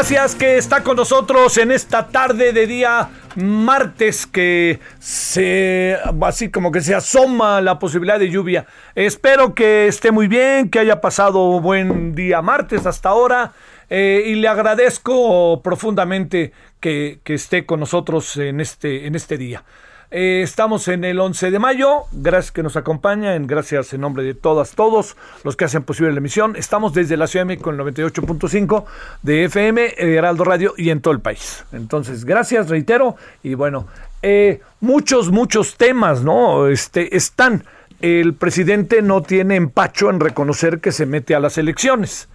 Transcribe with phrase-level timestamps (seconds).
[0.00, 6.72] Gracias que está con nosotros en esta tarde de día martes que se así como
[6.72, 8.64] que se asoma la posibilidad de lluvia.
[8.94, 13.52] Espero que esté muy bien, que haya pasado buen día martes hasta ahora
[13.90, 19.64] eh, y le agradezco profundamente que, que esté con nosotros en este, en este día.
[20.12, 22.02] Eh, estamos en el 11 de mayo.
[22.10, 23.46] Gracias que nos acompañan.
[23.46, 26.56] Gracias en nombre de todas, todos los que hacen posible la emisión.
[26.56, 28.84] Estamos desde la Ciudad de México en el 98.5
[29.22, 31.64] de FM, Heraldo Radio y en todo el país.
[31.72, 33.14] Entonces, gracias, reitero.
[33.44, 33.86] Y bueno,
[34.22, 36.66] eh, muchos, muchos temas, ¿no?
[36.66, 37.64] Este, están.
[38.00, 42.28] El presidente no tiene empacho en reconocer que se mete a las elecciones.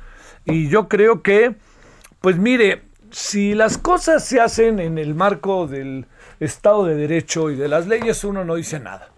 [0.45, 1.55] Y yo creo que,
[2.21, 6.05] pues mire, si las cosas se hacen en el marco del
[6.39, 9.09] Estado de Derecho y de las leyes, uno no dice nada.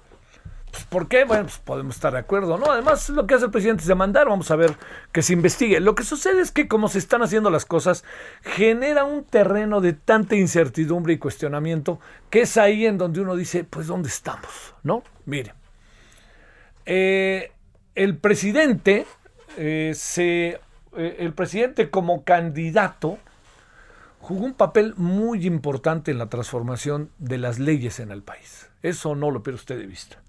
[0.72, 1.24] Pues, ¿Por qué?
[1.24, 2.72] Bueno, pues podemos estar de acuerdo, ¿no?
[2.72, 4.76] Además, lo que hace el presidente es demandar, vamos a ver
[5.12, 5.80] que se investigue.
[5.80, 8.04] Lo que sucede es que como se están haciendo las cosas,
[8.44, 13.64] genera un terreno de tanta incertidumbre y cuestionamiento que es ahí en donde uno dice,
[13.64, 14.76] pues, ¿dónde estamos?
[14.84, 15.04] ¿No?
[15.26, 15.54] Mire,
[16.86, 17.52] eh,
[17.96, 19.08] el presidente,
[19.58, 20.60] eh, se,
[20.96, 23.18] eh, el presidente como candidato,
[24.20, 28.70] jugó un papel muy importante en la transformación de las leyes en el país.
[28.82, 30.22] Eso no lo pierde usted de vista.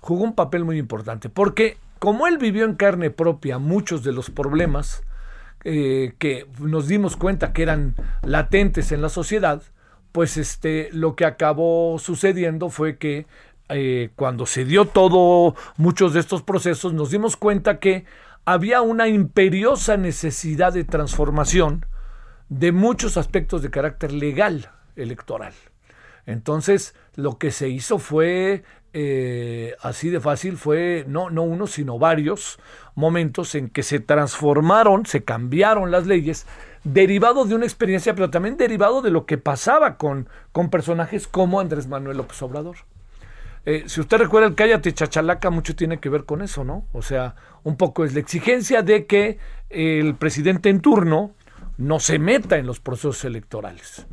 [0.00, 4.30] Jugó un papel muy importante porque como él vivió en carne propia muchos de los
[4.30, 5.02] problemas
[5.64, 9.62] eh, que nos dimos cuenta que eran latentes en la sociedad,
[10.12, 13.26] pues este, lo que acabó sucediendo fue que
[13.68, 18.04] eh, cuando se dio todo, muchos de estos procesos, nos dimos cuenta que
[18.44, 21.84] había una imperiosa necesidad de transformación
[22.50, 25.54] de muchos aspectos de carácter legal electoral.
[26.26, 31.98] Entonces, lo que se hizo fue, eh, así de fácil, fue no, no uno, sino
[31.98, 32.58] varios
[32.94, 36.46] momentos en que se transformaron, se cambiaron las leyes,
[36.82, 41.60] derivado de una experiencia, pero también derivado de lo que pasaba con, con personajes como
[41.60, 42.76] Andrés Manuel López Obrador.
[43.64, 46.84] Eh, si usted recuerda el Cállate Chachalaca, mucho tiene que ver con eso, ¿no?
[46.92, 49.38] O sea, un poco es la exigencia de que
[49.68, 51.34] el presidente en turno
[51.80, 54.06] no se meta en los procesos electorales.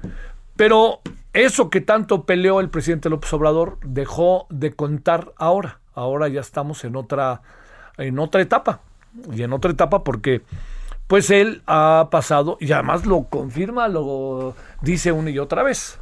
[0.56, 1.02] Pero
[1.34, 5.80] eso que tanto peleó el presidente López Obrador dejó de contar ahora.
[5.94, 7.42] Ahora ya estamos en otra,
[7.98, 8.80] en otra etapa.
[9.32, 10.42] Y en otra etapa porque
[11.08, 16.00] pues él ha pasado, y además lo confirma, lo dice una y otra vez.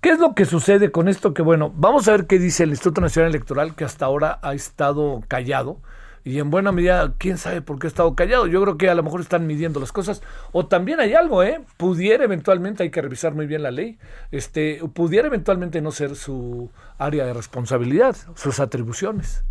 [0.00, 1.32] ¿Qué es lo que sucede con esto?
[1.32, 4.54] Que bueno, vamos a ver qué dice el Instituto Nacional Electoral, que hasta ahora ha
[4.54, 5.78] estado callado.
[6.26, 8.48] Y en buena medida, quién sabe por qué ha estado callado.
[8.48, 10.22] Yo creo que a lo mejor están midiendo las cosas.
[10.50, 11.60] O también hay algo, ¿eh?
[11.76, 13.96] Pudiera eventualmente, hay que revisar muy bien la ley,
[14.32, 16.68] este, pudiera eventualmente no ser su
[16.98, 19.44] área de responsabilidad, sus atribuciones.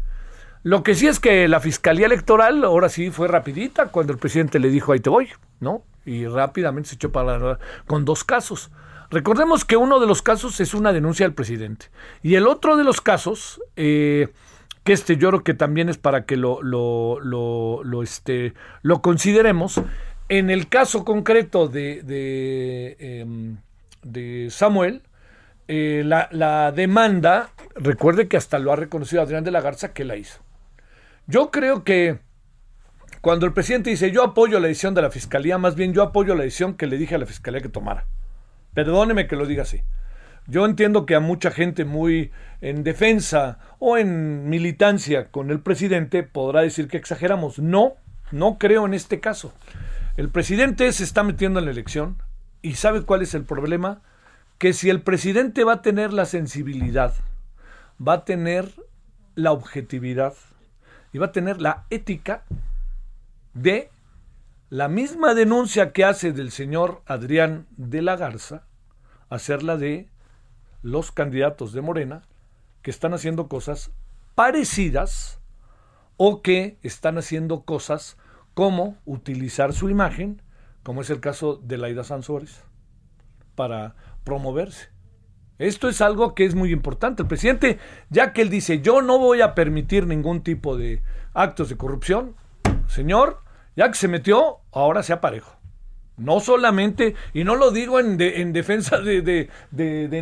[0.64, 4.60] Lo que sí es que la Fiscalía Electoral ahora sí fue rapidita cuando el presidente
[4.60, 5.30] le dijo ahí te voy,
[5.62, 5.86] ¿no?
[6.06, 7.58] Y rápidamente se echó para
[7.88, 8.70] con dos casos.
[9.10, 11.86] Recordemos que uno de los casos es una denuncia al presidente
[12.22, 14.28] y el otro de los casos, eh,
[14.86, 18.54] que este yo creo que también es para que lo, lo, lo, este,
[18.84, 19.82] lo consideremos,
[20.30, 25.02] en el caso concreto de, de, em, Samuel,
[25.68, 30.06] eh, la, la demanda, recuerde que hasta lo ha reconocido Adrián de la Garza que
[30.06, 30.40] la hizo.
[31.26, 32.20] Yo creo que
[33.22, 36.36] cuando el presidente dice yo apoyo la decisión de la fiscalía, más bien yo apoyo
[36.36, 38.06] la decisión que le dije a la fiscalía que tomara.
[38.76, 39.82] Perdóneme que lo diga así.
[40.48, 42.32] Yo entiendo que a mucha gente muy
[42.62, 47.60] en defensa o en militancia con el presidente podrá decir que exageramos.
[47.60, 47.94] No,
[48.32, 49.54] no creo en este caso.
[50.18, 52.22] El presidente se está metiendo en la elección
[52.62, 54.02] y ¿sabe cuál es el problema?
[54.58, 57.14] Que si el presidente va a tener la sensibilidad,
[58.00, 58.72] va a tener
[59.36, 60.34] la objetividad,
[61.16, 62.44] y va a tener la ética
[63.54, 63.90] de
[64.70, 68.64] la misma denuncia que hace del señor Adrián de la Garza,
[69.30, 70.10] hacerla de
[70.86, 72.22] los candidatos de Morena
[72.84, 73.90] que están haciendo cosas
[74.36, 75.40] parecidas
[76.16, 78.18] o que están haciendo cosas
[78.54, 80.44] como utilizar su imagen,
[80.84, 82.64] como es el caso de Laida Sansores,
[83.56, 84.90] para promoverse.
[85.58, 87.24] Esto es algo que es muy importante.
[87.24, 87.80] El presidente,
[88.12, 91.02] ya que él dice, yo no voy a permitir ningún tipo de
[91.34, 92.36] actos de corrupción,
[92.88, 93.40] señor,
[93.76, 95.55] ya que se metió, ahora sea parejo.
[96.18, 99.50] No solamente, y no lo digo en, en defensa de,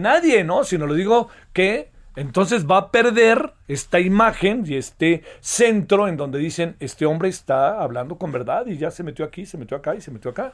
[0.02, 0.64] nadie, ¿no?
[0.64, 6.40] Sino lo digo que entonces va a perder esta imagen y este centro en donde
[6.40, 9.96] dicen, este hombre está hablando con verdad y ya se metió aquí, se metió acá
[9.96, 10.54] y se metió acá.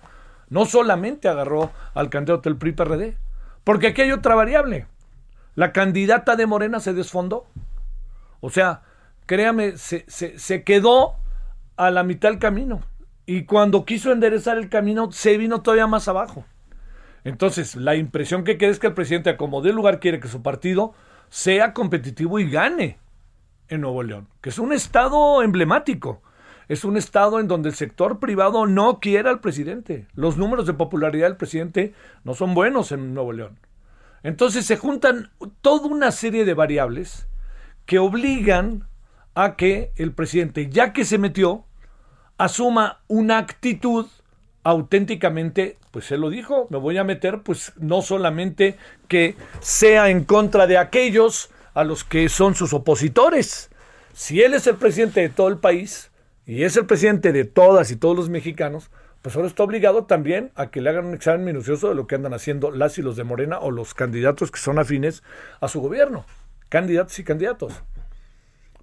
[0.49, 3.17] No solamente agarró al candidato del PRI-PRD,
[3.63, 4.87] porque aquí hay otra variable.
[5.55, 7.45] La candidata de Morena se desfondó.
[8.39, 8.81] O sea,
[9.25, 11.15] créame, se, quedó
[11.75, 12.81] a la mitad del camino.
[13.29, 16.45] Y cuando quiso enderezar el camino, se vino todavía más abajo.
[17.23, 20.41] Entonces, la impresión que queda es que el presidente, como de lugar, quiere que su
[20.41, 20.95] partido
[21.29, 22.97] sea competitivo y gane
[23.67, 26.23] en Nuevo León, que es un estado emblemático.
[26.69, 30.07] Es un estado en donde el sector privado no quiere al presidente.
[30.15, 31.93] Los números de popularidad del presidente
[32.23, 33.59] no son buenos en Nuevo León.
[34.23, 35.29] Entonces se juntan
[35.61, 37.27] toda una serie de variables
[37.85, 38.87] que obligan
[39.35, 41.67] a que el presidente, ya que se metió,
[42.39, 44.07] asuma una actitud
[44.63, 48.77] auténticamente, pues él lo dijo, me voy a meter, pues no solamente
[49.07, 53.69] que sea en contra de aquellos a los que son sus opositores.
[54.13, 56.09] Si él es el presidente de todo el país,
[56.45, 58.89] y es el presidente de todas y todos los mexicanos,
[59.21, 62.15] pues ahora está obligado también a que le hagan un examen minucioso de lo que
[62.15, 65.23] andan haciendo las y los de Morena o los candidatos que son afines
[65.59, 66.25] a su gobierno,
[66.69, 67.73] candidatos y candidatos.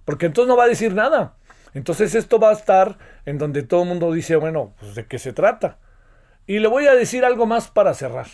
[0.05, 1.33] Porque entonces no va a decir nada.
[1.73, 5.19] Entonces esto va a estar en donde todo el mundo dice, bueno, pues de qué
[5.19, 5.77] se trata.
[6.45, 8.27] Y le voy a decir algo más para cerrar.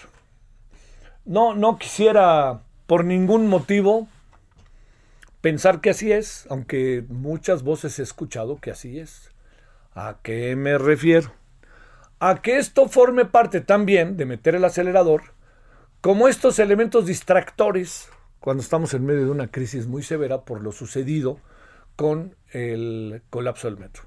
[1.26, 4.08] No, no quisiera por ningún motivo
[5.42, 9.32] pensar que así es, aunque muchas voces he escuchado que así es.
[9.96, 11.34] ¿A qué me refiero?
[12.20, 15.34] A que esto forme parte también de meter el acelerador
[16.02, 18.10] como estos elementos distractores
[18.40, 21.40] cuando estamos en medio de una crisis muy severa por lo sucedido
[21.96, 24.04] con el colapso del metro.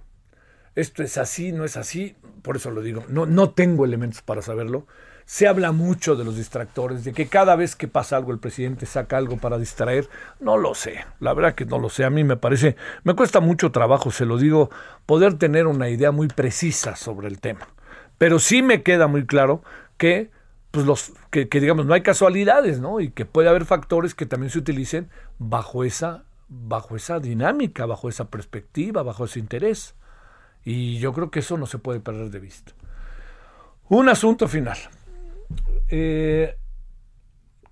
[0.74, 4.42] Esto es así, no es así, por eso lo digo, no, no tengo elementos para
[4.42, 4.87] saberlo,
[5.26, 8.87] se habla mucho de los distractores, de que cada vez que pasa algo el presidente
[8.87, 10.08] saca algo para distraer.
[10.38, 12.04] No lo sé, la verdad que no lo sé.
[12.04, 14.70] A mí me parece, me cuesta mucho trabajo, se lo digo,
[15.04, 17.66] poder tener una idea muy precisa sobre el tema.
[18.18, 19.62] Pero sí me queda muy claro
[19.96, 20.30] que
[20.70, 23.00] pues los que, digamos no hay casualidades, ¿no?
[23.00, 28.08] Y que puede haber factores que también se utilicen bajo esa bajo esa dinámica, bajo
[28.08, 29.94] esa perspectiva, bajo ese interés.
[30.64, 32.72] Y yo creo que eso no se puede perder de vista.
[33.88, 34.78] Un asunto final.
[35.88, 36.56] Eh,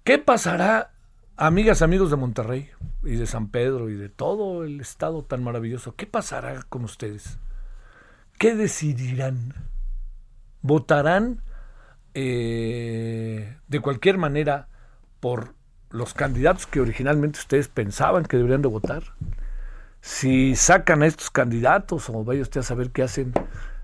[0.04, 0.92] ¿Qué pasará,
[1.36, 2.70] amigas, amigos de Monterrey
[3.02, 5.96] y de San Pedro y de todo el estado tan maravilloso?
[5.96, 7.38] ¿Qué pasará con ustedes?
[8.38, 9.54] ¿Qué decidirán?
[10.62, 11.42] ¿Votarán
[12.14, 14.68] eh, de cualquier manera
[15.20, 15.54] por
[15.94, 19.04] los candidatos que originalmente ustedes pensaban que deberían de votar?
[20.00, 23.32] Si sacan a estos candidatos o vaya usted a saber qué hacen,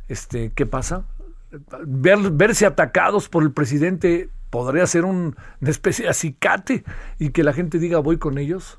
[0.08, 1.04] este, ¿qué pasa?
[1.52, 6.84] verse atacados por el presidente podría ser una especie de acicate
[7.18, 8.78] y que la gente diga voy con ellos.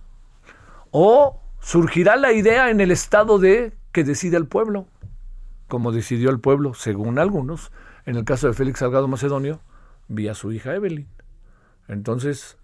[0.91, 4.87] O surgirá la idea en el estado de que decide el pueblo,
[5.67, 7.71] como decidió el pueblo, según algunos,
[8.05, 9.61] en el caso de Félix Salgado Macedonio,
[10.07, 11.07] vía su hija Evelyn.
[11.87, 12.57] Entonces,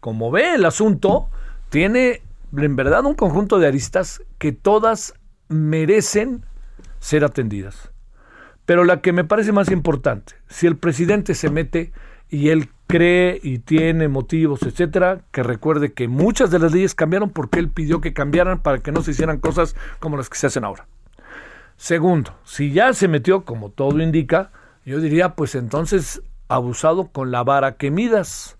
[0.00, 1.28] como ve el asunto,
[1.68, 2.22] tiene
[2.56, 5.14] en verdad un conjunto de aristas que todas
[5.48, 6.44] merecen
[7.00, 7.90] ser atendidas.
[8.64, 11.92] Pero la que me parece más importante, si el presidente se mete
[12.28, 17.30] y él cree y tiene motivos, etcétera, que recuerde que muchas de las leyes cambiaron
[17.30, 20.48] porque él pidió que cambiaran para que no se hicieran cosas como las que se
[20.48, 20.86] hacen ahora.
[21.76, 24.50] Segundo, si ya se metió, como todo indica,
[24.84, 28.57] yo diría, pues entonces abusado con la vara que midas,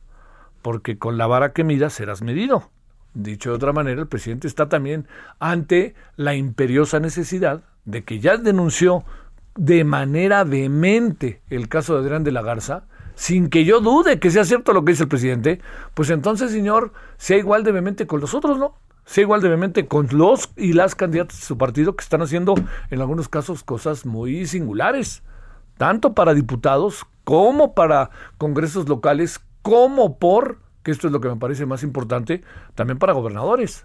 [0.69, 2.71] porque con la vara que midas serás medido.
[3.15, 5.07] Dicho de otra manera, el presidente está también
[5.39, 9.03] ante la imperiosa necesidad de que ya denunció
[9.57, 12.85] de manera vehemente el caso de Adrián de la Garza,
[13.15, 15.63] sin que yo dude que sea cierto lo que dice el presidente,
[15.95, 18.75] pues entonces, señor, sea igual de vehemente con los otros, ¿no?
[19.07, 22.57] Sea igual de vehemente con los y las candidatas de su partido que están haciendo
[22.91, 25.23] en algunos casos cosas muy singulares,
[25.79, 31.37] tanto para diputados como para congresos locales, como por, que esto es lo que me
[31.37, 32.43] parece más importante,
[32.75, 33.85] también para gobernadores.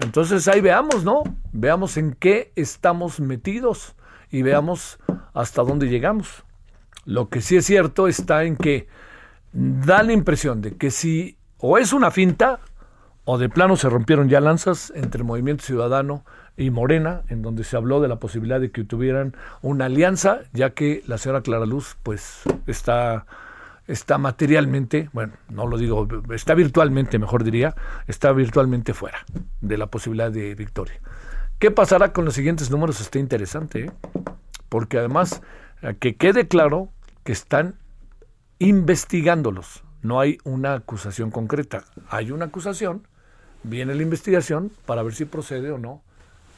[0.00, 1.22] Entonces ahí veamos, ¿no?
[1.52, 3.94] Veamos en qué estamos metidos
[4.32, 4.98] y veamos
[5.32, 6.42] hasta dónde llegamos.
[7.04, 8.88] Lo que sí es cierto está en que
[9.52, 12.58] da la impresión de que si o es una finta
[13.24, 16.24] o de plano se rompieron ya lanzas entre el Movimiento Ciudadano
[16.56, 20.70] y Morena, en donde se habló de la posibilidad de que tuvieran una alianza, ya
[20.70, 23.26] que la señora Clara Luz pues está
[23.86, 27.74] está materialmente, bueno, no lo digo, está virtualmente, mejor diría,
[28.06, 29.24] está virtualmente fuera
[29.60, 31.00] de la posibilidad de victoria.
[31.58, 33.00] ¿Qué pasará con los siguientes números?
[33.00, 33.90] Está interesante, ¿eh?
[34.68, 35.42] porque además
[36.00, 36.88] que quede claro
[37.24, 37.76] que están
[38.58, 39.82] investigándolos.
[40.02, 41.84] No hay una acusación concreta.
[42.08, 43.06] Hay una acusación,
[43.62, 46.02] viene la investigación para ver si procede o no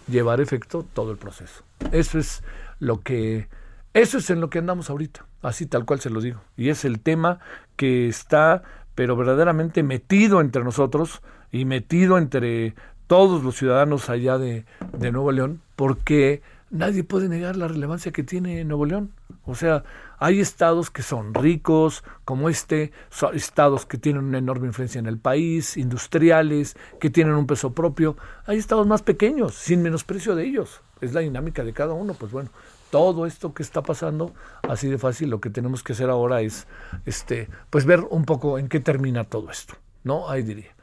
[0.09, 1.65] llevar efecto todo el proceso.
[1.93, 2.43] Eso es
[2.79, 3.49] lo que
[3.97, 6.41] eso es en lo que andamos ahorita, así tal cual se lo digo.
[6.57, 7.39] Y es el tema
[7.77, 8.63] que está
[8.97, 11.23] pero verdaderamente metido entre nosotros
[11.53, 12.75] y metido entre
[13.07, 14.65] todos los ciudadanos allá de,
[14.99, 19.13] Nuevo León, porque nadie puede negar la relevancia que tiene Nuevo León.
[19.45, 19.85] O sea,
[20.19, 25.07] hay estados que son ricos, como este, son estados que tienen una enorme influencia en
[25.07, 28.17] el país, industriales, que tienen un peso propio.
[28.47, 30.81] Hay estados más pequeños, sin menosprecio de ellos.
[31.01, 32.15] Es la dinámica de cada uno.
[32.15, 32.51] Pues bueno,
[32.91, 36.67] todo esto que está pasando, así de fácil, lo que tenemos que hacer ahora es,
[37.05, 39.75] este, pues ver un poco en qué termina todo esto.
[40.05, 40.29] ¿No?
[40.29, 40.75] Ahí diría.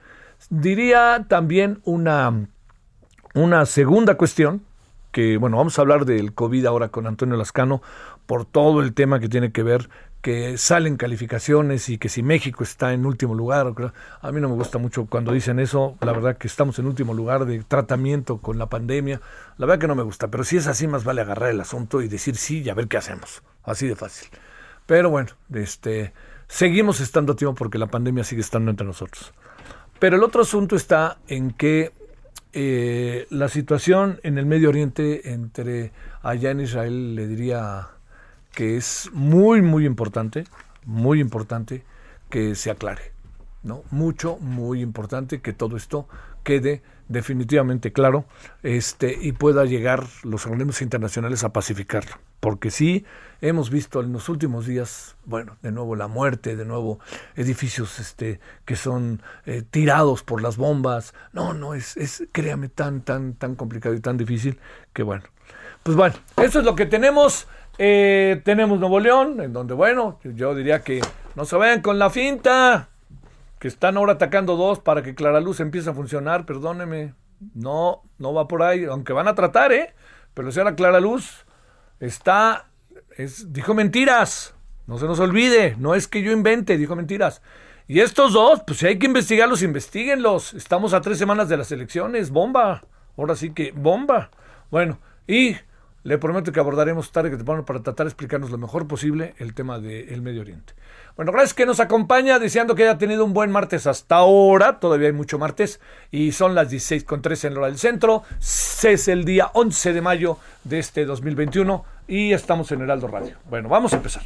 [0.49, 2.47] Diría también una,
[3.33, 4.63] una segunda cuestión,
[5.11, 7.81] que, bueno, vamos a hablar del COVID ahora con Antonio Lascano
[8.25, 9.89] por todo el tema que tiene que ver
[10.23, 13.73] que salen calificaciones y que si México está en último lugar,
[14.21, 17.13] a mí no me gusta mucho cuando dicen eso, la verdad que estamos en último
[17.13, 19.19] lugar de tratamiento con la pandemia,
[19.57, 22.01] la verdad que no me gusta, pero si es así más vale agarrar el asunto
[22.01, 24.29] y decir sí y a ver qué hacemos, así de fácil.
[24.85, 26.13] Pero bueno, este
[26.47, 29.33] seguimos estando a tiempo porque la pandemia sigue estando entre nosotros.
[29.99, 31.91] Pero el otro asunto está en que
[32.53, 37.89] eh, la situación en el Medio Oriente entre allá en Israel, le diría
[38.53, 40.45] que es muy, muy importante,
[40.85, 41.83] muy importante
[42.29, 43.11] que se aclare.
[43.63, 43.83] ¿no?
[43.91, 46.07] Mucho, muy importante que todo esto
[46.43, 48.25] quede definitivamente claro
[48.61, 52.17] este, y pueda llegar los organismos internacionales a pacificarlo.
[52.39, 53.05] Porque sí,
[53.39, 56.99] hemos visto en los últimos días, bueno, de nuevo la muerte, de nuevo
[57.35, 61.13] edificios este, que son eh, tirados por las bombas.
[61.31, 64.59] No, no, es, es, créame, tan, tan, tan complicado y tan difícil
[64.91, 65.23] que bueno.
[65.83, 67.47] Pues bueno, eso es lo que tenemos.
[67.77, 71.01] Eh, tenemos Nuevo León, en donde, bueno, yo diría que
[71.35, 72.89] no se vayan con la finta
[73.59, 77.13] que están ahora atacando dos para que Clara Luz empiece a funcionar, perdóneme.
[77.55, 79.93] No, no va por ahí, aunque van a tratar, ¿eh?
[80.33, 81.45] Pero la señora Clara Luz
[81.99, 82.67] está,
[83.17, 87.41] es, dijo mentiras, no se nos olvide, no es que yo invente, dijo mentiras.
[87.87, 90.53] Y estos dos, pues si hay que investigarlos, investiguenlos.
[90.53, 92.83] Estamos a tres semanas de las elecciones, bomba.
[93.17, 94.31] Ahora sí que bomba.
[94.71, 95.55] Bueno, y
[96.03, 99.53] le prometo que abordaremos tarde que temprano para tratar de explicarnos lo mejor posible el
[99.53, 100.73] tema del Medio Oriente.
[101.15, 104.79] Bueno, gracias que nos acompaña, deseando que haya tenido un buen martes hasta ahora.
[104.79, 105.79] Todavía hay mucho martes
[106.11, 108.23] y son las 16.13 en la hora del centro.
[108.39, 113.37] Es el día 11 de mayo de este 2021 y estamos en Heraldo Radio.
[113.49, 114.23] Bueno, vamos a empezar.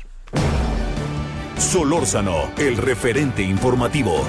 [1.57, 4.25] Solórzano, el referente informativo.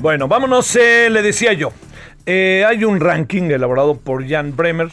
[0.00, 1.74] Bueno, vámonos, eh, le decía yo.
[2.24, 4.88] Eh, hay un ranking elaborado por Jan Bremer,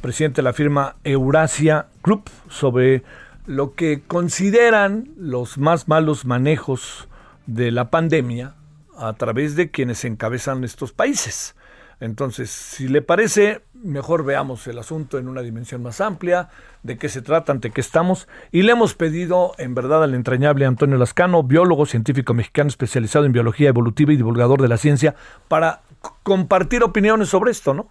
[0.00, 3.02] presidente de la firma Eurasia Group, sobre
[3.44, 7.08] lo que consideran los más malos manejos
[7.46, 8.54] de la pandemia
[8.96, 11.56] a través de quienes encabezan estos países.
[11.98, 16.48] Entonces, si le parece, mejor veamos el asunto en una dimensión más amplia,
[16.82, 18.28] de qué se trata, ante qué estamos.
[18.50, 23.32] Y le hemos pedido, en verdad, al entrañable Antonio Lascano, biólogo, científico mexicano especializado en
[23.32, 25.14] biología evolutiva y divulgador de la ciencia,
[25.48, 25.82] para
[26.22, 27.88] compartir opiniones sobre esto, ¿no?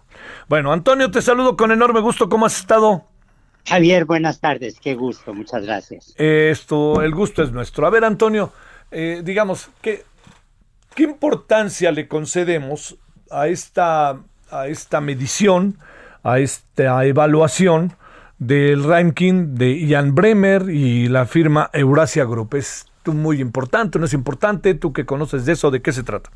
[0.48, 2.28] Bueno, Antonio, te saludo con enorme gusto.
[2.28, 3.04] ¿Cómo has estado?
[3.66, 4.80] Javier, buenas tardes.
[4.80, 6.14] Qué gusto, muchas gracias.
[6.16, 7.86] Esto, el gusto es nuestro.
[7.86, 8.52] A ver, Antonio,
[8.90, 10.04] eh, digamos, ¿qué,
[10.94, 12.96] ¿qué importancia le concedemos
[13.30, 14.18] a esta,
[14.52, 15.78] a esta medición,
[16.22, 17.94] a esta evaluación
[18.38, 22.54] del ranking de Ian Bremer y la firma Eurasia Group.
[22.54, 24.74] ¿Es muy importante, no es importante?
[24.74, 26.30] ¿Tú que conoces de eso, de qué se trata?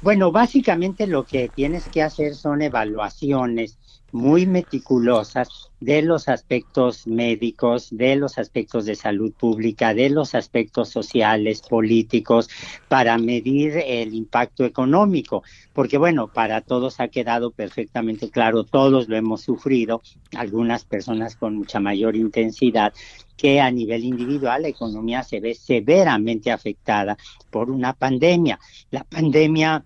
[0.00, 3.78] Bueno, básicamente lo que tienes que hacer son evaluaciones
[4.12, 10.90] muy meticulosas de los aspectos médicos, de los aspectos de salud pública, de los aspectos
[10.90, 12.48] sociales, políticos,
[12.88, 15.42] para medir el impacto económico.
[15.72, 20.02] Porque bueno, para todos ha quedado perfectamente claro, todos lo hemos sufrido,
[20.36, 22.92] algunas personas con mucha mayor intensidad,
[23.36, 27.16] que a nivel individual la economía se ve severamente afectada
[27.50, 28.60] por una pandemia.
[28.90, 29.84] La pandemia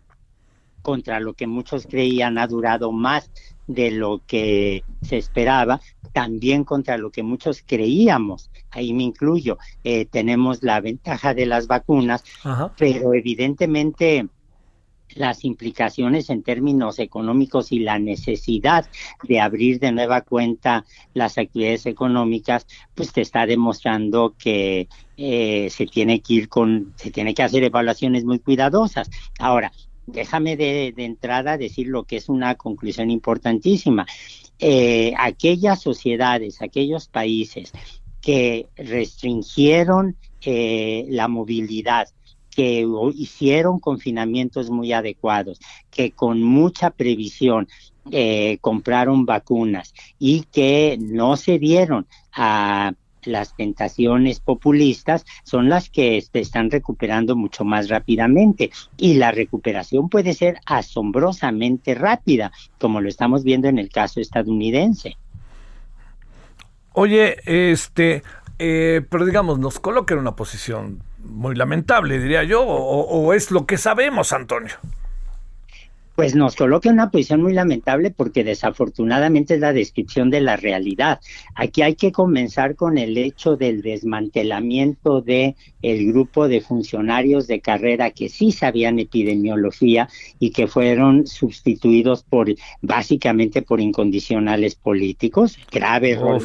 [0.82, 3.30] contra lo que muchos creían ha durado más
[3.66, 5.80] de lo que se esperaba,
[6.12, 11.66] también contra lo que muchos creíamos, ahí me incluyo, eh, tenemos la ventaja de las
[11.66, 12.24] vacunas,
[12.76, 14.28] pero evidentemente
[15.14, 18.88] las implicaciones en términos económicos y la necesidad
[19.22, 25.86] de abrir de nueva cuenta las actividades económicas, pues te está demostrando que eh, se
[25.86, 29.10] tiene que ir con, se tiene que hacer evaluaciones muy cuidadosas.
[29.38, 29.72] Ahora,
[30.06, 34.06] déjame de, entrada decir lo que es una conclusión importantísima.
[34.58, 37.72] Eh, aquellas sociedades, aquellos países
[38.20, 42.08] que restringieron eh, la movilidad,
[42.50, 45.60] que hicieron confinamientos muy adecuados,
[45.90, 47.68] que con mucha previsión
[48.10, 52.94] eh, compraron vacunas y que no se dieron a
[53.26, 60.08] las tentaciones populistas son las que se están recuperando mucho más rápidamente y la recuperación
[60.08, 65.16] puede ser asombrosamente rápida, como lo estamos viendo en el caso estadounidense.
[66.92, 68.22] Oye, este,
[68.58, 73.66] eh, pero digamos, nos coloca en una posición muy lamentable, diría yo, o es lo
[73.66, 74.76] que sabemos, Antonio
[76.16, 80.56] pues nos coloca en una posición muy lamentable porque desafortunadamente es la descripción de la
[80.56, 81.20] realidad.
[81.54, 87.60] Aquí hay que comenzar con el hecho del desmantelamiento de el grupo de funcionarios de
[87.60, 92.48] carrera que sí sabían epidemiología y que fueron sustituidos por
[92.80, 96.42] básicamente por incondicionales políticos, grave error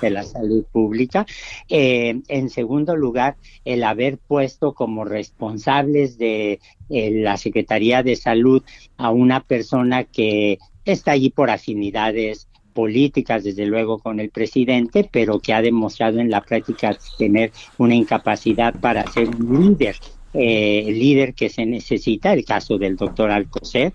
[0.00, 1.26] de, la salud pública.
[1.68, 8.62] Eh, en segundo lugar, el haber puesto como responsables de la Secretaría de Salud
[8.96, 15.38] a una persona que está allí por afinidades políticas, desde luego, con el presidente, pero
[15.38, 19.96] que ha demostrado en la práctica tener una incapacidad para ser un líder,
[20.34, 23.94] eh, líder que se necesita, el caso del doctor Alcocer,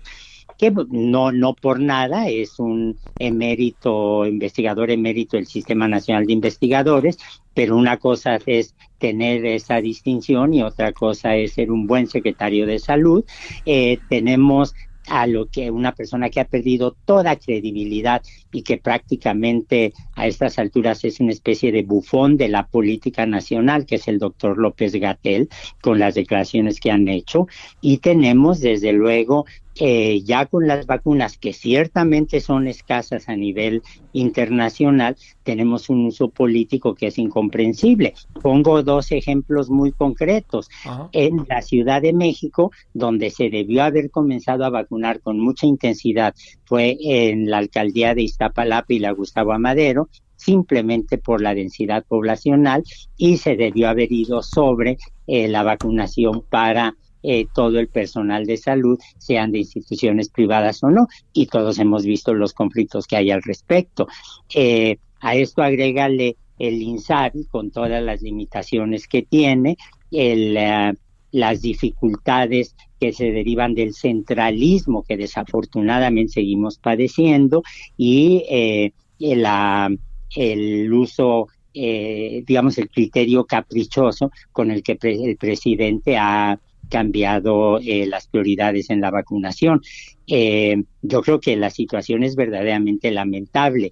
[0.60, 7.16] que no, no por nada es un emérito, investigador emérito del Sistema Nacional de Investigadores,
[7.54, 12.66] pero una cosa es tener esa distinción y otra cosa es ser un buen secretario
[12.66, 13.24] de salud.
[13.64, 14.74] Eh, tenemos
[15.08, 20.58] a lo que una persona que ha perdido toda credibilidad y que prácticamente a estas
[20.58, 24.92] alturas es una especie de bufón de la política nacional, que es el doctor López
[24.92, 25.48] Gatel,
[25.80, 27.48] con las declaraciones que han hecho.
[27.80, 33.82] Y tenemos, desde luego, eh, ya con las vacunas que ciertamente son escasas a nivel
[34.12, 38.14] internacional, tenemos un uso político que es incomprensible.
[38.42, 40.68] Pongo dos ejemplos muy concretos.
[41.12, 46.34] En la Ciudad de México, donde se debió haber comenzado a vacunar con mucha intensidad,
[46.64, 52.82] fue en la alcaldía de Iztapalapa y la Gustavo Amadero, simplemente por la densidad poblacional
[53.16, 58.56] y se debió haber ido sobre eh, la vacunación para eh, todo el personal de
[58.56, 63.30] salud, sean de instituciones privadas o no, y todos hemos visto los conflictos que hay
[63.30, 64.08] al respecto.
[64.54, 69.76] Eh, a esto agrégale el INSABI con todas las limitaciones que tiene,
[70.10, 70.94] el, eh,
[71.32, 77.62] las dificultades que se derivan del centralismo que desafortunadamente seguimos padeciendo
[77.96, 79.90] y la,
[80.34, 86.58] el uso digamos, el criterio caprichoso con el que el presidente ha
[86.90, 89.80] cambiado eh, las prioridades en la vacunación.
[90.26, 93.90] Eh, yo creo que la situación es verdaderamente lamentable.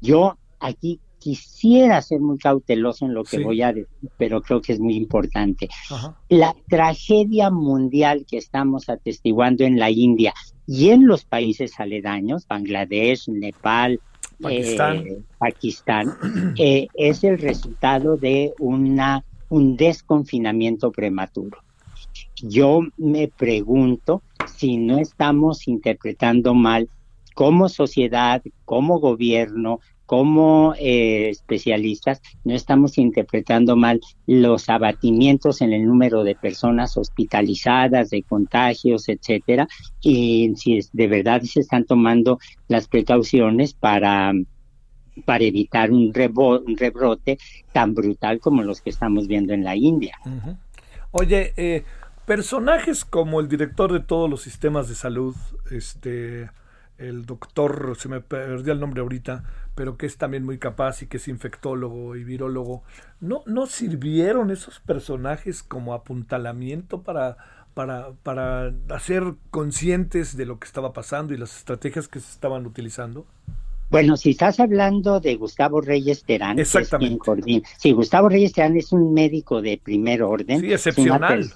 [0.00, 4.74] Yo aquí quisiera ser muy cauteloso en lo que voy a decir, pero creo que
[4.74, 5.70] es muy importante.
[6.28, 10.34] La tragedia mundial que estamos atestiguando en la India
[10.66, 14.00] y en los países aledaños, Bangladesh, Nepal,
[15.38, 16.08] Pakistán,
[16.58, 21.63] eh, eh, es el resultado de una, un desconfinamiento prematuro.
[22.46, 24.22] Yo me pregunto
[24.54, 26.90] si no estamos interpretando mal
[27.34, 35.86] como sociedad, como gobierno, como eh, especialistas no estamos interpretando mal los abatimientos en el
[35.86, 39.66] número de personas hospitalizadas, de contagios, etcétera,
[40.02, 44.32] y si de verdad se están tomando las precauciones para
[45.24, 47.38] para evitar un, rebrote
[47.72, 50.18] tan brutal como los que estamos viendo en la India.
[51.12, 51.84] Oye, eh,
[52.26, 55.34] personajes como el director de todos los sistemas de salud,
[55.70, 56.50] este,
[56.98, 61.06] el doctor, se me perdió el nombre ahorita, pero que es también muy capaz y
[61.06, 62.82] que es infectólogo y virólogo,
[63.20, 67.36] ¿no, no sirvieron esos personajes como apuntalamiento para,
[67.74, 72.66] para, para hacer conscientes de lo que estaba pasando y las estrategias que se estaban
[72.66, 73.26] utilizando?
[73.90, 77.18] Bueno, si estás hablando de Gustavo Reyes Terán, Exactamente.
[77.78, 80.60] sí, Gustavo Reyes Terán es un médico de primer orden.
[80.60, 81.50] Sí, excepcional.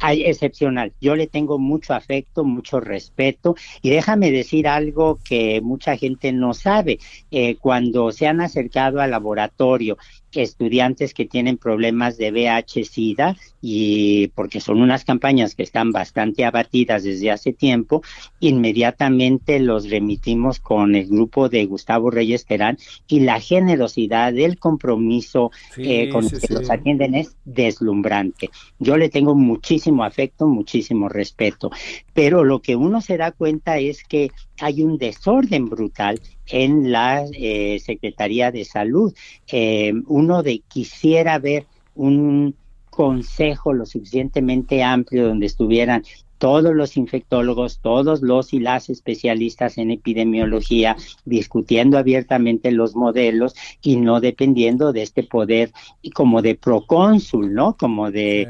[0.00, 0.92] Excepcional.
[1.00, 6.54] Yo le tengo mucho afecto, mucho respeto y déjame decir algo que mucha gente no
[6.54, 6.98] sabe.
[7.30, 9.96] Eh, cuando se han acercado al laboratorio
[10.42, 17.02] estudiantes que tienen problemas de VH-Sida y porque son unas campañas que están bastante abatidas
[17.02, 18.02] desde hace tiempo,
[18.40, 25.50] inmediatamente los remitimos con el grupo de Gustavo Reyes Terán y la generosidad del compromiso
[25.76, 28.50] eh, con los que los atienden es deslumbrante.
[28.78, 31.70] Yo le tengo muchísimo afecto, muchísimo respeto,
[32.14, 37.24] pero lo que uno se da cuenta es que hay un desorden brutal en la
[37.32, 39.14] eh, Secretaría de Salud.
[39.48, 42.54] Eh, uno de quisiera ver un
[42.90, 46.02] consejo lo suficientemente amplio donde estuvieran
[46.38, 53.96] todos los infectólogos, todos los y las especialistas en epidemiología, discutiendo abiertamente los modelos y
[53.96, 55.72] no dependiendo de este poder
[56.14, 57.76] como de procónsul, ¿no?
[57.76, 58.48] Como de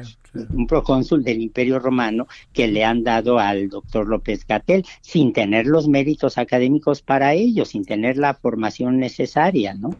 [0.51, 5.67] un procónsul del Imperio Romano que le han dado al doctor López Gatel sin tener
[5.67, 9.91] los méritos académicos para ello, sin tener la formación necesaria, ¿no?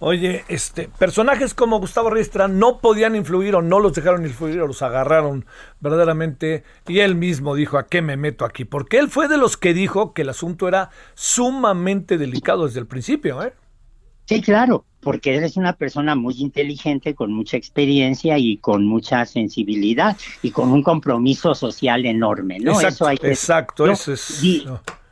[0.00, 4.68] Oye, este, personajes como Gustavo Riestra no podían influir o no los dejaron influir o
[4.68, 5.44] los agarraron
[5.80, 8.64] verdaderamente y él mismo dijo, ¿a qué me meto aquí?
[8.64, 12.86] Porque él fue de los que dijo que el asunto era sumamente delicado desde el
[12.86, 13.52] principio, ¿eh?
[14.28, 19.24] Sí, claro, porque él es una persona muy inteligente, con mucha experiencia y con mucha
[19.24, 22.72] sensibilidad y con un compromiso social enorme, ¿no?
[22.72, 24.42] Exacto, eso hay exacto, eso es...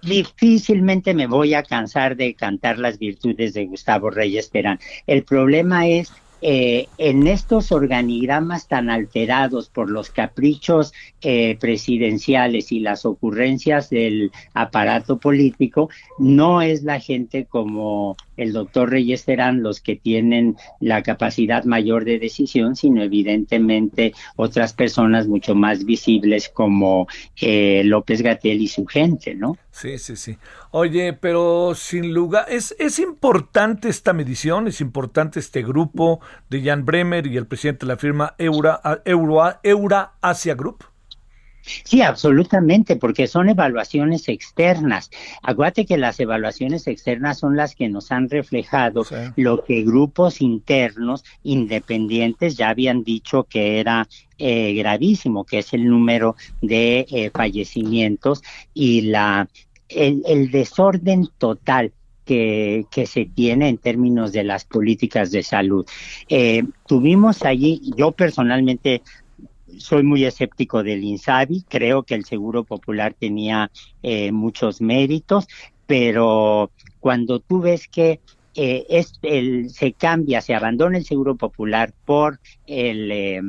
[0.02, 4.78] Difícilmente me voy a cansar de cantar las virtudes de Gustavo Reyes Terán.
[5.06, 12.80] El problema es eh, en estos organigramas tan alterados por los caprichos eh, presidenciales y
[12.80, 19.80] las ocurrencias del aparato político, no es la gente como el doctor Reyes serán los
[19.80, 27.06] que tienen la capacidad mayor de decisión, sino evidentemente otras personas mucho más visibles como
[27.40, 29.56] eh, López Gatel y su gente, ¿no?
[29.70, 30.36] Sí, sí, sí.
[30.70, 36.84] Oye, pero sin lugar, es, es importante esta medición, es importante este grupo de Jan
[36.84, 40.84] Bremer y el presidente de la firma Eura, Eura, Eura Asia Group.
[41.84, 45.10] Sí, absolutamente, porque son evaluaciones externas.
[45.42, 49.04] Acuérdate que las evaluaciones externas son las que nos han reflejado
[49.36, 55.88] lo que grupos internos independientes ya habían dicho que era eh, gravísimo, que es el
[55.88, 58.42] número de eh, fallecimientos
[58.74, 59.48] y la
[59.88, 61.92] el, desorden total
[62.24, 65.86] que, que, se tiene en términos de las políticas de salud.
[66.28, 69.02] Eh, tuvimos allí, yo personalmente
[69.78, 73.70] soy muy escéptico del INSABI, creo que el Seguro Popular tenía
[74.02, 75.46] eh, muchos méritos,
[75.86, 78.20] pero cuando tú ves que
[78.54, 83.40] eh, es el, se cambia, se abandona el Seguro Popular por el, eh,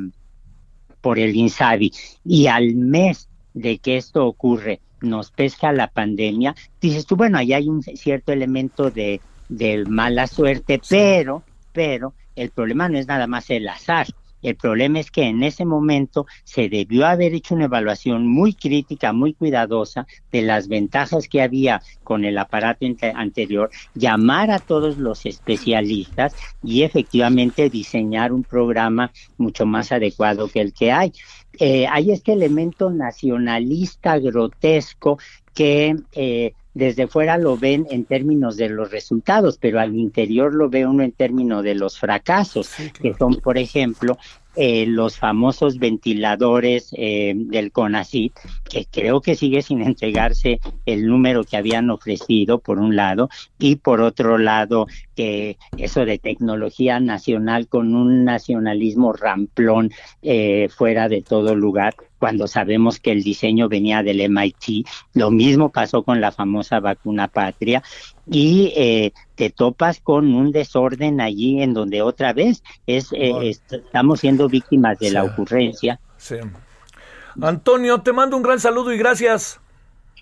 [1.00, 1.92] por el INSABI
[2.24, 7.52] y al mes de que esto ocurre nos pesca la pandemia, dices tú, bueno, ahí
[7.52, 13.26] hay un cierto elemento de, de mala suerte, pero, pero el problema no es nada
[13.26, 14.08] más el azar,
[14.42, 19.12] el problema es que en ese momento se debió haber hecho una evaluación muy crítica,
[19.12, 25.26] muy cuidadosa de las ventajas que había con el aparato anterior, llamar a todos los
[25.26, 31.12] especialistas y efectivamente diseñar un programa mucho más adecuado que el que hay.
[31.58, 35.18] Eh, hay este elemento nacionalista grotesco
[35.54, 40.70] que eh, desde fuera lo ven en términos de los resultados, pero al interior lo
[40.70, 42.70] ve uno en términos de los fracasos,
[43.02, 44.16] que son, por ejemplo,
[44.60, 48.32] eh, los famosos ventiladores eh, del CONACIT,
[48.68, 53.28] que creo que sigue sin entregarse el número que habían ofrecido, por un lado,
[53.60, 59.92] y por otro lado, que eso de tecnología nacional con un nacionalismo ramplón
[60.22, 64.88] eh, fuera de todo lugar, cuando sabemos que el diseño venía del MIT.
[65.14, 67.80] Lo mismo pasó con la famosa vacuna patria
[68.30, 74.20] y eh, te topas con un desorden allí en donde otra vez es, eh, estamos
[74.20, 76.00] siendo víctimas de la ocurrencia.
[76.16, 76.36] Sí.
[77.40, 79.60] Antonio, te mando un gran saludo y gracias.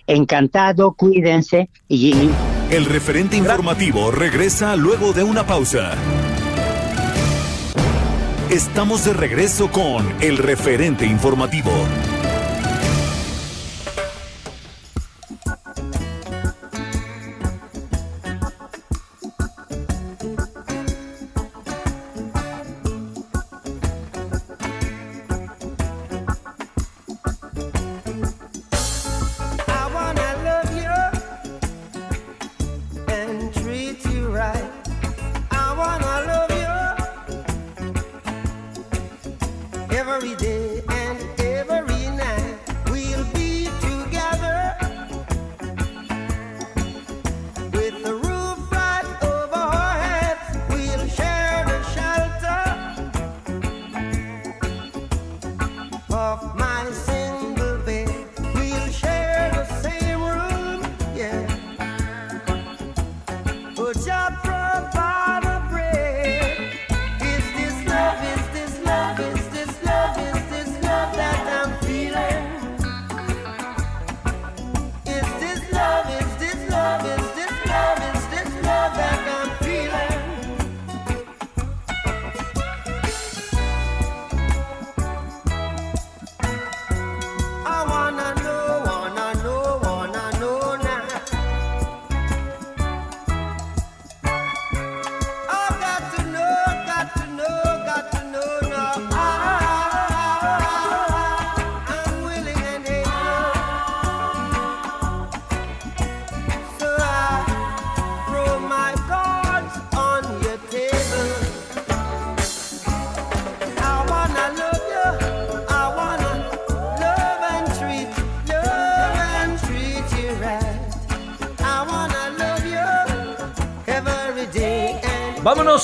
[0.06, 2.30] Encantado, cuídense y...
[2.70, 5.94] El referente informativo regresa luego de una pausa.
[8.50, 11.72] Estamos de regreso con el referente informativo.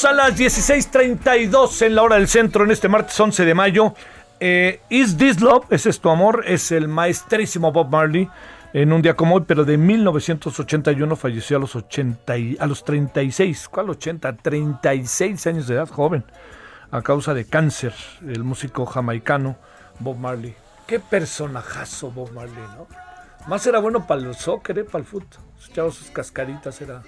[0.05, 3.95] A las 16:32 en la hora del centro en este martes 11 de mayo.
[4.41, 5.67] Eh, Is This Love?
[5.71, 6.43] ¿Es esto amor?
[6.47, 8.29] Es el maestrísimo Bob Marley
[8.73, 13.69] en un día como hoy, pero de 1981 falleció a los 80 a los 36,
[13.69, 14.33] ¿cuál 80?
[14.39, 16.25] 36 años de edad, joven,
[16.91, 17.95] a causa de cáncer,
[18.27, 19.57] el músico jamaicano
[20.01, 20.57] Bob Marley.
[20.87, 22.89] Qué personajazo Bob Marley, ¿no?
[23.47, 24.85] Más era bueno para el soccer, ¿eh?
[24.85, 25.29] para el fútbol.
[25.71, 27.03] Echaba sus cascaritas, era,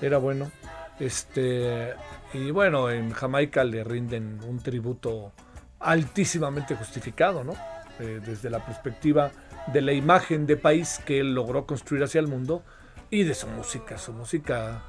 [0.00, 0.50] era bueno.
[0.98, 1.94] Este,
[2.34, 5.32] y bueno, en Jamaica le rinden un tributo
[5.80, 7.54] altísimamente justificado, ¿no?
[7.98, 9.30] Eh, desde la perspectiva
[9.72, 12.62] de la imagen de país que él logró construir hacia el mundo
[13.10, 13.98] y de su música.
[13.98, 14.82] Su música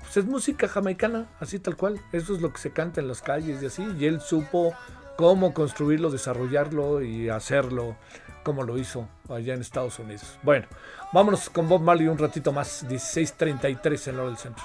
[0.00, 2.00] pues es música jamaicana, así tal cual.
[2.12, 3.86] Eso es lo que se canta en las calles y así.
[3.98, 4.74] Y él supo
[5.16, 7.96] cómo construirlo, desarrollarlo y hacerlo
[8.42, 10.38] como lo hizo allá en Estados Unidos.
[10.42, 10.66] Bueno,
[11.12, 14.64] vámonos con Bob Marley un ratito más, 16.33 en lo del centro.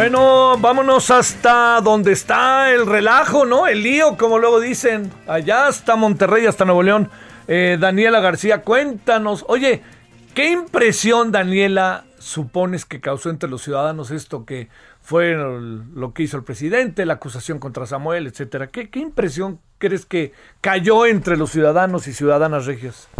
[0.00, 3.66] Bueno, vámonos hasta donde está el relajo, ¿no?
[3.66, 5.12] El lío, como luego dicen.
[5.26, 7.10] Allá hasta Monterrey, hasta Nuevo León.
[7.46, 9.44] Eh, Daniela García, cuéntanos.
[9.46, 9.82] Oye,
[10.32, 14.70] ¿qué impresión, Daniela, supones que causó entre los ciudadanos esto que
[15.02, 18.68] fue lo que hizo el presidente, la acusación contra Samuel, etcétera?
[18.68, 20.32] ¿Qué, qué impresión crees que
[20.62, 23.10] cayó entre los ciudadanos y ciudadanas regias?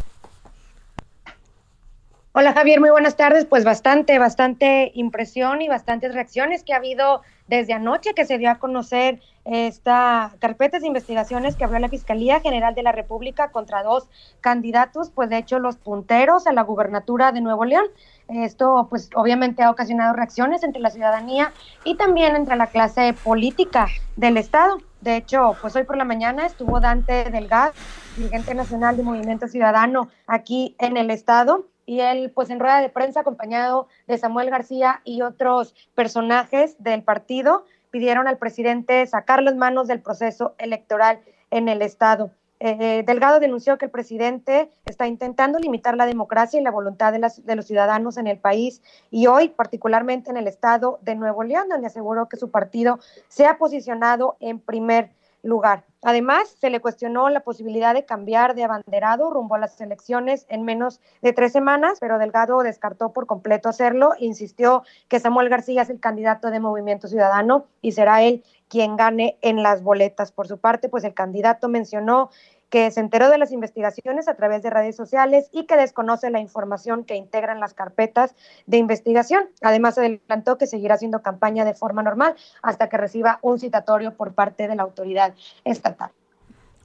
[2.32, 3.44] Hola Javier, muy buenas tardes.
[3.44, 8.52] Pues bastante, bastante impresión y bastantes reacciones que ha habido desde anoche que se dio
[8.52, 13.82] a conocer esta carpeta de investigaciones que abrió la Fiscalía General de la República contra
[13.82, 14.08] dos
[14.40, 17.86] candidatos, pues de hecho los punteros a la gubernatura de Nuevo León.
[18.28, 23.88] Esto pues obviamente ha ocasionado reacciones entre la ciudadanía y también entre la clase política
[24.14, 24.78] del Estado.
[25.00, 27.72] De hecho, pues hoy por la mañana estuvo Dante Delgado,
[28.16, 32.88] dirigente nacional de Movimiento Ciudadano aquí en el Estado, y él pues en rueda de
[32.88, 39.56] prensa acompañado de Samuel García y otros personajes del partido pidieron al presidente sacar las
[39.56, 41.18] manos del proceso electoral
[41.50, 42.30] en el estado.
[42.60, 47.18] Eh, Delgado denunció que el presidente está intentando limitar la democracia y la voluntad de,
[47.18, 51.42] las, de los ciudadanos en el país y hoy, particularmente en el estado de Nuevo
[51.42, 55.10] León, donde aseguró que su partido se ha posicionado en primer
[55.42, 55.84] lugar.
[56.02, 60.62] Además, se le cuestionó la posibilidad de cambiar de abanderado rumbo a las elecciones en
[60.62, 64.12] menos de tres semanas, pero Delgado descartó por completo hacerlo.
[64.18, 69.36] Insistió que Samuel García es el candidato de Movimiento Ciudadano y será él quien gane
[69.42, 70.32] en las boletas.
[70.32, 72.30] Por su parte, pues el candidato mencionó
[72.70, 76.38] que se enteró de las investigaciones a través de redes sociales y que desconoce la
[76.38, 78.34] información que integran las carpetas
[78.66, 79.44] de investigación.
[79.60, 84.34] Además, adelantó que seguirá haciendo campaña de forma normal hasta que reciba un citatorio por
[84.34, 86.10] parte de la autoridad estatal.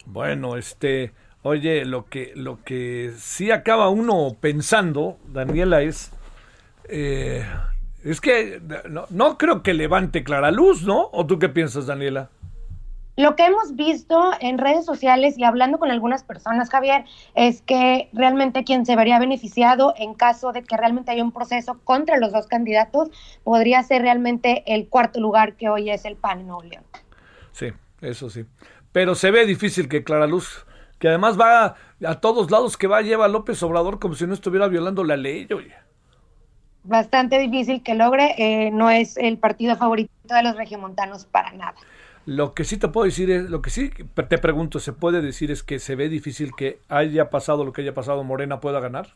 [0.08, 6.12] Bueno, este, oye, lo que, lo que sí acaba uno pensando, Daniela, es,
[6.90, 7.46] eh,
[8.04, 11.10] es que no, no creo que levante clara luz, ¿no?
[11.12, 12.30] ¿O tú qué piensas, Daniela?
[13.18, 18.10] Lo que hemos visto en redes sociales y hablando con algunas personas, Javier, es que
[18.12, 22.34] realmente quien se vería beneficiado en caso de que realmente haya un proceso contra los
[22.34, 23.10] dos candidatos
[23.44, 26.84] podría ser realmente el cuarto lugar que hoy es el PAN en Nuevo León.
[27.54, 28.46] Sí, eso sí.
[28.92, 30.66] Pero se ve difícil que Clara Luz,
[31.00, 31.76] que además va
[32.06, 35.16] a todos lados que va, lleva a López Obrador como si no estuviera violando la
[35.16, 35.74] ley, oye.
[36.84, 41.76] Bastante difícil que logre, eh, no es el partido favorito de los regiomontanos para nada.
[42.26, 45.52] Lo que sí te puedo decir es, lo que sí te pregunto, ¿se puede decir
[45.52, 49.10] es que se ve difícil que haya pasado lo que haya pasado, Morena pueda ganar?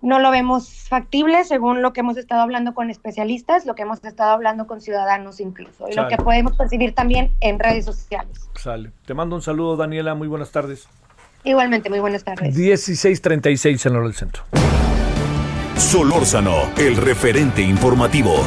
[0.00, 4.04] No lo vemos factible según lo que hemos estado hablando con especialistas, lo que hemos
[4.04, 8.48] estado hablando con ciudadanos incluso, y lo que podemos percibir también en redes sociales.
[8.54, 8.92] Sale.
[9.04, 10.86] Te mando un saludo, Daniela, muy buenas tardes.
[11.42, 12.56] Igualmente, muy buenas tardes.
[12.56, 14.44] 1636 en el centro.
[15.76, 18.44] Solórzano, el referente informativo.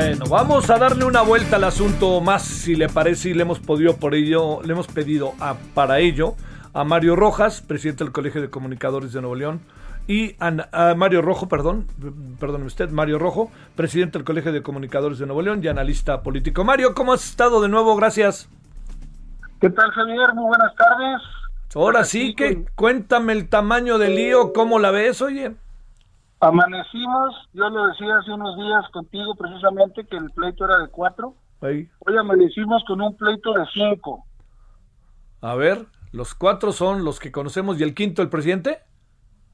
[0.00, 3.58] Bueno, vamos a darle una vuelta al asunto más, si le parece, y le hemos
[3.58, 6.36] podido por ello, le hemos pedido a, para ello
[6.72, 9.60] a Mario Rojas, presidente del Colegio de Comunicadores de Nuevo León,
[10.06, 11.88] y a, Mario Rojo, perdón,
[12.38, 16.62] perdóneme usted, Mario Rojo, presidente del Colegio de Comunicadores de Nuevo León y analista político.
[16.62, 17.96] Mario, ¿cómo has estado de nuevo?
[17.96, 18.48] Gracias.
[19.60, 20.32] ¿Qué tal, Javier?
[20.32, 21.22] Muy buenas tardes.
[21.74, 25.56] Ahora sí que cuéntame el tamaño del lío, ¿cómo la ves, oye?
[26.40, 31.34] Amanecimos, yo lo decía hace unos días contigo precisamente que el pleito era de cuatro.
[31.60, 34.24] Hoy amanecimos con un pleito de cinco.
[35.40, 38.78] A ver, los cuatro son los que conocemos y el quinto el presidente.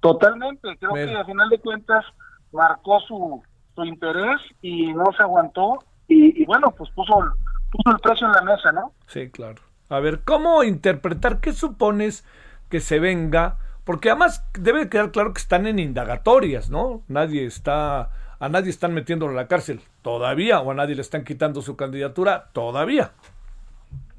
[0.00, 2.04] Totalmente, creo que al final de cuentas
[2.52, 3.42] marcó su,
[3.74, 7.14] su interés y no se aguantó y, bueno, pues puso,
[7.72, 8.92] puso el precio en la mesa, ¿no?
[9.06, 9.62] Sí, claro.
[9.88, 12.26] A ver, ¿cómo interpretar qué supones
[12.68, 13.56] que se venga?
[13.84, 17.02] Porque además debe quedar claro que están en indagatorias, ¿no?
[17.06, 21.24] Nadie está, a nadie están metiendo en la cárcel todavía, o a nadie le están
[21.24, 23.12] quitando su candidatura todavía.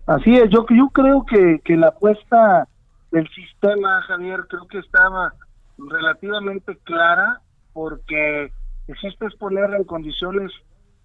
[0.06, 2.68] Así es, yo, yo creo que, que la apuesta
[3.12, 5.34] del sistema, Javier, creo que estaba
[5.80, 7.42] relativamente clara,
[7.74, 8.52] porque
[8.88, 10.52] existe poner en condiciones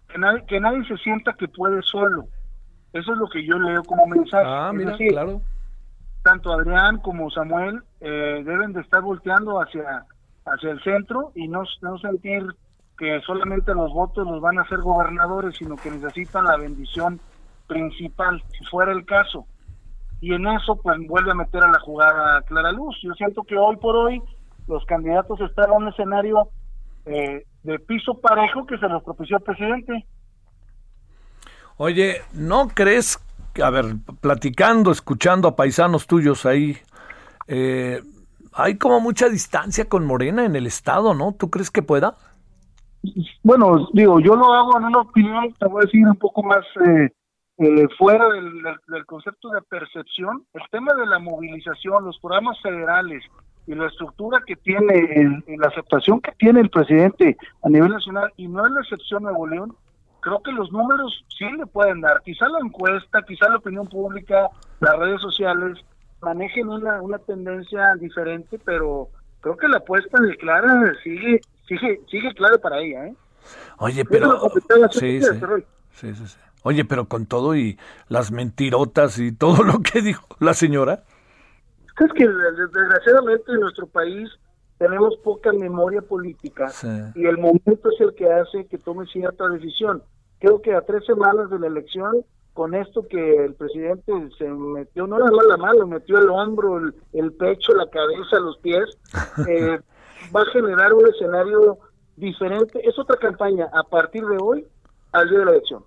[0.08, 2.26] que nadie, que nadie se sienta que puede solo.
[2.92, 4.44] Eso es lo que yo leo como mensaje.
[4.46, 5.40] Ah, mira, claro
[6.22, 10.06] tanto Adrián como Samuel eh, deben de estar volteando hacia,
[10.44, 12.46] hacia el centro y no, no sentir
[12.98, 17.20] que solamente los votos los van a hacer gobernadores, sino que necesitan la bendición
[17.66, 19.46] principal, si fuera el caso.
[20.20, 22.94] Y en eso, pues vuelve a meter a la jugada Clara Luz.
[23.02, 24.22] Yo siento que hoy por hoy
[24.68, 26.50] los candidatos están en un escenario
[27.06, 30.06] eh, de piso parejo que se los propició el presidente.
[31.78, 33.18] Oye, ¿no crees
[33.62, 36.76] a ver, platicando, escuchando a paisanos tuyos ahí,
[37.46, 38.00] eh,
[38.52, 41.32] hay como mucha distancia con Morena en el Estado, ¿no?
[41.32, 42.16] ¿Tú crees que pueda?
[43.42, 46.64] Bueno, digo, yo lo hago en una opinión, te voy a decir un poco más
[46.86, 47.10] eh,
[47.58, 50.44] eh, fuera del, concepto de percepción.
[50.52, 53.22] El tema de la movilización, los programas federales
[53.66, 58.32] y la estructura que tiene, y la aceptación que tiene el presidente a nivel nacional,
[58.36, 59.76] y no es la excepción Nuevo León,
[60.20, 62.22] creo que los números sí le pueden dar.
[62.22, 64.48] Quizá la encuesta, quizá la opinión pública,
[64.80, 65.78] las redes sociales,
[66.20, 69.08] manejen una, una tendencia diferente, pero
[69.40, 73.14] creo que la apuesta de Clara sigue, sigue, sigue clara para ella, ¿eh?
[73.78, 74.50] Oye, pero...
[74.90, 75.28] Sí, sí.
[75.92, 76.38] sí, sí, sí.
[76.62, 81.04] Oye, pero con todo y las mentirotas y todo lo que dijo la señora.
[81.98, 84.30] Es que desgraciadamente en nuestro país
[84.80, 86.72] tenemos poca memoria política
[87.14, 90.02] y el momento es el que hace que tome cierta decisión.
[90.38, 92.24] Creo que a tres semanas de la elección,
[92.54, 96.78] con esto que el presidente se metió, no era la mano, metió el hombro,
[97.12, 98.86] el, pecho, la cabeza, los pies,
[99.46, 99.78] eh,
[100.34, 101.78] va a generar un escenario
[102.16, 102.80] diferente.
[102.82, 104.66] Es otra campaña a partir de hoy
[105.12, 105.84] al día de la elección.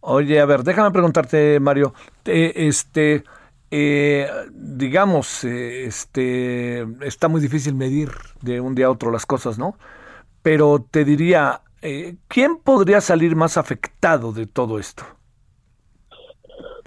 [0.00, 1.94] Oye, a ver, déjame preguntarte, Mario,
[2.26, 3.24] este,
[3.70, 8.10] eh, digamos, eh, este, está muy difícil medir
[8.42, 9.76] de un día a otro las cosas, ¿no?
[10.42, 15.04] Pero te diría, eh, ¿quién podría salir más afectado de todo esto?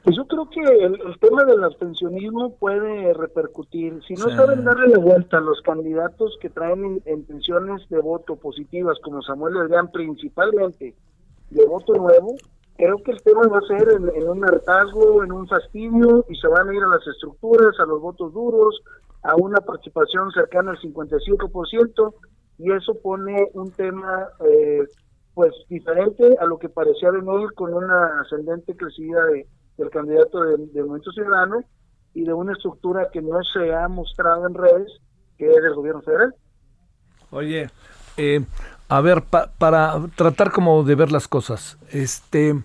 [0.03, 4.01] Pues yo creo que el, tema del abstencionismo puede repercutir.
[4.07, 8.97] Si no saben darle la vuelta a los candidatos que traen intenciones de voto positivas,
[9.03, 10.95] como Samuel Adrián, principalmente
[11.49, 12.36] de voto nuevo,
[12.80, 16.47] creo que el tema va a ser en, un hartazgo, en un fastidio, y se
[16.47, 18.82] van a ir a las estructuras, a los votos duros,
[19.21, 22.13] a una participación cercana al 55%,
[22.57, 24.88] y eso pone un tema eh,
[25.34, 29.45] pues diferente a lo que parecía venir con una ascendente crecida de,
[29.77, 31.61] del candidato del Movimiento Ciudadano
[32.13, 34.91] y de una estructura que no se ha mostrado en redes,
[35.38, 36.34] que es del gobierno federal.
[37.32, 37.69] Oye,
[38.15, 38.39] eh,
[38.90, 42.56] a ver, para tratar como de ver las cosas, este,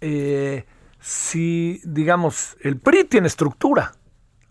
[0.00, 0.64] eh,
[1.00, 3.92] si, digamos, el PRI tiene estructura,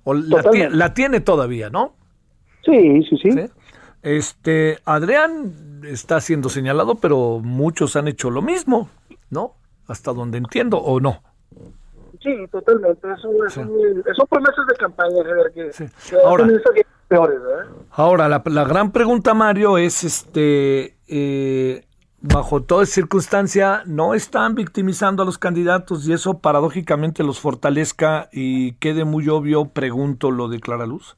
[0.04, 1.96] o la, tiene todavía, ¿no?
[2.66, 3.30] Sí, sí, sí,
[4.04, 8.90] Este, Adrián está siendo señalado, pero muchos han hecho lo mismo,
[9.30, 9.54] ¿no?
[9.88, 11.24] Hasta donde entiendo, ¿o no?
[12.22, 13.08] Sí, totalmente.
[13.14, 15.72] Eso, es son promesas de campaña, que,
[16.26, 16.48] ahora,
[17.08, 17.40] peores,
[17.92, 21.86] Ahora, la, la, gran pregunta, Mario, es este, eh,
[22.22, 28.74] bajo toda circunstancia, no están victimizando a los candidatos y eso paradójicamente los fortalezca y
[28.74, 31.16] quede muy obvio, pregunto, lo de Clara Luz?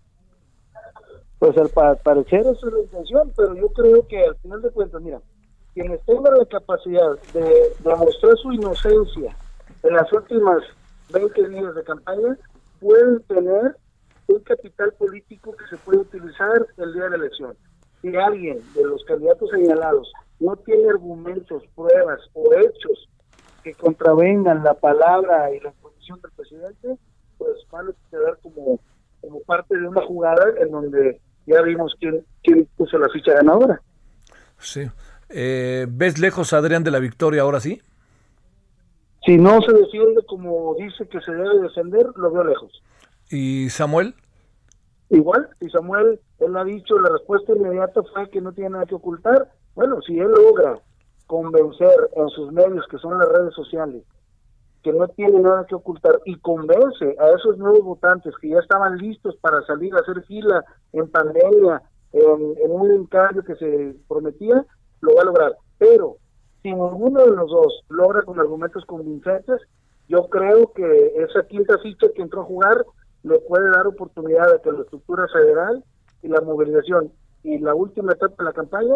[1.39, 1.69] Pues al
[2.03, 5.21] parecer esa es la intención, pero yo creo que al final de cuentas, mira,
[5.73, 9.35] quienes tengan la capacidad de demostrar su inocencia
[9.83, 10.63] en las últimas
[11.13, 12.37] 20 días de campaña,
[12.79, 13.77] pueden tener
[14.27, 17.55] un capital político que se puede utilizar el día de la elección.
[18.01, 23.09] Si alguien de los candidatos señalados no tiene argumentos, pruebas o hechos
[23.63, 26.97] que contravengan la palabra y la posición del presidente,
[27.37, 28.79] pues van a quedar como,
[29.21, 33.81] como parte de una jugada en donde ya vimos quién, quién puso la ficha ganadora.
[34.59, 34.87] Sí.
[35.29, 37.81] Eh, ¿Ves lejos a Adrián de la victoria ahora sí?
[39.25, 42.81] Si no se defiende como dice que se debe defender, lo veo lejos.
[43.29, 44.15] ¿Y Samuel?
[45.09, 48.95] Igual, y Samuel, él ha dicho, la respuesta inmediata fue que no tiene nada que
[48.95, 50.79] ocultar, bueno, si él logra
[51.27, 54.03] convencer en sus medios, que son las redes sociales,
[54.83, 58.97] que no tiene nada que ocultar y convence a esos nuevos votantes que ya estaban
[58.97, 60.63] listos para salir a hacer fila
[60.93, 61.81] en pandemia,
[62.13, 64.65] en, un encargo que se prometía,
[65.01, 65.57] lo va a lograr.
[65.77, 66.17] Pero
[66.61, 69.61] si ninguno de los dos logra con argumentos convincentes,
[70.07, 72.85] yo creo que esa quinta ficha que entró a jugar
[73.27, 75.83] le puede dar oportunidad a que la estructura federal
[76.23, 77.11] y la movilización
[77.43, 78.95] y la última etapa de la campaña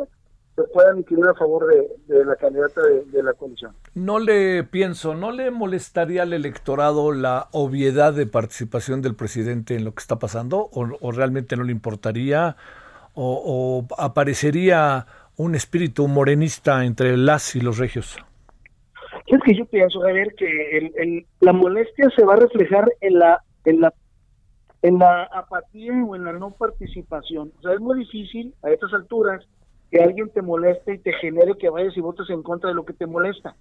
[0.55, 3.73] se puedan incluir a favor de, la candidata de, la coalición.
[3.95, 9.85] No le pienso, ¿no le molestaría al electorado la obviedad de participación del presidente en
[9.85, 10.69] lo que está pasando?
[10.73, 12.57] ¿O, realmente no le importaría?
[13.13, 15.05] O, aparecería
[15.37, 18.17] un espíritu morenista entre las y los regios?
[19.27, 23.41] Es que yo pienso, Javier, que el, la molestia se va a reflejar en la,
[23.63, 23.93] en la
[24.81, 27.51] en la apatía o en la no participación.
[27.59, 29.45] O sea, es muy difícil a estas alturas
[29.89, 32.85] que alguien te moleste y te genere que vayas y votes en contra de lo
[32.85, 33.55] que te molesta.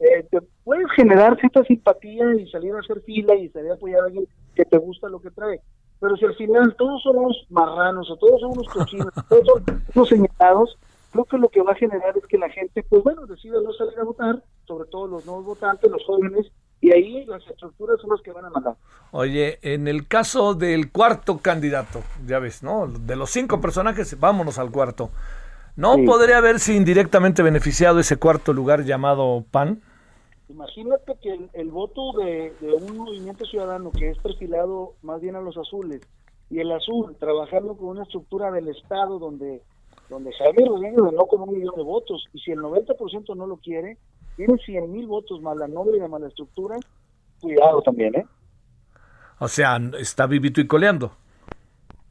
[0.00, 4.00] Eh, te puedes generar cierta simpatía y salir a hacer fila y salir a apoyar
[4.00, 5.60] a alguien que te gusta lo que trae.
[6.00, 9.62] Pero si al final todos somos marranos o todos somos cochinos, todos
[9.92, 10.76] somos señalados,
[11.12, 13.72] creo que lo que va a generar es que la gente, pues bueno, decida no
[13.72, 16.50] salir a votar, sobre todo los nuevos votantes, los jóvenes,
[16.80, 18.76] y ahí las estructuras son los que van a mandar.
[19.10, 22.86] Oye, en el caso del cuarto candidato, ya ves, ¿no?
[22.88, 25.10] De los cinco personajes, vámonos al cuarto.
[25.76, 29.82] ¿No podría haberse indirectamente beneficiado ese cuarto lugar llamado PAN?
[30.48, 35.56] Imagínate que el, voto de, un movimiento ciudadano que es perfilado más bien a los
[35.56, 36.02] azules
[36.50, 39.62] y el azul trabajando con una estructura del Estado donde,
[40.08, 43.56] donde Jaime Rodríguez ganó con un millón de votos y si el 90% no lo
[43.56, 43.98] quiere,
[44.36, 46.76] tiene 100 mil votos más la noble y la mala estructura,
[47.40, 48.26] cuidado también, ¿eh?
[49.38, 51.12] O sea, está vivito y coleando.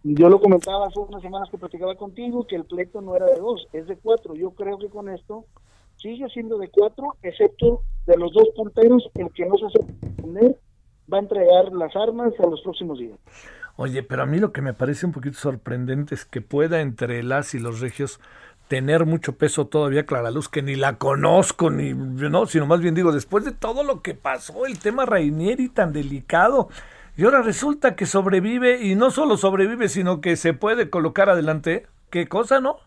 [0.04, 3.39] Yo lo comentaba hace unas semanas que platicaba contigo que el pleito no era de
[3.39, 4.36] dos, es de cuatro.
[4.36, 5.46] Yo creo que con esto
[5.96, 9.80] sigue siendo de cuatro, excepto de los dos punteros, el que no se hace
[10.22, 10.58] poner
[11.12, 13.18] va a entregar las armas en los próximos días.
[13.76, 17.24] Oye, pero a mí lo que me parece un poquito sorprendente es que pueda entre
[17.24, 18.19] las y los regios
[18.67, 22.95] tener mucho peso todavía Clara Luz, que ni la conozco, ni no, sino más bien
[22.95, 26.69] digo, después de todo lo que pasó, el tema Rainieri tan delicado,
[27.17, 31.86] y ahora resulta que sobrevive, y no solo sobrevive, sino que se puede colocar adelante.
[32.09, 32.78] ¿Qué cosa, no?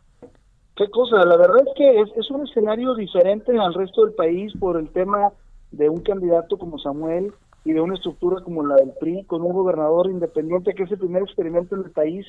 [0.76, 1.24] ¿Qué cosa?
[1.24, 4.88] La verdad es que es, es un escenario diferente al resto del país por el
[4.90, 5.30] tema
[5.70, 7.32] de un candidato como Samuel
[7.66, 10.98] y de una estructura como la del PRI, con un gobernador independiente que es el
[10.98, 12.24] primer experimento en el país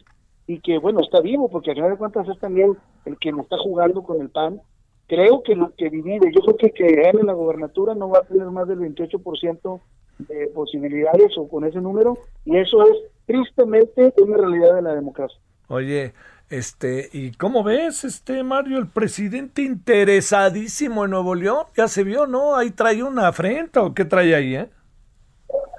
[0.47, 2.75] y que, bueno, está vivo, porque a final de cuentas es también
[3.05, 4.59] el que no está jugando con el PAN.
[5.05, 8.23] Creo que lo que divide, yo creo que que gane la gobernatura no va a
[8.23, 9.79] tener más del 28%
[10.27, 15.39] de posibilidades o con ese número, y eso es tristemente una realidad de la democracia.
[15.67, 16.13] Oye,
[16.49, 21.65] este, ¿y cómo ves, este Mario, el presidente interesadísimo en Nuevo León?
[21.75, 22.55] Ya se vio, ¿no?
[22.55, 24.69] Ahí trae una afrenta o qué trae ahí, ¿eh?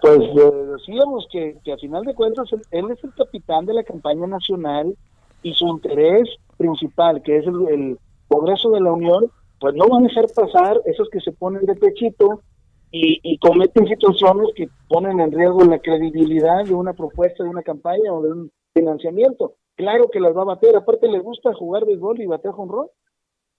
[0.01, 3.83] Pues eh, decíamos que, que, a final de cuentas él, es el capitán de la
[3.83, 4.97] campaña nacional
[5.43, 7.99] y su interés principal, que es el,
[8.29, 11.75] progreso de la Unión, pues no van a dejar pasar esos que se ponen de
[11.75, 12.43] pechito
[12.91, 18.13] y, cometen situaciones que ponen en riesgo la credibilidad de una propuesta, de una campaña
[18.13, 19.55] o de un financiamiento.
[19.77, 22.91] Claro que las va a bater, aparte le gusta jugar béisbol y bater con rol.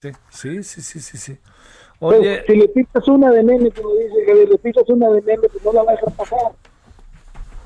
[0.02, 0.12] Sí,
[0.62, 1.38] sí, sí, sí, sí.
[1.98, 5.46] Oye, si le pitas una de nene, como dice, que le pitas una de nene,
[5.46, 6.52] pues no la va a dejar pasar.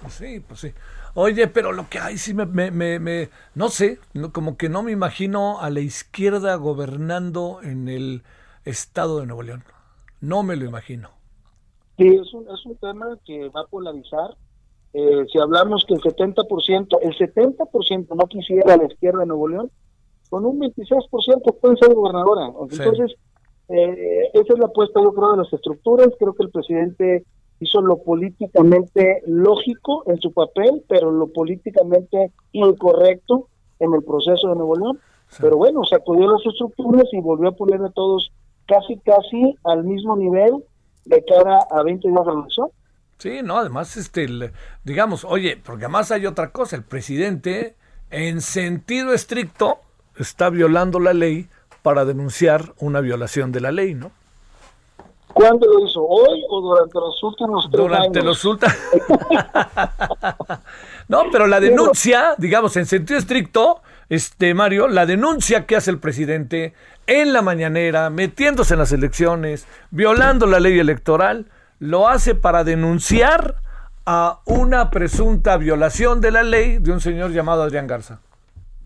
[0.03, 0.73] Pues sí, pues sí.
[1.15, 4.69] Oye, pero lo que hay sí me, me, me, me no sé, no, como que
[4.69, 8.25] no me imagino a la izquierda gobernando en el
[8.65, 9.63] estado de Nuevo León.
[10.21, 11.11] No me lo imagino.
[11.97, 14.37] Sí, es un, es un tema que va a polarizar.
[14.93, 19.47] Eh, si hablamos que el 70%, el 70% no quisiera a la izquierda de Nuevo
[19.47, 19.71] León,
[20.35, 22.47] con un 26% puede ser gobernadora.
[22.47, 23.17] Entonces, sí.
[23.69, 26.09] Eh, esa es la apuesta, yo creo, de las estructuras.
[26.19, 27.25] Creo que el presidente
[27.61, 33.47] hizo lo políticamente lógico en su papel, pero lo políticamente incorrecto
[33.79, 35.01] en el proceso de Nuevo León.
[35.29, 35.39] Sí.
[35.41, 38.33] Pero bueno, sacudió las estructuras y volvió a poner a todos
[38.67, 40.65] casi, casi al mismo nivel
[41.05, 42.69] de cara a 20 días de elección.
[43.19, 44.51] Sí, no, además, este, el,
[44.83, 47.77] digamos, oye, porque además hay otra cosa, el presidente,
[48.11, 49.79] en sentido estricto,
[50.17, 51.49] está violando la ley
[51.83, 54.11] para denunciar una violación de la ley, ¿no?
[55.35, 56.01] ¿Cuándo lo hizo?
[56.03, 58.25] ¿Hoy o durante los últimos tres durante años?
[58.25, 58.75] los últimos...
[61.09, 65.99] no, pero la denuncia, digamos, en sentido estricto, este Mario, la denuncia que hace el
[65.99, 66.73] presidente
[67.09, 71.47] en la mañanera, metiéndose en las elecciones, violando la ley electoral,
[71.81, 73.57] lo hace para denunciar
[74.07, 78.21] a una presunta violación de la ley de un señor llamado Adrián Garza.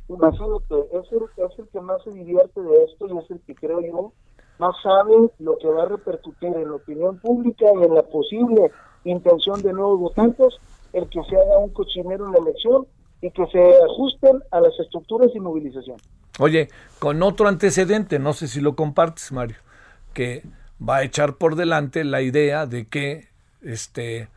[0.08, 3.54] Imagínate, es el, es el que más se divierte de esto y es el que
[3.54, 4.12] creo yo
[4.58, 8.70] más sabe lo que va a repercutir en la opinión pública y en la posible
[9.04, 10.54] intención de nuevos votantes,
[10.92, 12.86] el que se haga un cochinero en la elección
[13.20, 15.96] y que se ajusten a las estructuras y movilización.
[16.38, 19.56] Oye, con otro antecedente, no sé si lo compartes, Mario,
[20.12, 20.42] que
[20.86, 23.28] va a echar por delante la idea de que
[23.62, 24.28] este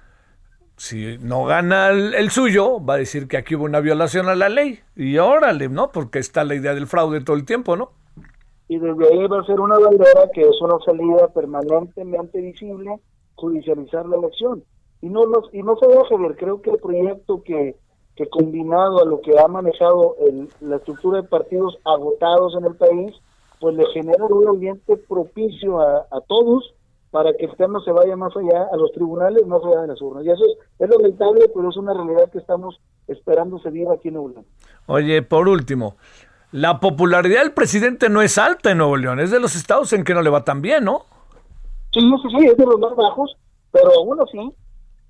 [0.82, 4.34] si no gana el, el, suyo, va a decir que aquí hubo una violación a
[4.34, 4.80] la ley.
[4.96, 5.92] Y órale, ¿no?
[5.92, 7.92] Porque está la idea del fraude todo el tiempo, ¿no?
[8.68, 13.00] Y desde ahí va a ser una bandera que es una salida permanentemente visible,
[13.36, 14.64] judicializar la elección.
[15.04, 17.76] Y no, los, y no se deje ver, creo que el proyecto que,
[18.16, 22.74] que combinado a lo que ha manejado el, la estructura de partidos agotados en el
[22.74, 23.14] país,
[23.60, 26.74] pues le genera un ambiente propicio a, a todos
[27.12, 30.02] para que el tema se vaya más allá a los tribunales, más allá de las
[30.02, 30.26] urnas.
[30.26, 34.08] Y eso es, es lamentable, pero es una realidad que estamos esperando se viva aquí
[34.08, 34.46] en Nuevo León.
[34.88, 35.98] Oye, por último,
[36.52, 40.04] la popularidad del presidente no es alta en Nuevo León, es de los estados en
[40.04, 41.04] que no le va tan bien, ¿no?
[41.92, 43.36] Sí, sí, sí, es de los más bajos,
[43.72, 44.54] pero aún así,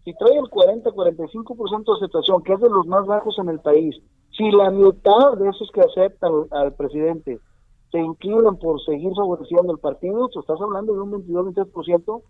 [0.03, 3.95] si trae el 40-45% de aceptación, que es de los más bajos en el país,
[4.35, 7.39] si la mitad de esos que aceptan al presidente
[7.91, 12.21] se inclinan por seguir favoreciendo el partido, tú estás hablando de un 22-23%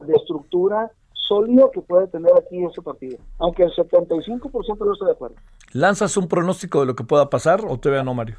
[0.00, 5.12] de estructura sólida que puede tener aquí ese partido, aunque el 75% no está de
[5.12, 5.36] acuerdo.
[5.72, 8.36] ¿Lanzas un pronóstico de lo que pueda pasar o todavía no, Mario?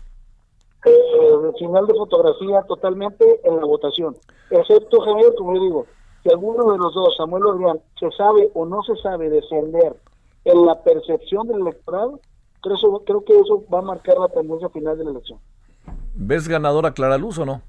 [0.86, 4.16] Eh, final de fotografía totalmente en la votación,
[4.50, 5.86] excepto Javier, como yo digo,
[6.24, 9.96] si alguno de los dos, Samuel Orleán, se sabe o no se sabe defender
[10.46, 12.20] en la percepción del electorado,
[12.62, 15.40] creo, creo que eso va a marcar la tendencia final de la elección.
[16.14, 17.62] ¿Ves ganadora Clara Luz o no?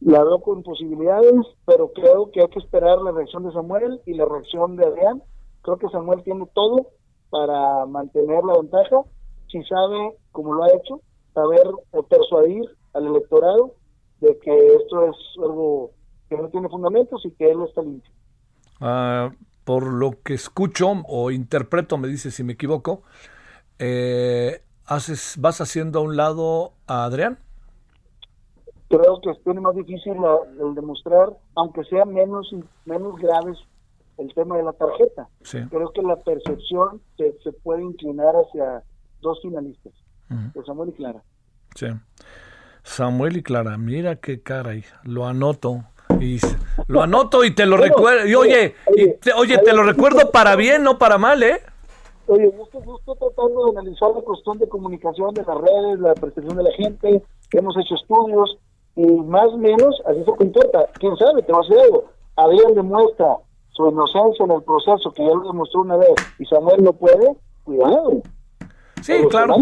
[0.00, 4.14] La veo con posibilidades, pero creo que hay que esperar la reacción de Samuel y
[4.14, 5.22] la reacción de Adrián
[5.62, 6.88] Creo que Samuel tiene todo
[7.28, 9.02] para mantener la ventaja,
[9.48, 11.00] si sabe, como lo ha hecho,
[11.34, 11.62] saber
[12.08, 12.64] persuadir
[12.94, 13.74] al electorado
[14.20, 15.92] de que esto es algo
[16.28, 18.10] que no tiene fundamentos y que él está limpio.
[18.80, 19.30] Ah,
[19.64, 23.02] por lo que escucho o interpreto, me dice si me equivoco,
[23.78, 27.38] eh, haces, vas haciendo a un lado a Adrián.
[28.88, 30.14] Creo que tiene más difícil
[30.60, 32.52] el demostrar, aunque sea menos
[32.84, 33.56] menos graves
[34.18, 35.28] el tema de la tarjeta.
[35.70, 38.82] Creo que la percepción se, se puede inclinar hacia
[39.20, 39.92] dos finalistas,
[40.66, 41.22] Samuel y Clara.
[41.76, 41.86] Sí.
[42.82, 44.72] Samuel y Clara, mira qué cara,
[45.04, 45.84] lo anoto.
[46.18, 46.38] Y
[46.88, 48.26] lo anoto y te lo recuerdo.
[48.26, 48.74] Y oye,
[49.36, 51.62] oye, te lo recuerdo para bien, no para mal, ¿eh?
[52.30, 56.56] Oye, yo estoy, tratando de analizar la cuestión de comunicación de las redes, la percepción
[56.56, 58.56] de la gente, hemos hecho estudios
[58.94, 60.86] y más o menos, así se comporta.
[61.00, 61.42] ¿Quién sabe?
[61.42, 62.04] Te voy a decir algo.
[62.36, 63.36] Adrián demuestra
[63.70, 67.34] su inocencia en el proceso, que ya lo demostró una vez, y Samuel no puede,
[67.64, 68.22] cuidado.
[69.02, 69.56] Sí, claro.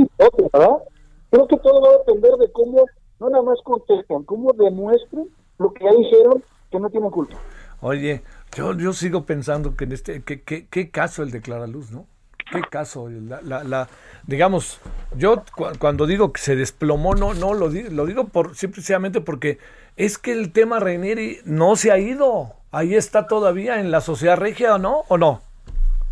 [1.30, 2.84] Creo que todo va a depender de cómo,
[3.18, 7.38] no nada más contesten, cómo demuestren lo que ya dijeron que no tienen culpa.
[7.80, 8.22] Oye,
[8.54, 12.04] yo, yo sigo pensando que en este, que, qué caso el de Clara Luz, ¿no?
[12.50, 13.88] Qué caso, la, la,
[14.26, 14.80] digamos,
[15.16, 15.42] yo
[15.78, 19.58] cuando digo que se desplomó, no, no lo digo, lo digo por simplemente porque
[19.96, 24.38] es que el tema Reineri no se ha ido, ahí está todavía en la sociedad
[24.38, 25.02] regia, ¿o no?
[25.08, 25.40] ¿O no?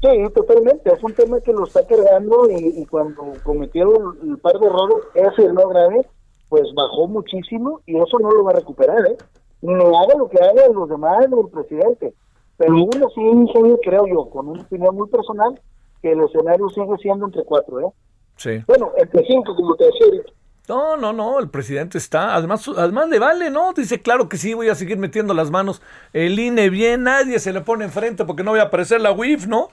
[0.03, 4.67] Sí, totalmente, es un tema que lo está cargando y, cuando cometieron el par de
[4.67, 6.07] errores, ese no grave,
[6.51, 9.17] pues bajó muchísimo y eso no lo va a recuperar, ¿eh?
[9.63, 12.13] No haga lo que haga los demás el presidente.
[12.59, 15.59] Pero aún así, creo yo, con una opinión muy personal,
[16.07, 17.93] que el escenario sigue siendo entre cuatro, ¿eh?
[18.37, 18.51] Sí.
[18.69, 20.23] Bueno, entre cinco, como te decía
[20.69, 23.73] No, no, no, el presidente está, además, además le vale, ¿no?
[23.73, 25.83] Dice, claro que sí, voy a seguir metiendo las manos.
[26.13, 29.49] El INE bien, nadie se le pone enfrente porque no voy a aparecer la UIF,
[29.49, 29.69] ¿no?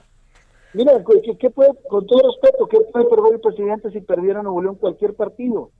[0.72, 0.92] Mira,
[1.38, 5.14] ¿qué, puede, con todo respeto, qué puede perder el presidente si perdiera Nuevo León cualquier
[5.14, 5.70] partido?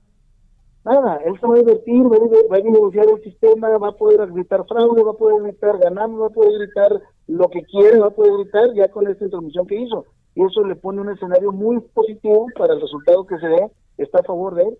[0.85, 3.97] Nada, él se va a divertir, va a, va a negociar el sistema, va a
[3.97, 7.99] poder gritar fraude, va a poder gritar ganamos, va a poder gritar lo que quiere,
[7.99, 10.05] va a poder gritar ya con esta intromisión que hizo.
[10.35, 14.19] Y eso le pone un escenario muy positivo para el resultado que se dé, está
[14.19, 14.77] a favor de él.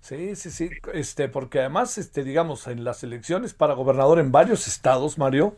[0.00, 4.66] Sí, sí, sí, este, porque además, este, digamos, en las elecciones para gobernador en varios
[4.66, 5.54] estados, Mario,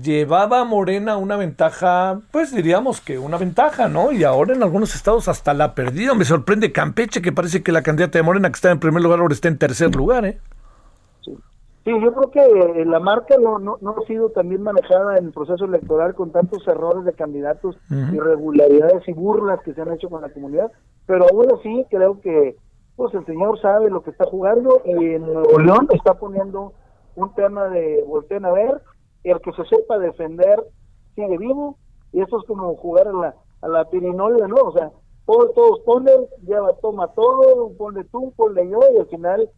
[0.00, 4.12] llevaba Morena una ventaja, pues diríamos que una ventaja, ¿no?
[4.12, 6.14] Y ahora en algunos estados hasta la ha perdido.
[6.14, 9.20] Me sorprende Campeche, que parece que la candidata de Morena que está en primer lugar
[9.20, 10.38] ahora está en tercer lugar, ¿eh?
[11.84, 15.32] Sí, yo creo que la marca no, no, no ha sido también manejada en el
[15.32, 20.22] proceso electoral con tantos errores de candidatos, irregularidades y burlas que se han hecho con
[20.22, 20.70] la comunidad,
[21.06, 22.56] pero aún así creo que
[22.94, 26.72] pues el señor sabe lo que está jugando y en Nuevo León está poniendo
[27.16, 28.80] un tema de volteen a ver
[29.24, 30.62] el que se sepa defender
[31.14, 31.76] sigue vivo,
[32.12, 34.56] y eso es como jugar a la, a la pirinola, ¿no?
[34.56, 34.90] O sea,
[35.26, 39.50] todos, todos ponen, lleva, toma todo, ponle tú, ponle yo, y al final,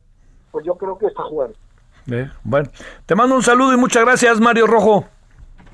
[0.50, 1.56] pues yo creo que está jugando.
[2.42, 2.68] Bueno,
[3.06, 5.06] te mando un saludo y muchas gracias, Mario Rojo.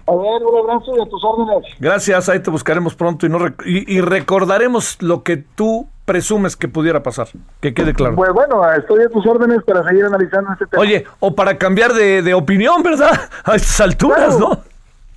[0.06, 1.72] A ver, un abrazo y a tus órdenes.
[1.78, 7.00] Gracias, ahí te buscaremos pronto y, no y, recordaremos lo que tú presumes que pudiera
[7.02, 7.28] pasar,
[7.60, 8.16] que quede claro.
[8.16, 10.82] Pues bueno, estoy a tus órdenes para seguir analizando este tema.
[10.82, 13.12] Oye, o para cambiar de, opinión, ¿verdad?
[13.44, 14.58] A estas alturas, ¿no?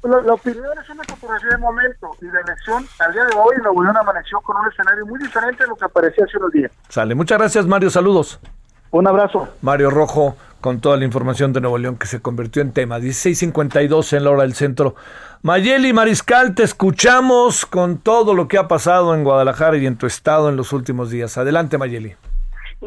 [0.04, 3.84] La, opinión es una fotografía de momento y la elección al día de hoy Nuevo
[3.84, 6.72] León amaneció con un escenario muy diferente a lo que aparecía hace unos días.
[6.90, 8.40] Sale, muchas gracias Mario, saludos.
[8.92, 9.48] Un abrazo.
[9.62, 12.98] Mario Rojo con toda la información de Nuevo León que se convirtió en tema.
[12.98, 14.96] 16.52 en la hora del centro.
[15.42, 20.08] Mayeli Mariscal, te escuchamos con todo lo que ha pasado en Guadalajara y en tu
[20.08, 21.38] estado en los últimos días.
[21.38, 22.16] Adelante, Mayeli.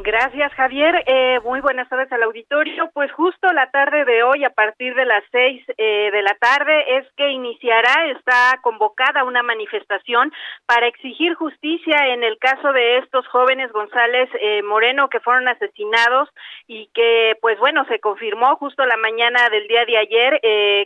[0.02, 1.04] Gracias, Javier.
[1.06, 2.90] Eh, muy buenas tardes al auditorio.
[2.92, 6.98] Pues justo la tarde de hoy, a partir de las seis eh, de la tarde,
[6.98, 10.34] es que iniciará, está convocada una manifestación
[10.66, 16.28] para exigir justicia en el caso de estos jóvenes González eh, Moreno que fueron asesinados
[16.66, 20.40] y que, pues bueno, se confirmó justo la mañana del día de ayer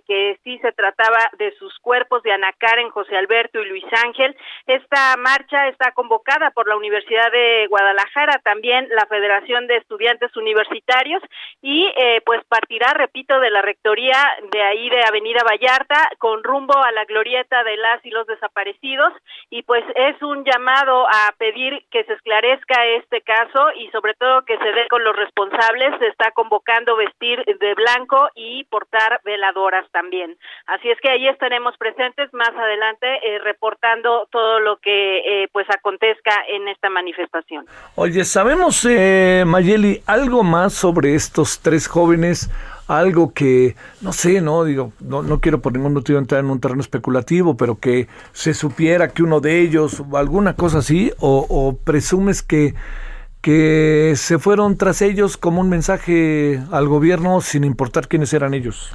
[0.07, 4.37] que sí se trataba de sus cuerpos de Ana Karen, José Alberto y Luis Ángel.
[4.67, 11.23] Esta marcha está convocada por la Universidad de Guadalajara, también Federación de Estudiantes Universitarios
[11.63, 14.17] y eh, pues partirá, repito, de la rectoría
[14.53, 19.13] de ahí de Avenida Vallarta con rumbo a la glorieta de las y los desaparecidos
[19.51, 24.45] y pues es un llamado a pedir que se esclarezca este caso y sobre todo
[24.45, 25.99] que se dé con los responsables.
[25.99, 30.37] Se está convocando vestir de blanco y portar veladoras también.
[30.67, 35.67] Así es que ahí estaremos presentes más adelante eh, reportando todo lo que eh, pues
[35.71, 37.67] acontezca en esta manifestación.
[37.97, 42.51] Oye, sabemos eh, Mayeli, algo más sobre estos tres jóvenes
[42.91, 46.59] algo que, no sé, no digo, no, no quiero por ningún motivo entrar en un
[46.59, 51.77] terreno especulativo, pero que se supiera que uno de ellos, alguna cosa así, o, o
[51.77, 52.75] presumes que
[53.41, 58.95] que se fueron tras ellos como un mensaje al gobierno sin importar quiénes eran ellos.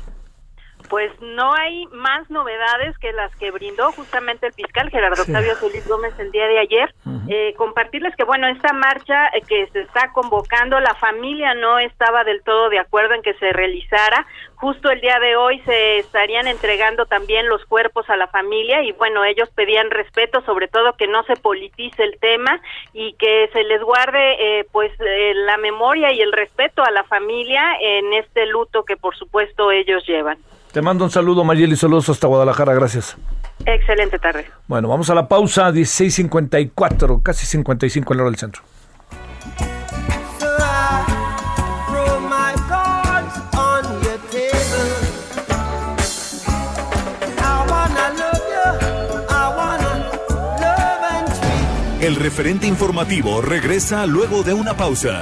[0.89, 5.87] Pues no hay más novedades que las que brindó justamente el fiscal Gerardo Octavio Solís
[5.87, 6.93] Gómez el día de ayer.
[7.27, 12.23] eh, compartirles que, bueno, esta marcha eh, que se está convocando, la familia no estaba
[12.23, 14.27] del todo de acuerdo en que se realizara.
[14.55, 18.91] Justo el día de hoy se estarían entregando también los cuerpos a la familia y,
[18.91, 22.61] bueno, ellos pedían respeto, sobre todo que no se politice el tema
[22.93, 27.03] y que se les guarde, eh, pues, eh, la memoria y el respeto a la
[27.03, 30.37] familia en este luto que, por supuesto, ellos llevan.
[30.75, 33.15] Te mando un saludo, Mayeli, saludos hasta Guadalajara, gracias.
[33.65, 34.45] Excelente tarde.
[34.67, 38.61] Bueno, vamos a la pausa, 16.54, casi 55 en la hora del centro.
[52.01, 55.21] El referente informativo regresa luego de una pausa.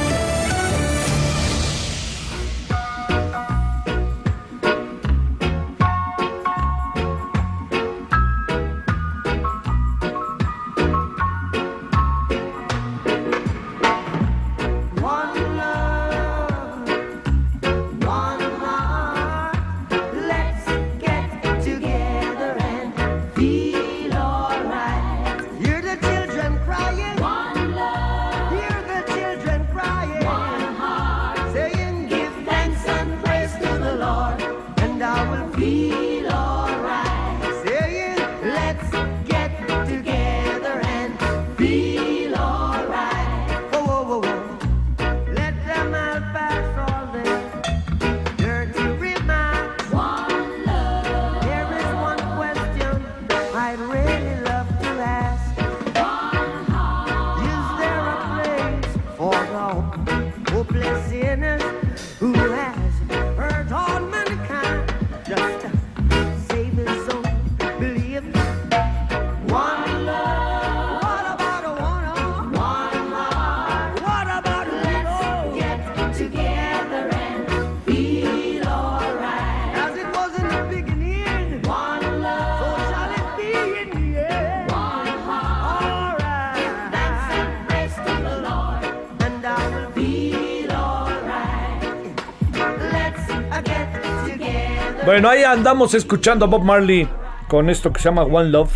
[95.21, 97.07] Bueno, ahí andamos escuchando a Bob Marley
[97.47, 98.71] con esto que se llama One Love.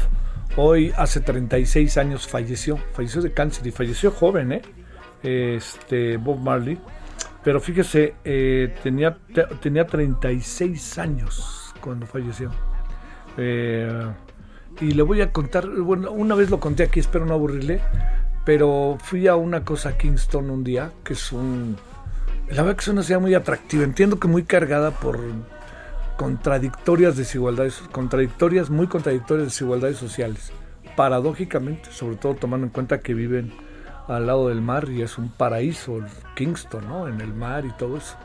[0.57, 2.77] Hoy, hace 36 años, falleció.
[2.93, 4.61] Falleció de cáncer y falleció joven, ¿eh?
[5.23, 6.77] Este, Bob Marley.
[7.43, 12.51] Pero fíjese, eh, tenía, te- tenía 36 años cuando falleció.
[13.37, 14.05] Eh,
[14.81, 17.81] y le voy a contar, bueno, una vez lo conté aquí, espero no aburrirle,
[18.45, 21.75] pero fui a una cosa Kingston un día, que es un...
[22.49, 25.19] La verdad que es una ciudad muy atractiva, entiendo que muy cargada por
[26.17, 30.51] contradictorias desigualdades, contradictorias, muy contradictorias desigualdades sociales.
[30.95, 33.53] Paradójicamente, sobre todo tomando en cuenta que viven
[34.07, 35.99] al lado del mar y es un paraíso,
[36.35, 37.07] Kingston, ¿no?
[37.07, 38.15] En el mar y todo eso.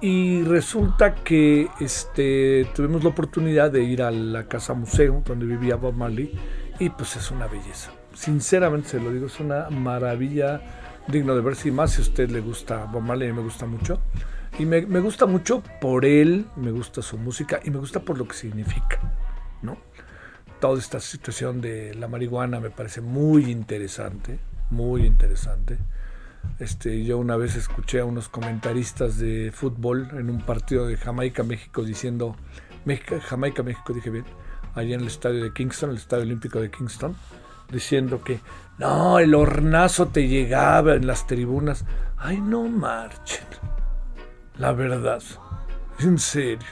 [0.00, 5.76] Y resulta que este, tuvimos la oportunidad de ir a la casa museo donde vivía
[5.76, 6.32] Bob Marley
[6.78, 7.92] y pues es una belleza.
[8.14, 10.60] Sinceramente se lo digo, es una maravilla
[11.06, 13.44] digno de verse y más si a usted le gusta Bob Marley, a mí me
[13.44, 14.00] gusta mucho.
[14.58, 18.18] Y me, me gusta mucho por él, me gusta su música y me gusta por
[18.18, 19.00] lo que significa,
[19.62, 19.78] ¿no?
[20.60, 24.38] Toda esta situación de la marihuana me parece muy interesante,
[24.70, 25.78] muy interesante.
[26.58, 31.82] Este, yo una vez escuché a unos comentaristas de fútbol en un partido de Jamaica-México
[31.82, 32.36] diciendo,
[32.84, 34.24] México, Jamaica-México, dije bien,
[34.74, 37.16] allá en el estadio de Kingston, el estadio olímpico de Kingston,
[37.70, 38.40] diciendo que
[38.78, 41.84] no, el hornazo te llegaba en las tribunas.
[42.16, 43.46] Ay, no marchen.
[44.62, 45.20] La verdad,
[45.98, 46.68] en serio.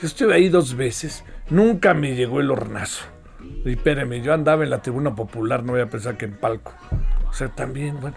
[0.00, 3.04] Yo estuve ahí dos veces, nunca me llegó el hornazo.
[3.62, 6.72] Y espéreme, yo andaba en la tribuna popular, no voy a pensar que en palco.
[7.28, 8.16] O sea, también, bueno.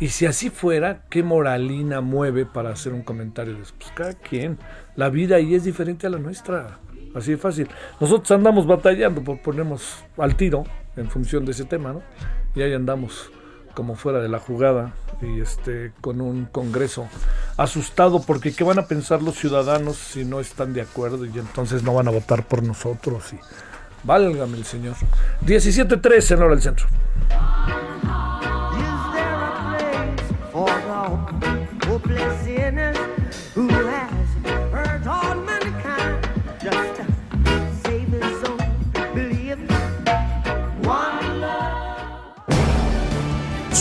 [0.00, 3.56] Y si así fuera, ¿qué moralina mueve para hacer un comentario?
[3.56, 4.58] Pues cada quien.
[4.96, 6.78] La vida ahí es diferente a la nuestra.
[7.14, 7.68] Así de fácil.
[7.98, 10.64] Nosotros andamos batallando por ponernos al tiro
[10.94, 12.02] en función de ese tema, ¿no?
[12.54, 13.30] Y ahí andamos
[13.74, 14.92] como fuera de la jugada
[15.22, 17.08] y este con un congreso
[17.56, 21.82] asustado porque qué van a pensar los ciudadanos si no están de acuerdo y entonces
[21.82, 23.38] no van a votar por nosotros y
[24.04, 24.94] válgame el señor.
[25.44, 26.86] 17.3 en hora del centro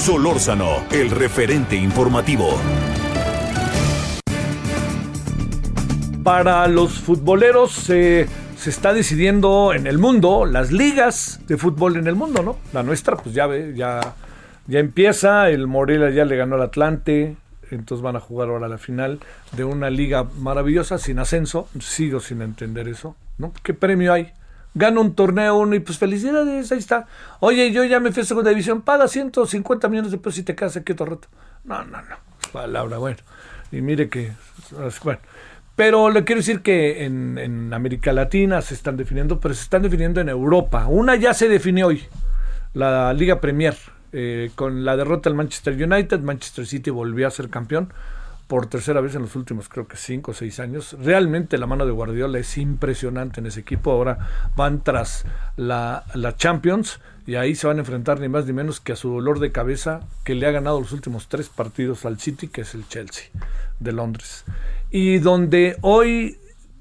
[0.08, 2.58] Solórzano, el referente informativo.
[6.24, 8.26] para los futboleros se
[8.58, 12.58] se está decidiendo en el mundo las ligas de fútbol en el mundo, ¿no?
[12.72, 14.16] La nuestra, pues ya ve, ya,
[14.68, 17.36] ya empieza, el Morelia ya le ganó al Atlante,
[17.70, 19.20] entonces van a jugar ahora la final
[19.51, 23.51] de una liga maravillosa sin ascenso, sigo sin entender eso, ¿no?
[23.62, 24.32] ¿Qué premio hay?
[24.78, 27.08] Gana un torneo uno y pues felicidades, ahí está.
[27.40, 30.56] Oye, yo ya me fui a segunda división, paga 150 millones de pesos y te
[30.56, 31.28] quedas aquí otro rato.
[31.64, 32.16] No, no, no,
[32.52, 33.18] palabra, bueno.
[33.72, 34.34] Y mire que,
[35.04, 35.20] bueno.
[35.76, 39.82] Pero le quiero decir que en, en, América Latina se están definiendo, pero se están
[39.82, 40.88] definiendo en Europa.
[40.88, 42.04] Una ya se definió hoy,
[42.74, 43.76] la Liga Premier,
[44.12, 46.20] eh, con la derrota del Manchester United.
[46.22, 47.92] Manchester City volvió a ser campeón
[48.48, 50.95] por tercera vez en los últimos, creo que cinco o seis años.
[51.00, 53.91] Realmente la mano de Guardiola es impresionante en ese equipo.
[53.91, 55.26] Ahora van tras
[55.58, 58.95] la, la Champions y ahí se van a enfrentar ni más ni menos que a
[58.95, 62.62] su dolor de cabeza que le ha ganado los últimos tres partidos al City, que
[62.62, 63.26] es el Chelsea
[63.80, 64.45] de Londres
[64.89, 66.38] y donde hoy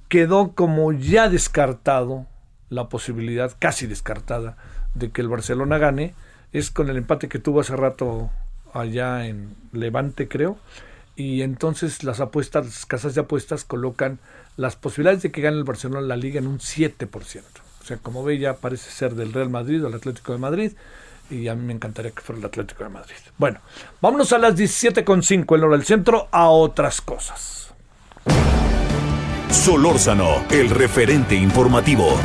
[0.09, 2.27] quedó como ya descartado
[2.69, 4.57] la posibilidad, casi descartada,
[4.95, 6.15] de que el Barcelona gane,
[6.53, 8.31] es con el empate que tuvo hace rato
[8.73, 10.57] allá en Levante, creo,
[11.17, 14.19] y entonces las apuestas, las casas de apuestas colocan
[14.57, 17.09] las posibilidades de que gane el Barcelona la liga en un 7%.
[17.83, 20.73] O sea, como ve, ya parece ser del Real Madrid o el Atlético de Madrid,
[21.31, 23.17] y a mí me encantaría que fuera el Atlético de Madrid.
[23.39, 23.61] Bueno,
[24.01, 27.71] vámonos a las 17.5 en hora del centro a otras cosas.
[29.51, 32.19] Solórzano, el referente informativo.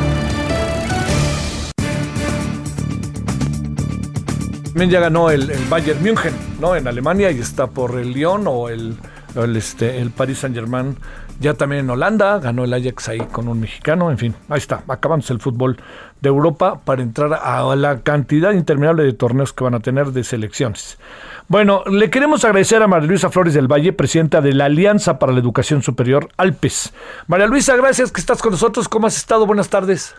[4.75, 6.75] Ya ganó el, el, Bayern München, ¿no?
[6.75, 8.97] En Alemania y está por el Lyon o el,
[9.35, 10.97] el, este, el Paris Saint Germain.
[11.39, 14.11] Ya también en Holanda ganó el Ajax ahí con un mexicano.
[14.11, 14.83] En fin, ahí está.
[14.87, 15.77] Acabamos el fútbol
[16.21, 20.23] de Europa para entrar a la cantidad interminable de torneos que van a tener de
[20.23, 20.99] selecciones.
[21.47, 25.33] Bueno, le queremos agradecer a María Luisa Flores del Valle, presidenta de la Alianza para
[25.33, 26.93] la Educación Superior, Alpes.
[27.27, 28.87] María Luisa, gracias que estás con nosotros.
[28.87, 29.47] ¿Cómo has estado?
[29.47, 30.15] Buenas tardes.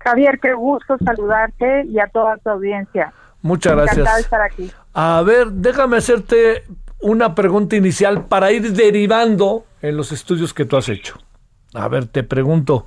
[0.00, 3.12] Javier, qué gusto saludarte y a toda tu audiencia.
[3.46, 3.98] Muchas gracias.
[3.98, 4.70] Encantada de estar aquí.
[4.92, 6.64] A ver, déjame hacerte
[7.00, 11.16] una pregunta inicial para ir derivando en los estudios que tú has hecho.
[11.74, 12.86] A ver, te pregunto,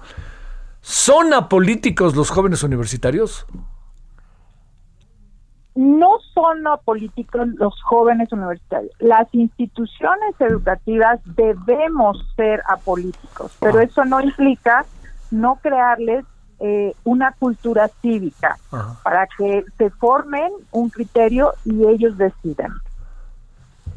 [0.82, 3.46] ¿son apolíticos los jóvenes universitarios?
[5.80, 8.92] no son apolíticos los jóvenes universitarios.
[9.00, 14.86] Las instituciones educativas debemos ser apolíticos, pero eso no implica
[15.32, 16.26] no crearles
[16.60, 19.00] eh, una cultura cívica Ajá.
[19.04, 22.74] para que se formen un criterio y ellos decidan.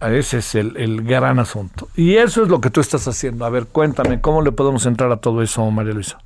[0.01, 1.89] Ese es el, el, gran asunto.
[1.95, 3.45] Y eso es lo que tú estás haciendo.
[3.45, 6.19] A ver, cuéntame, ¿cómo le podemos entrar a todo eso, María Luisa?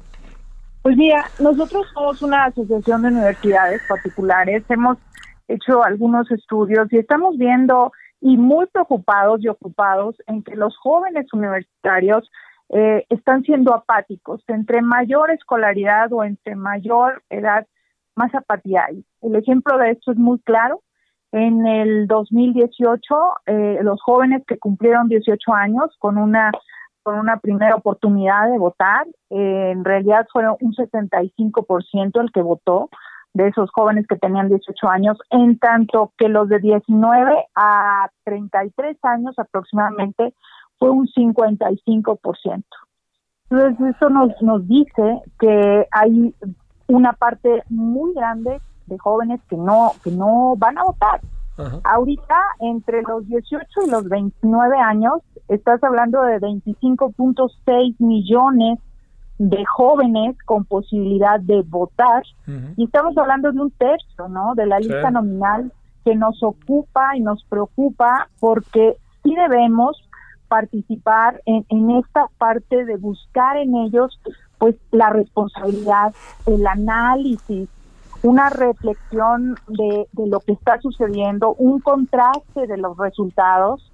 [0.82, 4.62] Pues mira, nosotros somos una asociación de universidades particulares.
[4.68, 4.96] Hemos
[5.48, 11.26] hecho algunos estudios y estamos viendo y muy preocupados y ocupados en que los jóvenes
[11.32, 12.30] universitarios
[12.70, 14.42] eh, están siendo apáticos.
[14.48, 17.66] Entre mayor escolaridad o entre mayor edad,
[18.14, 19.04] más apatía hay.
[19.22, 20.82] El ejemplo de esto es muy claro.
[21.32, 23.14] En el 2018,
[23.46, 26.50] eh, los jóvenes que cumplieron 18 años con una
[27.02, 32.90] con una primera oportunidad de votar, eh, en realidad fueron un 75% el que votó
[33.32, 38.96] de esos jóvenes que tenían 18 años, en tanto que los de 19 a 33
[39.04, 40.34] años aproximadamente
[40.78, 42.64] fue un 55%.
[43.50, 46.34] Entonces eso nos, nos dice que hay
[46.88, 51.20] una parte muy grande de jóvenes que no que no van a votar.
[51.58, 51.80] Ajá.
[51.84, 55.14] Ahorita entre los 18 y los 29 años
[55.48, 58.78] estás hablando de 25.6 millones
[59.38, 62.74] de jóvenes con posibilidad de votar uh -huh.
[62.76, 64.54] y estamos hablando de un tercio, ¿no?
[64.54, 65.72] De la lista nominal
[66.04, 70.05] que nos ocupa y nos preocupa porque sí debemos
[70.48, 74.20] participar en, en esta parte de buscar en ellos
[74.58, 76.14] pues la responsabilidad,
[76.46, 77.68] el análisis,
[78.22, 83.92] una reflexión de, de lo que está sucediendo, un contraste de los resultados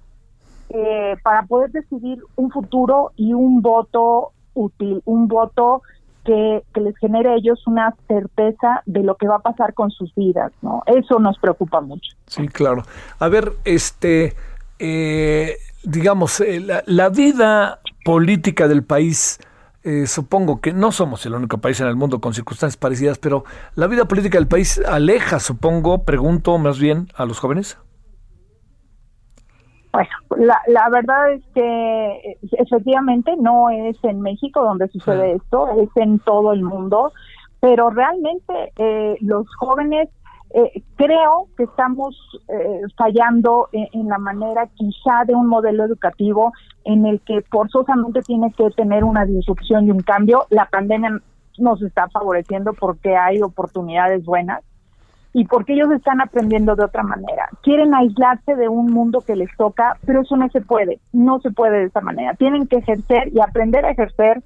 [0.69, 5.83] eh, para poder decidir un futuro y un voto útil, un voto
[6.25, 9.91] que, que les genere a ellos una certeza de lo que va a pasar con
[9.91, 10.81] sus vidas, ¿no?
[10.85, 12.15] Eso nos preocupa mucho.
[12.27, 12.83] Sí, claro.
[13.19, 14.33] A ver, este,
[14.79, 19.39] eh, digamos, eh, la, la vida política del país,
[19.83, 23.43] eh, supongo que no somos el único país en el mundo con circunstancias parecidas, pero
[23.75, 27.77] la vida política del país aleja, supongo, pregunto más bien a los jóvenes.
[29.91, 35.67] Bueno, la, la verdad es que eh, efectivamente no es en México donde sucede esto,
[35.79, 37.11] es en todo el mundo,
[37.59, 40.09] pero realmente eh, los jóvenes
[40.53, 42.15] eh, creo que estamos
[42.47, 48.21] eh, fallando en, en la manera quizá de un modelo educativo en el que forzosamente
[48.21, 50.45] tiene que tener una disrupción y un cambio.
[50.49, 51.19] La pandemia
[51.57, 54.61] nos está favoreciendo porque hay oportunidades buenas
[55.33, 57.49] y porque ellos están aprendiendo de otra manera.
[57.63, 61.49] Quieren aislarse de un mundo que les toca, pero eso no se puede, no se
[61.49, 62.35] puede de esa manera.
[62.35, 64.43] Tienen que ejercer y aprender a ejercer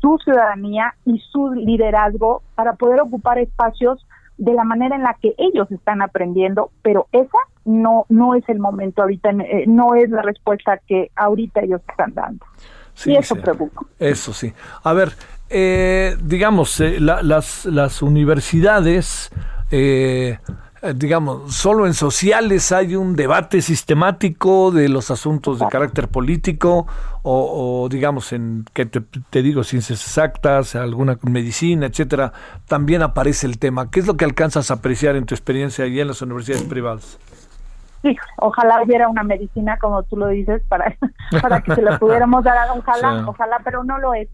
[0.00, 4.06] su ciudadanía y su liderazgo para poder ocupar espacios
[4.38, 8.58] de la manera en la que ellos están aprendiendo, pero esa no no es el
[8.58, 12.44] momento ahorita, eh, no es la respuesta que ahorita ellos están dando.
[12.94, 13.40] Sí, y eso sí.
[13.40, 13.82] preocupa.
[13.98, 14.52] Eso sí.
[14.82, 15.12] A ver,
[15.48, 19.30] eh, digamos, eh, la- las, las universidades,
[19.70, 20.38] eh,
[20.94, 26.86] digamos, solo en sociales hay un debate sistemático de los asuntos de carácter político
[27.22, 32.32] o, o, digamos, en, que te, te digo, ciencias exactas, alguna medicina, etcétera,
[32.66, 33.90] también aparece el tema.
[33.90, 37.18] ¿Qué es lo que alcanzas a apreciar en tu experiencia y en las universidades privadas?
[38.02, 40.96] Sí, ojalá hubiera una medicina, como tú lo dices, para,
[41.42, 42.56] para que se la pudiéramos dar.
[42.76, 43.24] Ojalá, Sí.
[43.28, 44.28] ojalá, pero no lo es.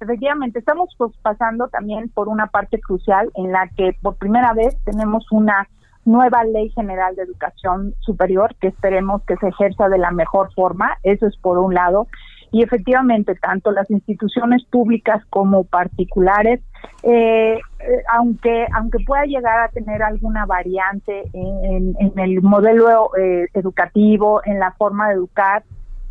[0.00, 4.74] Efectivamente, estamos pues, pasando también por una parte crucial en la que por primera vez
[4.84, 5.68] tenemos una
[6.04, 10.98] nueva ley general de educación superior que esperemos que se ejerza de la mejor forma.
[11.02, 12.06] Eso es por un lado.
[12.52, 16.60] Y efectivamente, tanto las instituciones públicas como particulares,
[17.04, 24.40] eh, eh, aunque aunque pueda llegar a tener alguna variante en, el modelo eh, educativo,
[24.44, 25.62] en la forma de educar,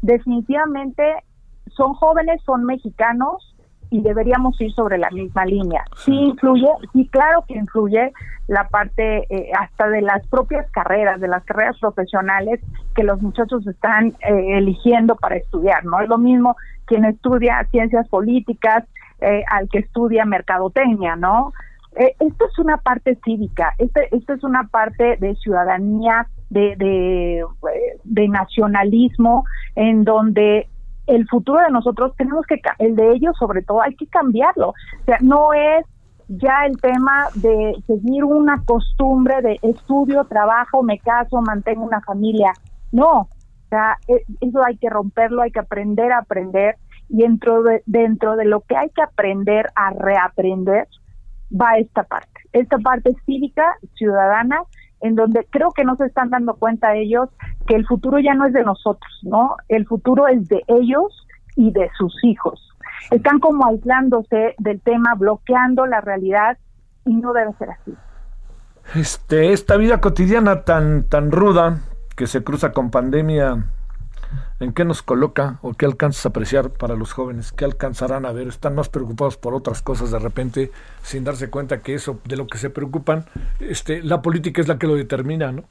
[0.02, 1.04] definitivamente
[1.76, 3.56] son jóvenes, son mexicanos
[3.92, 5.84] y deberíamos ir sobre la misma línea.
[5.98, 8.12] Sí influye, sí claro que influye
[8.48, 12.60] la parte eh, hasta de las propias carreras, de las carreras profesionales
[12.96, 16.00] que los muchachos están eh, eligiendo para estudiar, ¿no?
[16.00, 18.86] Es lo mismo quien estudia ciencias políticas
[19.22, 21.54] eh, al que estudia mercadotecnia, ¿no?
[21.96, 27.40] Eh, esto es una parte cívica, este, esto es una parte de ciudadanía, de, de,
[27.40, 30.68] eh, de nacionalismo, en donde
[31.10, 34.70] el futuro de nosotros tenemos que, el de ellos sobre todo, hay que cambiarlo.
[34.70, 35.86] O sea, no es
[36.28, 42.54] ya el tema de seguir una costumbre de estudio, trabajo, me caso, mantengo una familia.
[42.92, 46.76] No, o sea, e- eso hay que romperlo, hay que aprender a aprender
[47.10, 50.88] y dentro de, dentro de lo que hay que aprender a reaprender
[51.50, 54.62] va esta parte, esta parte cívica, ciudadana,
[55.02, 57.30] en donde creo que no se están dando cuenta ellos
[57.68, 59.56] que el futuro ya no es de nosotros, ¿no?
[59.68, 62.66] El futuro es de ellos y de sus hijos.
[63.12, 66.58] Están como aislándose del tema, bloqueando la realidad
[67.06, 67.94] y no debe ser así.
[68.96, 71.80] Este, esta vida cotidiana tan, tan ruda
[72.16, 73.66] que se cruza con pandemia,
[74.60, 77.52] ¿en qué nos coloca o qué alcanzas a apreciar para los jóvenes?
[77.52, 78.48] ¿Qué alcanzarán a ver?
[78.48, 82.48] Están más preocupados por otras cosas de repente sin darse cuenta que eso de lo
[82.48, 83.26] que se preocupan,
[83.60, 85.64] este, la política es la que lo determina, ¿no?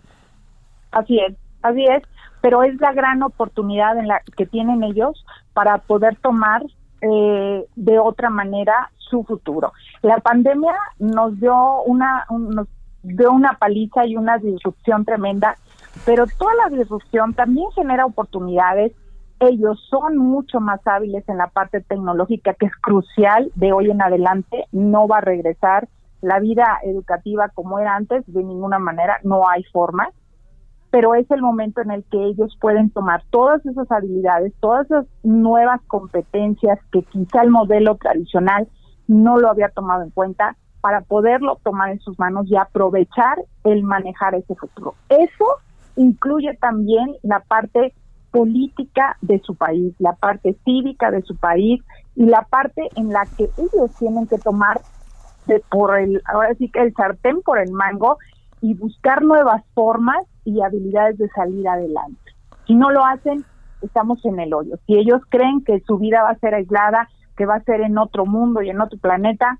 [0.93, 2.03] Así es, así es,
[2.41, 6.63] pero es la gran oportunidad en la que tienen ellos para poder tomar
[7.01, 9.73] eh, de otra manera su futuro.
[10.03, 12.67] La pandemia nos dio una un- nos
[13.03, 15.57] dio una paliza y una disrupción tremenda,
[16.05, 18.93] pero toda la disrupción también genera oportunidades.
[19.41, 24.03] Ellos son mucho más hábiles en la parte tecnológica, que es crucial de hoy en
[24.03, 24.67] adelante.
[24.73, 25.89] No va a regresar
[26.21, 30.09] la vida educativa como era antes, de ninguna manera, no hay forma
[30.91, 35.07] pero es el momento en el que ellos pueden tomar todas esas habilidades, todas esas
[35.23, 38.69] nuevas competencias que quizá el modelo tradicional
[39.07, 43.83] no lo había tomado en cuenta para poderlo tomar en sus manos y aprovechar el
[43.83, 44.95] manejar ese futuro.
[45.09, 45.45] Eso
[45.99, 47.93] incluye también la parte
[48.31, 51.83] política de su país, la parte cívica de su país
[52.15, 54.81] y la parte en la que ellos tienen que tomar
[55.47, 58.19] de por el ahora sí que el sartén por el mango
[58.61, 62.33] y buscar nuevas formas y habilidades de salir adelante.
[62.67, 63.45] Si no lo hacen,
[63.81, 64.77] estamos en el hoyo.
[64.87, 67.99] Si ellos creen que su vida va a ser aislada, que va a ser en
[67.99, 69.59] otro mundo y en otro planeta,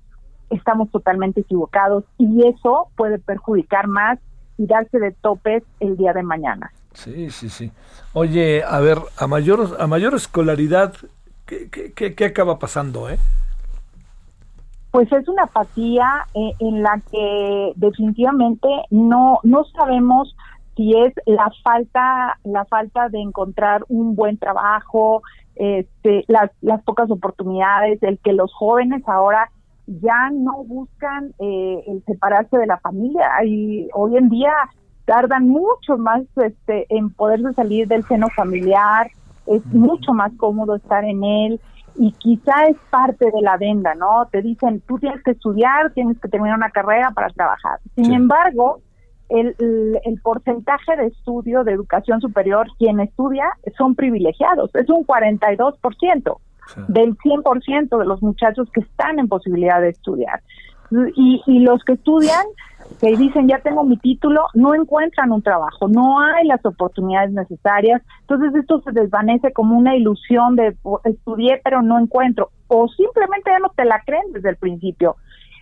[0.49, 4.19] estamos totalmente equivocados y eso puede perjudicar más
[4.59, 6.71] y darse de topes el día de mañana.
[6.93, 7.71] Sí, sí, sí.
[8.13, 10.93] Oye, a ver, a mayor, a mayor escolaridad,
[11.47, 13.17] ¿qué, qué, qué- acaba pasando, eh?
[14.91, 20.35] pues es una apatía eh, en la que definitivamente no no sabemos
[20.75, 25.21] si es la falta la falta de encontrar un buen trabajo
[25.55, 29.51] este las las pocas oportunidades el que los jóvenes ahora
[30.01, 34.53] ya no buscan eh, el separarse de la familia y hoy en día
[35.05, 39.09] tardan mucho más este en poderse salir del seno familiar
[39.47, 41.61] es mucho más cómodo estar en él
[41.95, 44.27] y quizá es parte de la venda, ¿no?
[44.31, 47.79] Te dicen, tú tienes que estudiar, tienes que terminar una carrera para trabajar.
[47.95, 48.13] Sin Sí.
[48.13, 48.83] embargo,
[49.29, 53.45] el, el, el porcentaje de estudio de educación superior, quien estudia,
[53.77, 56.37] son privilegiados, es un 42%
[56.87, 60.41] Del 100% de los muchachos que están en posibilidad de estudiar.
[61.15, 62.45] Y, y los que estudian,
[62.99, 68.01] que dicen ya tengo mi título, no encuentran un trabajo, no hay las oportunidades necesarias.
[68.21, 72.49] Entonces esto se desvanece como una ilusión de "Oh, estudié pero no encuentro.
[72.67, 75.15] O simplemente ya no te la creen desde el principio.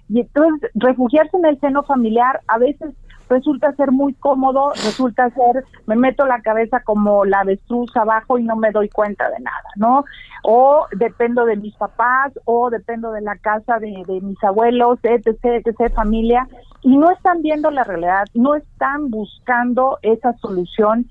[0.10, 2.94] Y entonces refugiarse en el seno familiar a veces
[3.30, 8.44] resulta ser muy cómodo, resulta ser, me meto la cabeza como la avestruz abajo y
[8.44, 10.06] no me doy cuenta de nada, ¿no?
[10.44, 15.38] O dependo de mis papás, o dependo de la casa de, de mis abuelos, etc.,
[15.44, 16.48] etc., familia,
[16.82, 21.08] y no están viendo la realidad, no están buscando esa solución,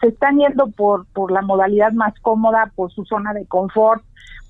[0.00, 4.02] se están yendo por, por la modalidad más cómoda, por su zona de confort,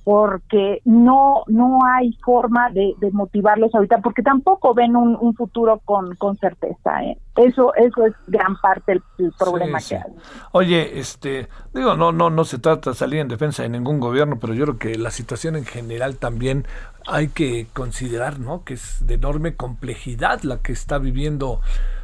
[0.05, 5.81] porque no no hay forma de, de motivarlos ahorita, porque tampoco ven un, un futuro
[5.85, 7.05] con, con certeza.
[7.05, 7.19] ¿eh?
[7.37, 10.03] Eso eso es gran parte del, del problema Sí, que sí.
[10.03, 10.13] hay.
[10.53, 14.39] Oye, este, digo, no, no, no se trata de salir en defensa de ningún gobierno,
[14.41, 16.67] pero yo creo que la situación en general también
[17.07, 18.65] hay que considerar, ¿no?
[18.65, 21.61] Que es de enorme complejidad la que está viviendo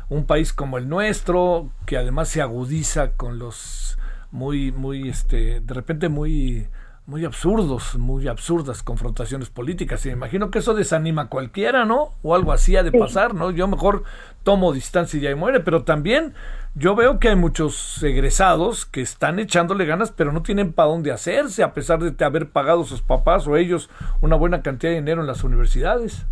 [0.09, 3.99] un país como el nuestro, que además se agudiza con los
[4.31, 6.69] muy, muy, este, de repente muy
[7.07, 10.05] muy absurdos, muy absurdas confrontaciones políticas.
[10.05, 12.15] Y me imagino que eso desanima a cualquiera, ¿no?
[12.23, 12.99] O algo así ha de Sí.
[12.99, 13.53] pasar, ¿no?
[13.53, 14.03] Yo mejor
[14.43, 16.35] tomo distancia y ya muere, pero también
[16.75, 21.13] yo veo que hay muchos egresados que están echándole ganas, pero no tienen para dónde
[21.13, 23.89] hacerse, a pesar de haber pagado sus papás o ellos
[24.21, 26.27] una buena cantidad de dinero en las universidades.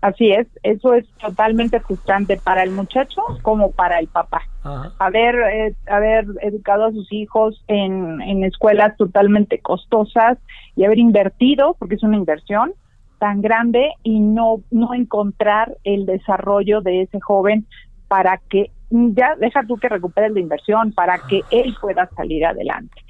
[0.00, 4.42] Así es, eso es totalmente frustrante para el muchacho como para el papá.
[4.62, 4.92] Ajá.
[4.98, 10.36] haber eh, haber educado a sus hijos en, en escuelas totalmente costosas
[10.76, 12.74] y haber invertido, porque es una inversión
[13.18, 17.66] tan grande, y no, no encontrar el desarrollo de ese joven
[18.08, 23.02] para que, ya deja tú que recupere la inversión, para que él pueda salir adelante.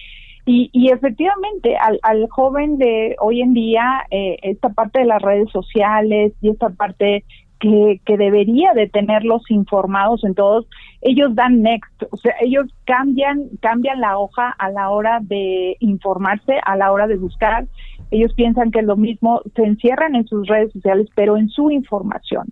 [0.53, 5.23] Y, y efectivamente, al, al joven de hoy en día, eh, esta parte de las
[5.23, 7.23] redes sociales y esta parte
[7.61, 10.67] que, que debería de tenerlos informados en todos,
[11.03, 16.59] ellos dan next, o sea, ellos cambian, cambian la hoja a la hora de informarse,
[16.67, 17.69] a la hora de buscar,
[18.11, 21.71] ellos piensan que es lo mismo, se encierran en sus redes sociales, pero en su
[21.71, 22.49] información.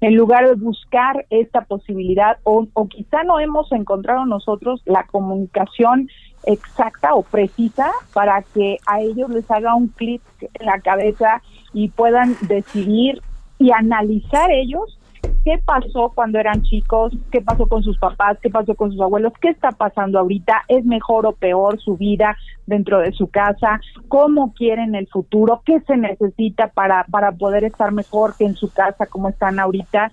[0.00, 6.08] En lugar de buscar esta posibilidad, o, o quizá no hemos encontrado nosotros la comunicación
[6.44, 11.88] exacta o precisa para que a ellos les haga un clic en la cabeza y
[11.88, 13.22] puedan decidir
[13.58, 14.98] y analizar ellos
[15.44, 19.32] qué pasó cuando eran chicos, qué pasó con sus papás, qué pasó con sus abuelos,
[19.40, 22.36] qué está pasando ahorita, es mejor o peor su vida
[22.66, 27.92] dentro de su casa, cómo quieren el futuro, qué se necesita para, para poder estar
[27.92, 30.12] mejor que en su casa como están ahorita.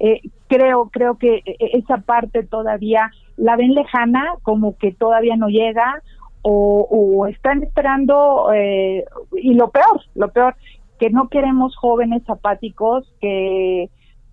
[0.00, 5.48] Eh, creo, creo que eh, esa parte todavía la ven lejana, como que todavía no
[5.48, 6.02] llega,
[6.42, 9.04] o, están esperando, eh,
[9.36, 10.56] y lo peor, lo peor,
[10.98, 13.90] que no queremos jóvenes apáticos que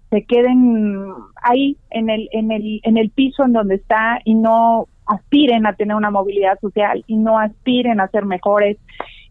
[0.09, 4.87] se queden ahí en el en el en el piso en donde está y no
[5.05, 8.77] aspiren a tener una movilidad social y no aspiren a ser mejores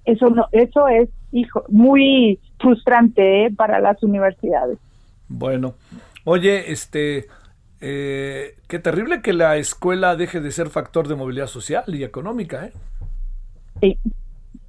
[0.05, 3.51] eso no eso es hijo muy frustrante ¿eh?
[3.57, 4.79] para las universidades
[5.29, 5.75] Bueno,
[6.25, 7.27] oye, este,
[7.87, 12.67] eh, qué terrible que la escuela deje de ser factor de movilidad social y económica,
[12.67, 12.73] ¿eh?
[13.81, 13.99] sí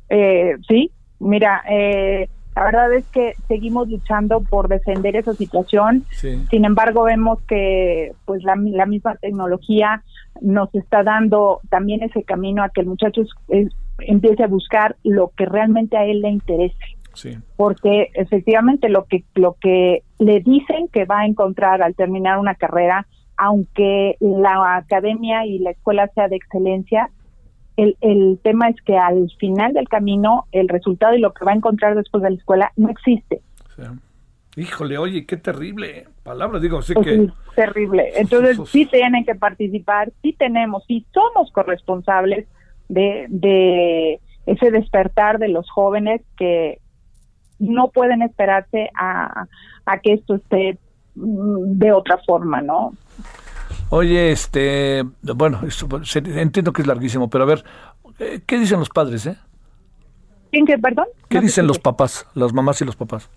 [0.10, 6.44] eh, sí mira eh, la verdad es que seguimos luchando por defender esa situación Sí.
[6.50, 10.04] Sin embargo, vemos que pues la, la misma tecnología
[10.42, 14.96] nos está dando también ese camino a que el muchacho es- es- empiece a buscar
[15.04, 16.76] lo que realmente a él le interese,
[17.14, 17.38] Sí.
[17.56, 22.56] porque efectivamente lo que lo que le dicen que va a encontrar al terminar una
[22.56, 27.10] carrera, aunque la academia y la escuela sea de excelencia,
[27.76, 31.52] el, el tema es que al final del camino el resultado y lo que va
[31.52, 33.42] a encontrar después de la escuela no existe.
[33.76, 33.84] sí.
[34.58, 36.60] Híjole, oye, qué terrible palabra.
[36.60, 37.28] Digo, sí que.
[37.56, 38.12] terrible.
[38.16, 42.48] Entonces sí tienen que participar, sí tenemos, sí somos corresponsables
[42.88, 46.80] de, de ese despertar de los jóvenes que
[47.60, 49.48] no pueden esperarse a,
[49.86, 50.78] a que esto esté
[51.16, 52.94] mm, de otra forma, ¿no?
[53.90, 57.64] Oye, este, bueno, esto, se- entiendo que es larguísimo, pero a ver,
[58.20, 59.38] eh, ¿qué dicen los padres, eh?
[60.52, 61.06] ¿En qué, perdón?
[61.30, 63.30] ¿Qué No dicen los papás, las mamás y los papás?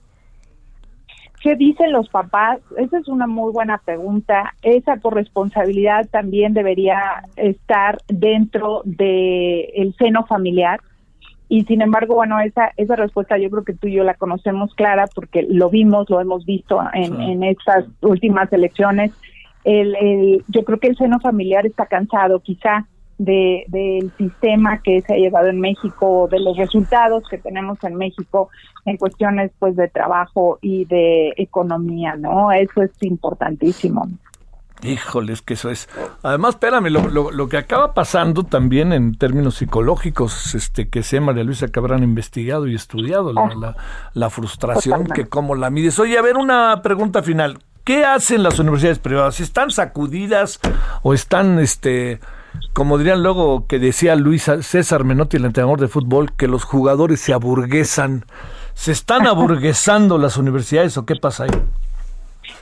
[1.41, 2.59] ¿Qué dicen los papás?
[2.77, 4.55] Esa es una muy buena pregunta.
[4.63, 10.81] Esa corresponsabilidad también debería estar dentro del el seno familiar.
[11.49, 14.75] Y sin embargo, bueno, esa, esa respuesta yo creo que tú y yo la conocemos
[14.75, 17.23] clara porque lo vimos, lo hemos visto en, Sí.
[17.33, 19.13] en estas últimas elecciones.
[19.65, 25.01] El, el- yo creo que el seno familiar está cansado quizá de, del sistema que
[25.01, 28.49] se ha llevado en México, de los resultados que tenemos en México
[28.85, 32.53] en cuestiones pues de trabajo y de economía, ¿no?
[32.53, 34.07] Eso es importantísimo.
[34.83, 35.89] Híjole, es que eso es.
[36.23, 41.19] Además, espérame, lo, lo- lo que acaba pasando también en términos psicológicos, este, que sé,
[41.21, 43.77] María Luisa, que habrán investigado y estudiado la, la-
[44.15, 45.23] la frustración, Totalmente.
[45.25, 45.99] que cómo la mides.
[45.99, 47.59] Oye, a ver, una pregunta final.
[47.83, 49.41] ¿Qué hacen las universidades privadas?
[49.41, 50.61] ¿Están sacudidas
[51.03, 52.21] o están, este,
[52.75, 57.19] como dirían luego que decía Luis César Menotti, el entrenador de fútbol, que los jugadores
[57.21, 58.27] se aburguesan?
[58.75, 61.51] ¿Se están aburguesando las universidades o qué pasa ahí?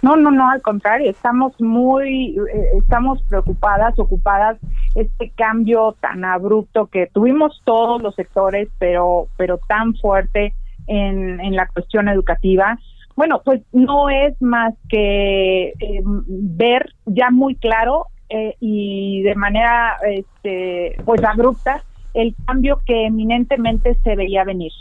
[0.02, 4.58] No, no, no, al contrario, estamos muy, eh, estamos preocupadas, ocupadas,
[4.94, 10.54] este cambio tan abrupto que tuvimos todos los sectores, pero, pero tan fuerte
[10.86, 12.78] en, en la cuestión educativa.
[13.16, 19.96] Bueno, pues no es más que eh, ver ya muy claro eh, y de manera,
[20.06, 21.82] este, pues abrupta
[22.12, 24.72] el cambio que eminentemente se veía venir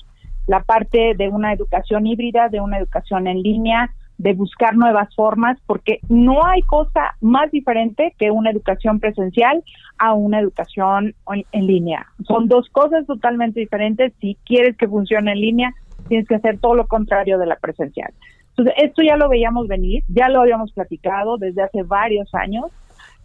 [0.48, 5.58] la parte de una educación híbrida, de una educación en línea, de buscar nuevas formas,
[5.66, 9.64] porque no hay cosa más diferente que una educación presencial
[9.98, 11.16] a una educación
[11.52, 12.08] en, línea.
[12.28, 14.14] Son dos cosas totalmente diferentes.
[14.20, 15.74] Si quieres que funcione en línea,
[16.08, 18.14] tienes que hacer todo lo contrario de la presencial.
[18.50, 22.72] Entonces, esto ya lo veíamos venir, ya lo habíamos platicado desde hace varios años.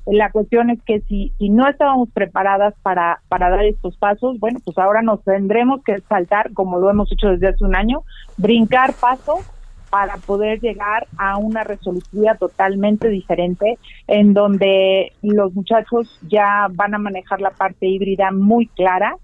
[0.06, 4.58] La cuestión es que si, si no estábamos preparadas para, para dar estos pasos, bueno,
[4.64, 8.02] pues ahora nos tendremos que saltar, como lo hemos hecho desde hace un año,
[8.38, 9.48] brincar pasos
[9.90, 16.98] para poder llegar a una resolución totalmente diferente, en donde los muchachos ya van a
[16.98, 19.16] manejar la parte híbrida muy clara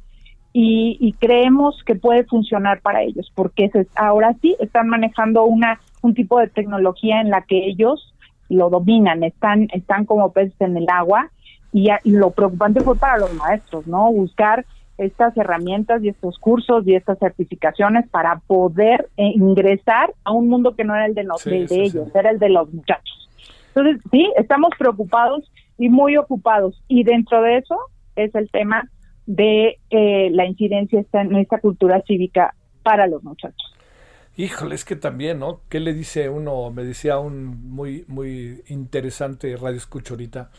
[0.58, 6.38] y, creemos que puede funcionar para ellos, porque ahora sí están manejando una un tipo
[6.38, 8.14] de tecnología en la que ellos
[8.48, 11.30] lo dominan, están están como peces en el agua
[11.72, 14.10] y, y lo preocupante fue para los maestros, ¿no?
[14.10, 14.64] Buscar
[14.98, 20.74] estas herramientas y estos cursos y estas certificaciones para poder eh, ingresar a un mundo
[20.74, 23.28] que no era el de, los, Sí, de sí, ellos, era el de los muchachos.
[23.74, 26.82] Entonces, sí, estamos preocupados y muy ocupados.
[26.88, 27.76] Y dentro de eso
[28.16, 28.88] es el tema
[29.26, 33.74] de eh, la incidencia en esta cultura cívica para los muchachos.
[34.36, 35.60] Híjole, es que también, ¿no?
[35.68, 36.70] ¿Qué le dice uno?
[36.70, 40.50] Me decía un muy, muy interesante radio escucho ahorita.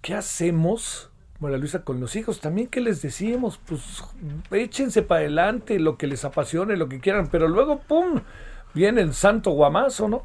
[0.00, 1.10] ¿Qué hacemos,
[1.40, 2.40] María Luisa, con los hijos?
[2.40, 3.60] También, ¿qué les decimos?
[3.68, 4.02] Pues
[4.50, 8.20] échense para adelante, lo que les apasione, lo que quieran, pero luego, ¡pum!
[8.74, 10.22] Viene el santo guamazo, ¿no?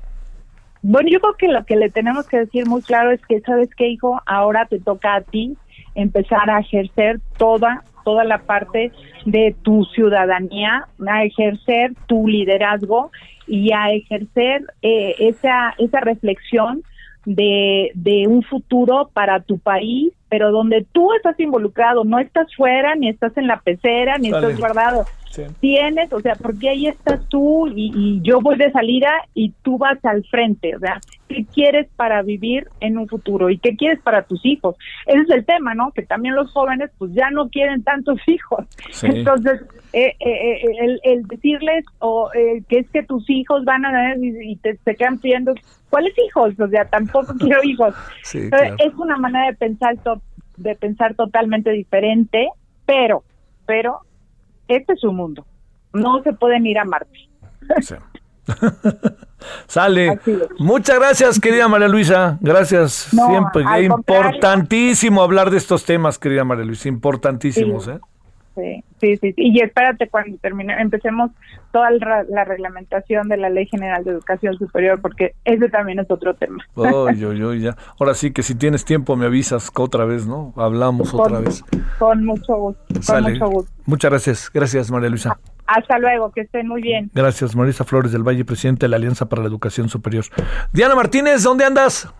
[0.81, 3.69] Bueno, yo creo que lo que le tenemos que decir muy claro es que, ¿sabes
[3.75, 4.21] qué, hijo?
[4.25, 5.55] Ahora te toca a ti
[5.95, 8.91] empezar a ejercer toda, toda la parte
[9.25, 13.11] de tu ciudadanía, a ejercer tu liderazgo
[13.47, 16.83] y a ejercer eh, esa, esa reflexión
[17.25, 22.95] de, de un futuro para tu país, pero donde tú estás involucrado, no estás fuera,
[22.95, 25.41] ni estás en la pecera, ni estás guardado Sí.
[25.61, 29.79] tienes, o sea, porque ahí estás tú y, y yo voy de salida y tú
[29.79, 33.99] vas al frente, o sea, ¿qué quieres para vivir en un futuro y qué quieres
[34.03, 34.75] para tus hijos?
[35.07, 35.91] Ese es el tema, ¿no?
[35.91, 38.67] Que también los jóvenes pues ya no quieren tantos hijos.
[38.91, 39.07] Sí.
[39.09, 39.61] Entonces,
[39.91, 43.89] eh, eh, eh, el, el decirles o eh, que es que tus hijos van a
[43.89, 45.55] tener y, y te, te quedan pidiendo,
[45.89, 46.59] ¿cuáles hijos?
[46.59, 47.95] O sea, tampoco quiero hijos.
[48.21, 48.91] Sí, Entonces, claro.
[48.91, 50.21] Es una manera de pensar to-
[50.57, 52.49] de pensar totalmente diferente,
[52.85, 53.23] pero,
[53.65, 54.01] pero
[54.67, 55.45] este es su mundo.
[55.93, 57.29] No se pueden ir a Marte.
[59.67, 60.19] Sale.
[60.59, 62.37] Muchas gracias, querida María Luisa.
[62.41, 63.09] Gracias.
[63.13, 63.63] No, Siempre.
[63.63, 63.95] contrario.
[63.97, 66.87] Importantísimo hablar de estos temas, querida María Luisa.
[66.89, 67.91] Importantísimos, Sí.
[67.91, 67.99] ¿eh?
[68.55, 69.33] Sí, sí, sí.
[69.33, 69.33] sí.
[69.37, 71.31] Y espérate cuando termine, empecemos
[71.71, 76.35] toda la reglamentación de la Ley General de Educación Superior, porque ese también es otro
[76.35, 76.63] tema.
[76.75, 77.75] Oy, oy, oy, ya.
[77.99, 80.53] Ahora sí que si tienes tiempo me avisas que otra vez, ¿no?
[80.55, 81.63] Hablamos otra Con- vez.
[81.97, 82.83] Con mucho gusto.
[83.07, 83.71] Con mucho gusto.
[83.85, 84.51] Muchas gracias.
[84.53, 85.39] Gracias, María Luisa.
[85.65, 87.09] Hasta luego, que estén muy bien.
[87.13, 90.25] Gracias, Marisa Flores del Valle, presidente de la Alianza para la Educación Superior.
[90.73, 92.13] Diana Martínez, ¿dónde andas?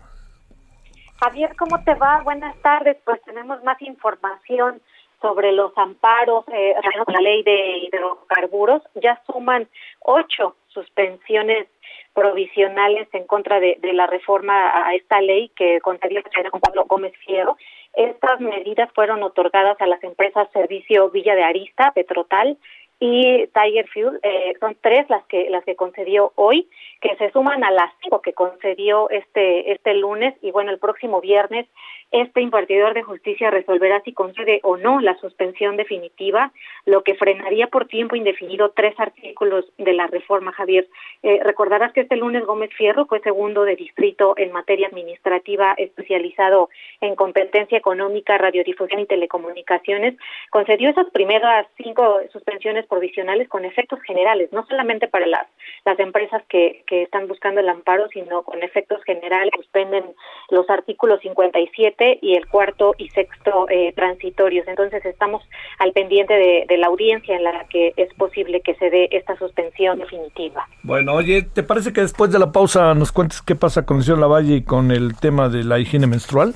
[1.20, 2.22] Javier, ¿cómo te va?
[2.22, 2.96] Buenas tardes.
[3.04, 4.80] Pues tenemos más información
[5.24, 8.82] sobre los amparos eh, con la ley de hidrocarburos.
[8.94, 9.66] Ya suman
[10.00, 11.66] ocho suspensiones
[12.12, 16.20] provisionales en contra de, la reforma a esta ley que concedió
[16.50, 17.56] Juan Pablo Gómez Fierro.
[17.94, 22.58] Estas medidas fueron otorgadas a las empresas Servicio Villa de Arista, Petrotal
[23.00, 24.20] y Tiger Fuel.
[24.22, 26.68] Eh, son tres las que las que concedió hoy,
[27.04, 31.20] que se suman a las cinco que concedió este este lunes y bueno el próximo
[31.20, 31.66] viernes
[32.14, 36.52] este impartidor de justicia resolverá si concede o no la suspensión definitiva,
[36.84, 40.86] lo que frenaría por tiempo indefinido tres artículos de la reforma, Javier.
[41.24, 46.68] Eh, recordarás que este lunes Gómez Fierro fue segundo de distrito en materia administrativa especializado
[47.00, 50.14] en competencia económica, radiodifusión y telecomunicaciones.
[50.50, 55.48] Concedió esas primeras cinco suspensiones provisionales con efectos generales, no solamente para las,
[55.84, 59.52] las empresas que, que están buscando el amparo, sino con efectos generales.
[59.56, 60.04] Suspenden
[60.50, 64.66] los artículos 57 y el cuarto y sexto eh, transitorios.
[64.68, 65.42] Entonces estamos
[65.78, 69.36] al pendiente de, de la audiencia en la que es posible que se dé esta
[69.36, 70.68] suspensión definitiva.
[70.82, 74.04] Bueno, oye, ¿te parece que después de la pausa nos cuentes qué pasa con el
[74.04, 76.54] señor Lavalle y con el tema de la higiene menstrual?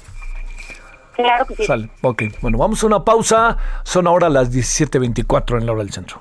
[1.14, 1.64] Claro que sí.
[1.64, 2.22] Sale, ok.
[2.40, 3.56] Bueno, vamos a una pausa.
[3.82, 6.20] Son ahora las 17.24 en la hora del centro.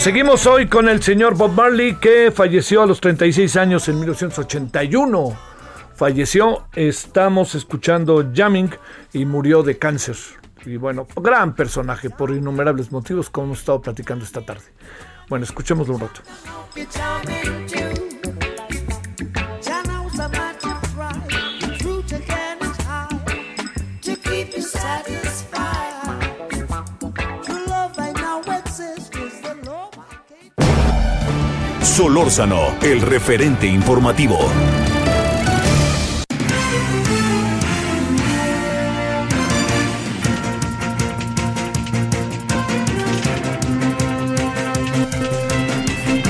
[0.00, 5.38] Seguimos hoy con el señor Bob Marley que falleció a los 36 años en 1981.
[5.94, 8.70] Falleció, estamos escuchando Jamming
[9.12, 10.16] y murió de cáncer.
[10.64, 14.64] Y bueno, gran personaje por innumerables motivos como hemos estado platicando esta tarde.
[15.28, 16.22] Bueno, escuchémoslo un rato.
[32.10, 34.36] Solórzano, el referente informativo.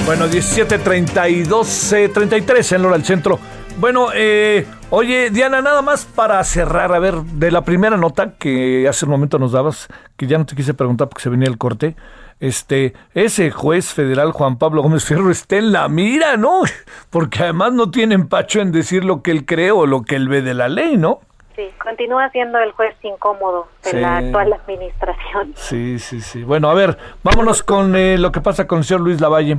[0.05, 3.39] Bueno, 17.32, eh, 33 en Lora del Centro.
[3.79, 8.87] Bueno, eh, oye, Diana, nada más para cerrar, a ver, de la primera nota que
[8.87, 9.89] hace un momento nos dabas,
[10.19, 11.97] que ya no te quise preguntar porque se venía el corte,
[12.41, 16.63] este, ese juez federal Juan Pablo Gómez Fierro está en la mira, ¿no?
[17.11, 20.29] Porque además no tiene empacho en decir lo que él cree o lo que él
[20.29, 21.21] ve de la ley, ¿no?
[21.57, 23.97] Sí, continúa siendo el juez incómodo de Sí.
[23.99, 25.53] la actual administración.
[25.57, 26.43] Sí, sí, sí.
[26.43, 29.59] Bueno, a ver, vámonos con eh, lo que pasa con el señor Luis Lavalle.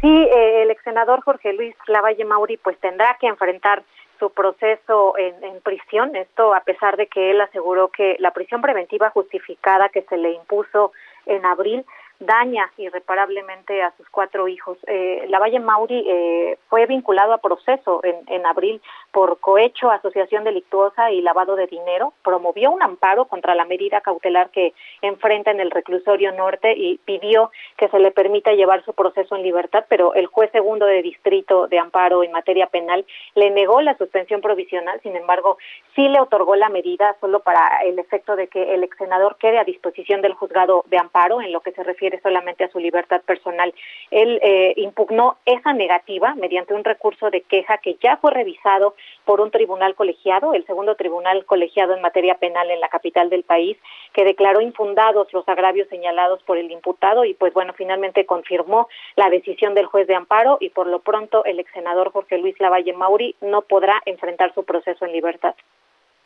[0.00, 3.84] Sí, eh, el ex senador Jorge Luis Lavalle Mauri pues tendrá que enfrentar
[4.18, 8.60] su proceso en, en prisión, esto a pesar de que él aseguró que la prisión
[8.60, 10.92] preventiva justificada que se le impuso
[11.26, 11.84] en abril
[12.26, 14.78] daña irreparablemente a sus cuatro hijos.
[14.86, 18.80] Eh, Lavalle Mauri eh, fue vinculado a proceso en, en abril
[19.10, 22.12] por cohecho, asociación delictuosa y lavado de dinero.
[22.24, 24.72] Promovió un amparo contra la medida cautelar que
[25.02, 29.42] enfrenta en el reclusorio norte y pidió que se le permita llevar su proceso en
[29.42, 33.04] libertad, pero el juez segundo de distrito de amparo en materia penal
[33.34, 35.00] le negó la suspensión provisional.
[35.02, 35.58] Sin embargo,
[35.94, 39.58] sí le otorgó la medida solo para el efecto de que el ex senador quede
[39.58, 43.22] a disposición del juzgado de amparo en lo que se refiere solamente a su libertad
[43.22, 43.74] personal.
[44.10, 48.94] Él eh, impugnó esa negativa mediante un recurso de queja que ya fue revisado
[49.24, 53.44] por un tribunal colegiado, el segundo tribunal colegiado en materia penal en la capital del
[53.44, 53.76] país,
[54.12, 59.30] que declaró infundados los agravios señalados por el imputado y pues bueno, finalmente confirmó la
[59.30, 62.92] decisión del juez de amparo y por lo pronto el ex senador Jorge Luis Lavalle
[62.92, 65.54] Mauri no podrá enfrentar su proceso en libertad.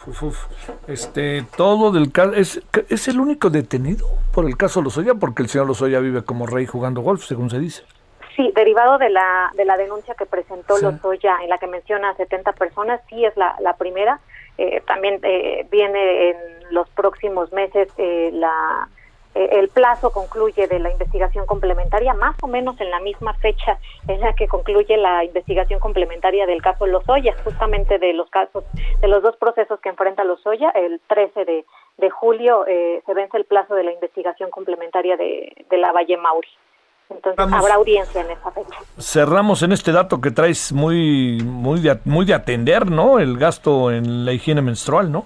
[0.07, 0.47] Uf, uf.
[0.87, 5.49] Este, todo del caso, es, es el único detenido por el caso Lozoya, porque el
[5.49, 7.83] señor Lozoya vive como rey jugando golf, según se dice.
[8.37, 10.85] Sí, derivado de la, de la denuncia que presentó Sí.
[10.85, 14.21] Lozoya, en la que menciona a 70 personas, sí es la, la primera.
[14.59, 16.37] Eh, también eh, viene en
[16.71, 18.89] los próximos meses eh, la,
[19.37, 24.21] el plazo concluye de la investigación complementaria, más o menos en la misma fecha en
[24.21, 28.65] la que concluye la investigación complementaria del caso Lozoya, justamente de los casos,
[29.01, 31.65] de los dos procesos que enfrenta Lozoya, el 13 de,
[31.99, 36.17] de julio eh, se vence el plazo de la investigación complementaria de, de la Valle
[36.17, 36.49] Mauri.
[37.09, 37.61] Entonces Vamos.
[37.61, 38.77] habrá audiencia en esa fecha.
[38.99, 43.21] Cerramos en este dato que traes muy, muy, de, muy de atender, ¿no?
[43.21, 45.25] El gasto en la higiene menstrual, ¿no?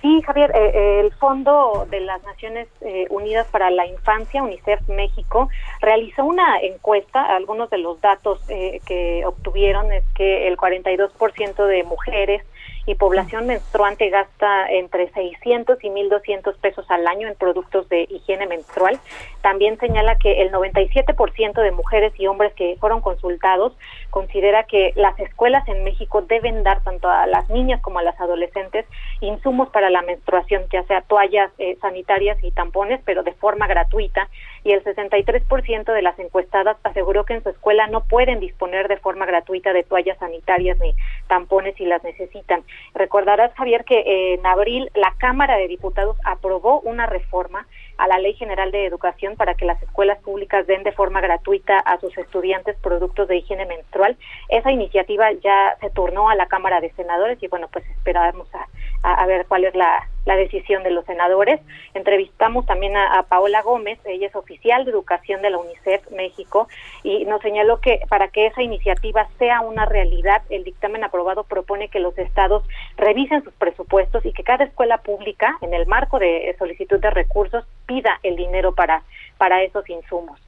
[0.00, 4.88] Sí, Javier, eh, eh, el Fondo de las Naciones eh, Unidas para la Infancia, UNICEF
[4.88, 5.48] México,
[5.80, 7.34] realizó una encuesta.
[7.34, 12.44] Algunos de los datos eh, que obtuvieron es que el 42% de mujeres
[12.86, 18.46] y población menstruante gasta entre 600 y 1.200 pesos al año en productos de higiene
[18.46, 18.98] menstrual.
[19.42, 23.72] También señala que el 97% de mujeres y hombres que fueron consultados
[24.10, 28.18] considera que las escuelas en México deben dar tanto a las niñas como a las
[28.20, 28.86] adolescentes
[29.20, 34.28] insumos para la menstruación, ya sea toallas eh, sanitarias y tampones, pero de forma gratuita.
[34.64, 38.96] Y el 63% de las encuestadas aseguró que en su escuela no pueden disponer de
[38.96, 40.94] forma gratuita de toallas sanitarias ni
[41.28, 42.62] tampones si las necesitan.
[42.94, 47.66] Recordarás, Javier, que en abril la Cámara de Diputados aprobó una reforma
[47.98, 51.78] a la Ley General de Educación para que las escuelas públicas den de forma gratuita
[51.78, 54.16] a sus estudiantes productos de higiene menstrual.
[54.48, 58.66] Esa iniciativa ya se turnó a la Cámara de Senadores y bueno, pues esperamos a,
[59.02, 61.60] a, a ver cuál es la, la decisión de los senadores.
[61.94, 66.68] Entrevistamos también a, a Paola Gómez, ella es oficial de educación de la UNICEF México
[67.02, 71.88] y nos señaló que para que esa iniciativa sea una realidad, el dictamen aprobado propone
[71.88, 72.62] que los estados
[72.96, 77.64] revisen sus presupuestos y que cada escuela pública, en el marco de solicitud de recursos,
[77.86, 79.02] pida el dinero para,
[79.38, 80.38] para esos insumos.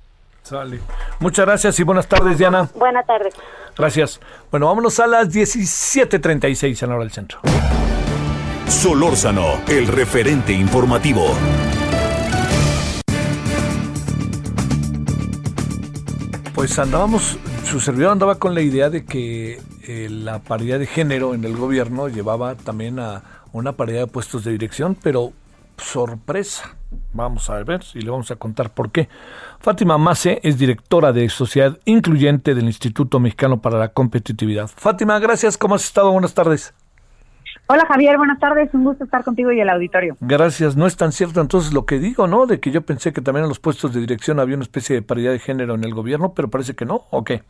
[0.43, 0.81] Sale.
[1.21, 2.69] Muchas gracias y buenas tardes, Diana.
[2.75, 3.35] Buenas tardes.
[3.77, 4.21] Gracias.
[4.51, 7.41] Bueno, vámonos a las 17.36 en la hora del centro.
[8.71, 11.27] Solórzano, el referente informativo.
[16.55, 21.35] Pues andábamos, su servidor andaba con la idea de que eh, la paridad de género
[21.35, 23.23] en el gobierno llevaba también a
[23.53, 25.33] una paridad de puestos de dirección, pero
[25.77, 26.77] sorpresa.
[27.13, 29.09] Vamos a ver y le vamos a contar por qué.
[29.59, 34.71] Fátima Mace es directora de Sociedad Incluyente del Instituto Mexicano para la Competitividad.
[34.75, 35.59] Fátima, gracias.
[35.59, 36.13] ¿Cómo has estado?
[36.13, 36.73] Buenas tardes.
[37.73, 40.17] Hola Javier, buenas tardes, un gusto estar contigo y el auditorio.
[40.21, 40.77] Gracias.
[40.77, 42.47] No es tan cierto entonces lo que digo, ¿no?
[42.47, 45.03] De que yo pensé que también en los puestos de dirección había una especie de
[45.03, 47.43] paridad de género en el gobierno, pero parece que no, ¿o qué?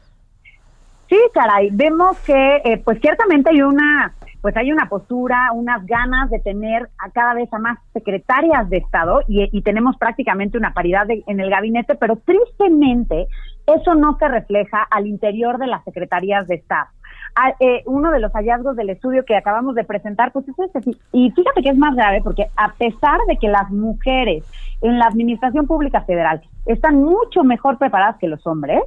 [1.08, 6.28] Sí, caray, vemos que eh, pues ciertamente hay una pues hay una postura, unas ganas
[6.30, 10.72] de tener a cada vez a más secretarias de Estado y, y tenemos prácticamente una
[10.74, 13.26] paridad de- en el gabinete, pero tristemente
[13.66, 16.88] eso no se refleja al interior de las secretarías de Estado.
[17.36, 20.90] Ah, eh, uno de los hallazgos del estudio que acabamos de presentar, pues es este,
[21.12, 24.44] y fíjate que es más grave porque a pesar de que las mujeres
[24.82, 28.82] en la administración pública federal están mucho mejor preparadas que los hombres,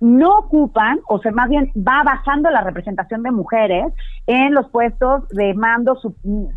[0.00, 3.86] no ocupan, o sea, más bien va bajando la representación de mujeres
[4.28, 6.14] en los puestos de mando su-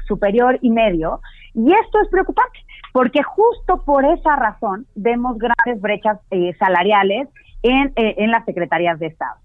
[0.08, 1.22] superior y medio.
[1.56, 2.60] Y esto es preocupante,
[2.94, 7.30] porque justo por esa razón vemos grandes brechas eh, salariales
[7.64, 9.36] en, eh, en las secretarías de Estado.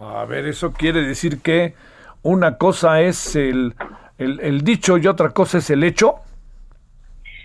[0.00, 1.74] A ver, eso quiere decir que
[2.22, 3.74] una cosa es el,
[4.16, 6.16] el, dicho y otra cosa es el hecho.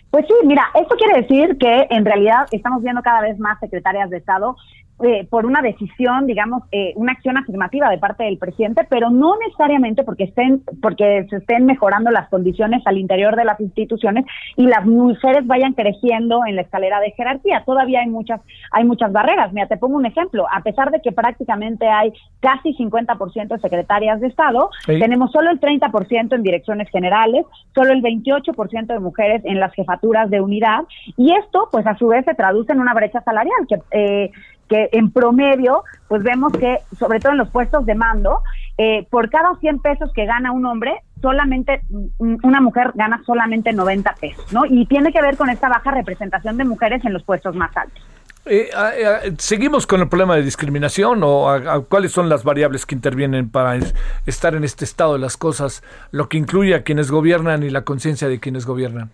[0.10, 4.10] Pues sí, mira, esto quiere decir que en realidad estamos viendo cada vez más secretarias
[4.10, 4.56] de Estado
[5.04, 9.36] eh, por una decisión, digamos, eh, una acción afirmativa de parte del presidente, pero no
[9.38, 14.68] necesariamente porque estén, porque se estén mejorando las condiciones al interior de las instituciones y
[14.68, 17.64] las mujeres vayan creciendo en la escalera de jerarquía.
[17.66, 18.42] Todavía hay muchas,
[18.72, 19.52] hay muchas barreras.
[19.52, 20.46] Mira, te pongo un ejemplo.
[20.52, 25.00] A pesar de que prácticamente hay casi 50% de secretarias de Estado, Sí.
[25.00, 30.30] tenemos solo el 30% en direcciones generales, solo el 28% de mujeres en las jefaturas
[30.30, 30.84] de unidad,
[31.18, 34.32] y esto, pues a su vez, se traduce en una brecha salarial que eh,
[34.70, 38.42] que en promedio, pues vemos que, sobre todo en los puestos de mando,
[38.78, 41.82] eh, por cada 100 pesos que gana un hombre, solamente
[42.20, 44.66] una mujer gana solamente 90 pesos, ¿no?
[44.66, 48.04] Y tiene que ver con esta baja representación de mujeres en los puestos más altos.
[48.48, 52.86] Eh, ah, eh, ¿Seguimos con el problema de discriminación o a- cuáles son las variables
[52.86, 53.96] que intervienen para es-
[54.28, 55.82] estar en este estado de las cosas,
[56.12, 59.10] lo que incluye a quienes gobiernan y la conciencia de quienes gobiernan?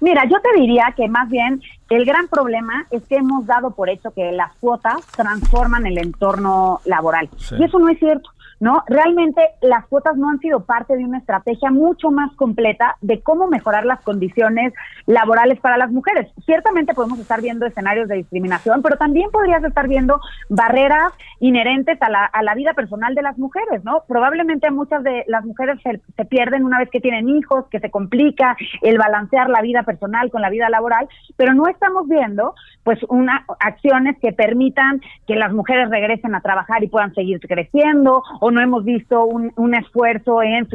[0.00, 3.88] Mira, yo te diría que más bien el gran problema es que hemos dado por
[3.88, 7.28] hecho que las cuotas transforman el entorno laboral.
[7.36, 7.56] Sí.
[7.58, 8.30] Y eso no es cierto.
[8.58, 8.82] ¿No?
[8.86, 13.48] Realmente las cuotas no han sido parte de una estrategia mucho más completa de cómo
[13.48, 14.72] mejorar las condiciones
[15.04, 16.32] laborales para las mujeres.
[16.46, 22.08] Ciertamente podemos estar viendo escenarios de discriminación, pero también podrías estar viendo barreras inherentes a
[22.08, 24.04] la, a la vida personal de las mujeres, ¿no?
[24.08, 27.90] Probablemente muchas de las mujeres se, se pierden una vez que tienen hijos, que se
[27.90, 32.54] complica el balancear la vida personal con la vida laboral, pero no estamos viendo
[32.84, 38.22] pues una acciones que permitan que las mujeres regresen a trabajar y puedan seguir creciendo
[38.46, 40.68] o no hemos visto un, esfuerzo en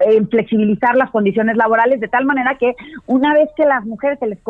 [0.00, 2.74] en flexibilizar las condiciones laborales de tal manera que
[3.06, 4.40] una vez que las mujeres se les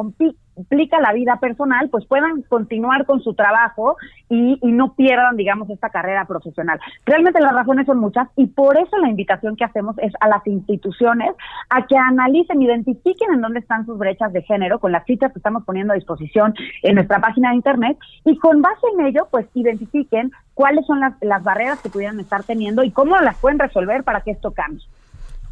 [0.61, 3.97] complica la vida personal, pues puedan continuar con su trabajo
[4.28, 6.78] y, y no pierdan, digamos, esta carrera profesional.
[7.07, 10.47] Realmente las razones son muchas y por eso la invitación que hacemos es a las
[10.47, 11.31] instituciones
[11.70, 15.39] a que analicen, identifiquen en dónde están sus brechas de género con las fichas que
[15.39, 17.97] estamos poniendo a disposición en nuestra página de internet
[18.27, 22.43] y con base en ello, pues identifiquen cuáles son las, las barreras que pudieran estar
[22.43, 24.85] teniendo y cómo las pueden resolver para que esto cambie.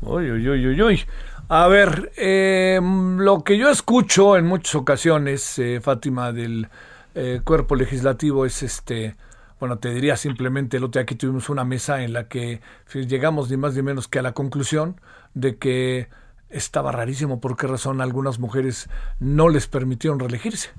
[0.03, 1.01] Uy, uy, uy, uy, uy.
[1.51, 6.69] A ver, eh, lo que yo escucho en muchas ocasiones, eh, Fátima, del
[7.15, 9.17] eh, cuerpo legislativo es este,
[9.59, 12.61] bueno, te diría simplemente, el otro día aquí tuvimos una mesa en la que
[12.93, 15.01] llegamos ni más ni menos que a la conclusión
[15.33, 16.09] de que
[16.51, 20.71] estaba rarísimo por qué razón algunas mujeres no les permitieron reelegirse.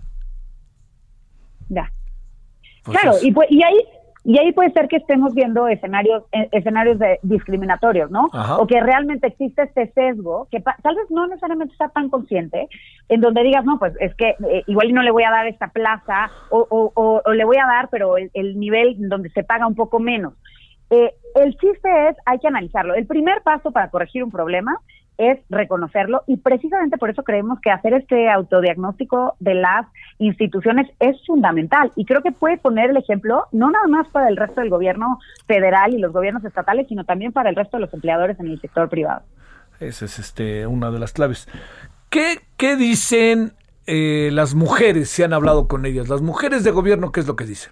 [1.70, 1.92] Ya.
[2.84, 3.84] Pues claro, es- y, pu- y ahí
[4.24, 8.28] y ahí puede ser que estemos viendo escenarios eh, escenarios de discriminatorios, ¿no?
[8.34, 8.58] Ajá.
[8.58, 12.68] O que realmente existe este sesgo que tal vez no necesariamente está tan consciente,
[13.08, 15.70] en donde digas, no, pues es que eh, igual no le voy a dar esta
[15.70, 19.44] plaza o, o- o- o le voy a dar, pero el, el nivel donde se
[19.44, 20.34] paga un poco menos.
[20.92, 22.96] Eh, el chiste es, hay que analizarlo.
[22.96, 24.78] El primer paso para corregir un problema
[25.20, 29.86] es reconocerlo y precisamente por eso creemos que hacer este autodiagnóstico de las
[30.18, 34.38] instituciones es fundamental y creo que puede poner el ejemplo no nada más para el
[34.38, 37.94] resto del gobierno federal y los gobiernos estatales, sino también para el resto de los
[37.94, 39.22] empleadores en el sector privado.
[39.80, 41.48] Esa es este, una de las claves.
[42.10, 43.54] ¿Qué, qué dicen
[43.88, 46.10] eh, las mujeres, si han hablado con ellas?
[46.10, 47.72] Las mujeres de gobierno, ¿qué es lo que dicen?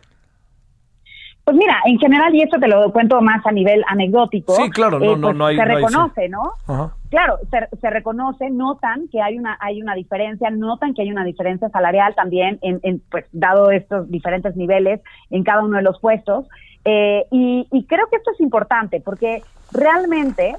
[1.43, 4.99] Pues mira, en general, y esto te lo cuento más a nivel anecdótico, Sí, claro,
[4.99, 6.51] no, eh, no, pues no hay- se reconoce, ¿no?
[6.67, 6.93] Ajá.
[7.09, 11.23] Claro, se, se reconoce, notan que hay una hay una diferencia, notan que hay una
[11.23, 15.99] diferencia salarial también, en, en, pues dado estos diferentes niveles en cada uno de los
[15.99, 16.47] puestos.
[16.83, 20.55] Eh, y, y creo que esto es importante porque realmente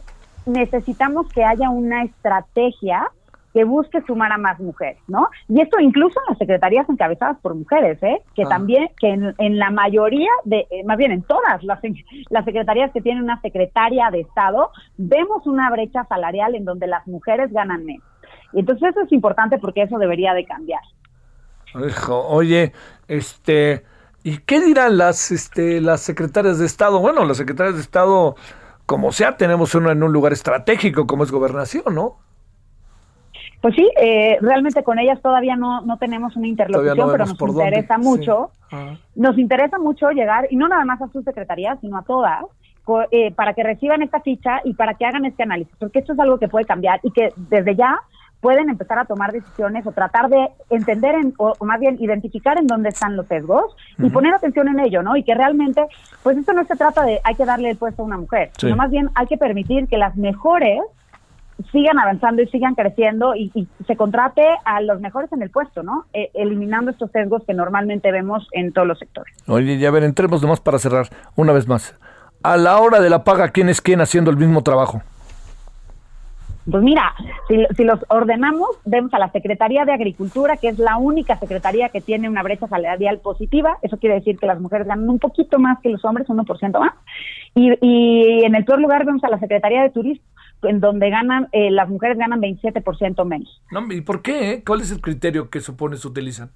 [0.47, 3.11] necesitamos que haya una estrategia
[3.59, 5.29] que busque sumar a más mujeres, ¿no?
[5.49, 8.23] Y esto incluso en las secretarías encabezadas por mujeres, ¿eh?
[8.37, 8.49] Que Ah.
[8.49, 11.81] también, que en, en la mayoría de, eh, más bien en todas las,
[12.31, 17.05] las secretarías que tienen una secretaria de Estado, vemos una brecha salarial en donde las
[17.09, 18.07] mujeres ganan menos.
[18.53, 20.83] Y entonces eso es importante porque eso debería de cambiar.
[21.85, 22.73] Hijo, oye,
[23.09, 23.83] este,
[24.23, 27.01] ¿y qué dirán las, este, las secretarias de Estado?
[27.01, 28.37] Bueno, las secretarias de Estado,
[28.87, 32.19] como sea, tenemos una en un lugar estratégico como es gobernación, ¿no?
[33.61, 37.37] Pues sí, eh, realmente con ellas todavía no, no tenemos una interlocución, no pero nos
[37.37, 38.01] dónde, interesa sí.
[38.03, 38.51] mucho.
[38.71, 38.95] Ah.
[39.17, 42.45] Nos interesa mucho llegar, y no nada más a sus secretarías, sino a todas,
[43.11, 46.19] eh, para que reciban esta ficha y para que hagan este análisis, porque esto es
[46.21, 47.99] algo que puede cambiar y que desde ya
[48.41, 52.57] pueden empezar a tomar decisiones o tratar de entender en- o, o más bien identificar
[52.57, 55.17] en dónde están los sesgos y poner atención en ello, ¿no?
[55.17, 55.85] Y que realmente,
[56.23, 58.67] pues esto no se trata de hay que darle el puesto a una mujer, Sí.
[58.69, 60.81] sino más bien hay que permitir que las mejores
[61.73, 65.83] sigan avanzando y sigan creciendo y, y se contrate a los mejores en el puesto,
[65.83, 66.05] ¿no?
[66.13, 69.35] Eh, eliminando estos sesgos que normalmente vemos en todos los sectores.
[69.47, 71.95] Oye, ya ver, entremos nomás para cerrar, una vez más.
[72.43, 75.03] A la hora de la paga, ¿quién es quién haciendo el mismo trabajo?
[76.70, 77.15] Pues mira,
[77.49, 81.89] si, si los ordenamos, vemos a la Secretaría de Agricultura, que es la única secretaría
[81.89, 83.78] que tiene una brecha salarial positiva.
[83.82, 86.93] Eso quiere decir que las mujeres ganan un poquito más que los hombres, 1% más.
[87.55, 90.24] Y, y en el peor lugar vemos a la Secretaría de Turismo,
[90.62, 93.62] en donde ganan eh, las mujeres ganan 27% menos.
[93.70, 94.53] No, ¿Y por qué?
[94.53, 94.62] eh?
[94.66, 96.51] ¿Cuál es el criterio que supone se utilizan?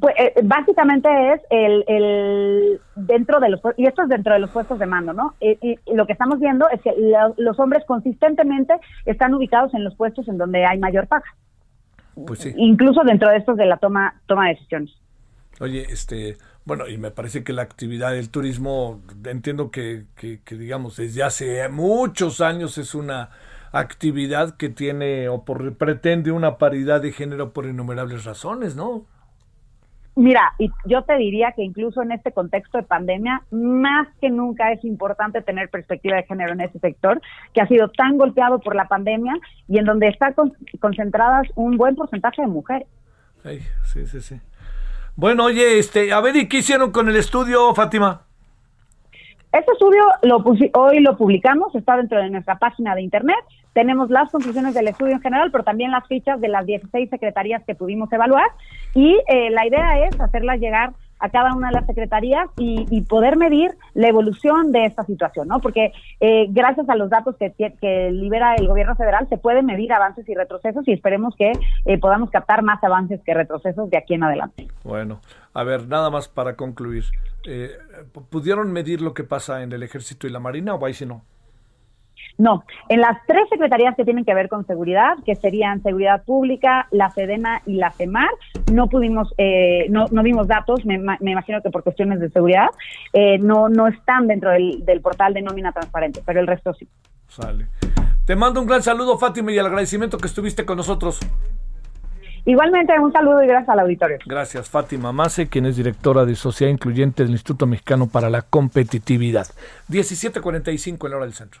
[0.00, 4.50] Pues, eh, básicamente es el, el dentro de los y esto es dentro de los
[4.50, 5.34] puestos de mando, ¿no?
[5.40, 6.92] Eh, y, y lo que estamos viendo es que
[7.36, 11.26] los hombres consistentemente están ubicados en los puestos en donde hay mayor paga,
[12.26, 12.54] Pues sí.
[12.56, 14.90] incluso dentro de estos de la toma toma de decisiones.
[15.60, 20.56] Oye, este, bueno, y me parece que la actividad del turismo, entiendo que, que, que,
[20.56, 23.30] digamos, desde hace muchos años es una
[23.72, 29.06] actividad que tiene o por, pretende una paridad de género por innumerables razones, ¿no?
[30.16, 34.70] Mira, y yo te diría que incluso en este contexto de pandemia, más que nunca
[34.70, 37.20] es importante tener perspectiva de género en ese sector,
[37.52, 39.34] que ha sido tan golpeado por la pandemia
[39.66, 42.86] y en donde está con- concentradas un buen porcentaje de mujeres.
[43.44, 44.40] Ay, sí, sí, sí.
[45.16, 48.22] Bueno, oye, este, a ver, ¿y qué hicieron con el estudio, Fátima?
[49.52, 53.36] Este estudio lo hoy lo publicamos, está dentro de nuestra página de internet.
[53.74, 57.62] Tenemos las conclusiones del estudio en general, pero también las fichas de las 16 secretarías
[57.64, 58.46] que pudimos evaluar.
[58.94, 60.94] Y eh, la idea es hacerlas llegar
[61.24, 65.48] a cada una de las secretarías y, y poder medir la evolución de esta situación,
[65.48, 65.60] ¿no?
[65.60, 69.92] Porque eh, gracias a los datos que, que libera el gobierno federal se pueden medir
[69.92, 71.52] avances y retrocesos y esperemos que
[71.86, 74.68] eh, podamos captar más avances que retrocesos de aquí en adelante.
[74.82, 75.20] Bueno,
[75.54, 77.04] a ver, nada más para concluir.
[77.46, 77.70] Eh,
[78.30, 81.22] ¿Pudieron medir lo que pasa en el ejército y la marina o ahí sí no?
[82.36, 86.88] No, en las tres secretarías que tienen que ver con seguridad, que serían Seguridad Pública,
[86.90, 88.30] la Sedena y la FEMAR,
[88.72, 92.68] no pudimos, eh, no, no vimos datos, me imagino que por cuestiones de seguridad,
[93.12, 96.88] eh, no, no están dentro del, del portal de nómina transparente, pero el resto sí.
[97.28, 97.66] Sale.
[98.26, 101.20] Te mando un gran saludo, Fátima, y el agradecimiento que estuviste con nosotros.
[102.46, 104.18] Igualmente, un saludo y gracias al auditorio.
[104.26, 109.46] Gracias, Fátima Mase, quien es directora de Sociedad Incluyente del Instituto Mexicano para la Competitividad.
[109.88, 111.60] 17.45 en la hora del centro.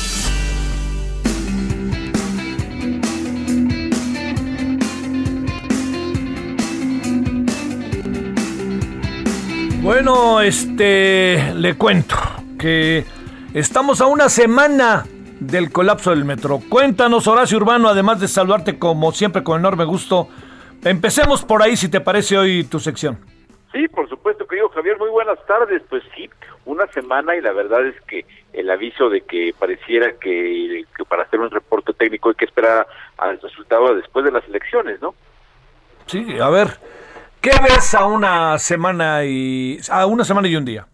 [9.93, 12.15] Bueno, este, le cuento
[12.57, 13.03] que
[13.53, 15.03] estamos a una semana
[15.41, 16.61] del colapso del metro.
[16.69, 20.29] Cuéntanos, Horacio Urbano, además de saludarte como siempre con enorme gusto.
[20.85, 23.19] Empecemos por ahí, si te parece hoy tu sección.
[23.73, 25.83] Sí, por supuesto, querido Javier, muy buenas tardes.
[25.89, 26.29] Pues sí,
[26.63, 31.23] una semana y la verdad es que el aviso de que pareciera que, que para
[31.23, 32.87] hacer un reporte técnico hay que esperar
[33.17, 35.13] al resultado después de las elecciones, ¿no?
[36.05, 36.77] Sí, a ver,
[37.41, 40.87] ¿qué ves a una semana y a una semana y un día?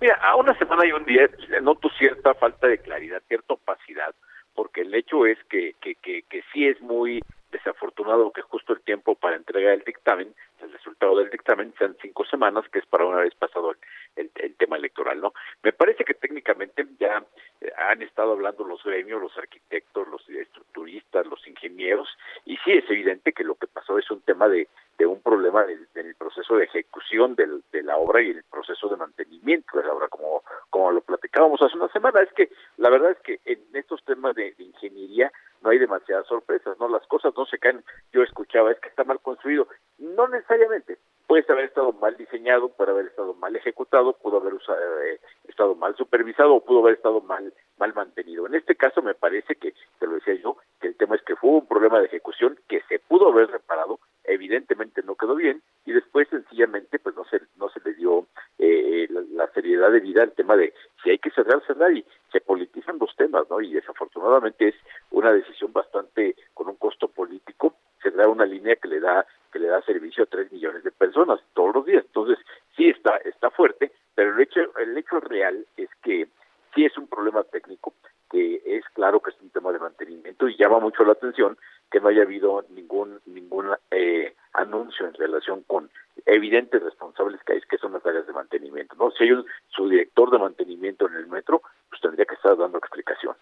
[0.00, 1.28] Mira, a una semana y un día
[1.60, 4.14] noto cierta falta de claridad, cierta opacidad,
[4.54, 7.20] porque el hecho es que, que, que, que sí es muy
[7.50, 12.24] desafortunado que justo el tiempo para entregar el dictamen, el resultado del dictamen, sean cinco
[12.24, 13.74] semanas, que es para una vez pasado
[14.16, 15.32] el, tema electoral, ¿no?
[15.62, 17.24] Me parece que técnicamente ya
[17.60, 22.08] eh, han estado hablando los gremios, los arquitectos, los estructuristas, los ingenieros,
[22.44, 24.66] y sí es evidente que lo que pasó es un tema de,
[24.98, 28.88] de un problema del, del proceso de ejecución del, de la obra y el proceso
[28.88, 32.20] de mantenimiento de la obra, como, como lo platicábamos hace una semana.
[32.20, 35.32] Es que la verdad es que en estos temas de ingeniería
[35.62, 36.88] no hay demasiadas sorpresas, ¿no?
[36.88, 37.84] Las cosas no se caen.
[38.12, 39.68] Yo escuchaba, es que está mal construido.
[39.98, 40.98] No necesariamente.
[41.28, 45.74] Puede haber estado mal diseñado, puede haber estado mal ejecutado, pudo haber usado, eh, estado
[45.74, 48.46] mal supervisado o pudo haber estado mal mal mantenido.
[48.46, 51.36] En este caso me parece que, te lo decía yo, que el tema es que
[51.36, 55.92] fue un problema de ejecución que se pudo haber reparado, evidentemente no quedó bien y
[55.92, 58.26] después sencillamente pues no se no se le dio
[58.58, 60.72] eh, la, seriedad de vida al tema de
[61.02, 63.60] si hay que cerrar cerrar y se politizan los temas, ¿no?
[63.60, 64.74] Y desafortunadamente es
[65.10, 69.68] una decisión bastante con un costo político cerrar una línea que le da que le
[69.68, 72.04] da servicio a tres millones de personas todos los días.
[72.06, 72.38] Entonces
[72.76, 76.28] sí está está fuerte, pero el hecho el hecho real es que
[76.74, 77.94] sí es un problema técnico,
[78.30, 81.56] que es claro que es un tema de mantenimiento y llama mucho la atención
[81.90, 85.90] que no haya habido ningún ningún eh, anuncio en relación con
[86.26, 88.94] evidentes responsables que hay, que son las áreas de mantenimiento.
[88.96, 89.10] ¿no?
[89.12, 93.40] Si hay un subdirector de mantenimiento en el metro, pues tendría que estar dando explicaciones.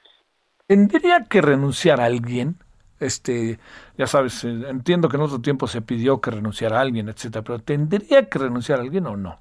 [0.66, 2.56] ¿Tendría que renunciar a alguien?
[3.00, 3.58] Este,
[3.98, 7.58] ya sabes, eh, entiendo que en otro tiempo se pidió que renunciara alguien, etcétera, pero
[7.60, 9.40] ¿tendría que renunciar alguien o no?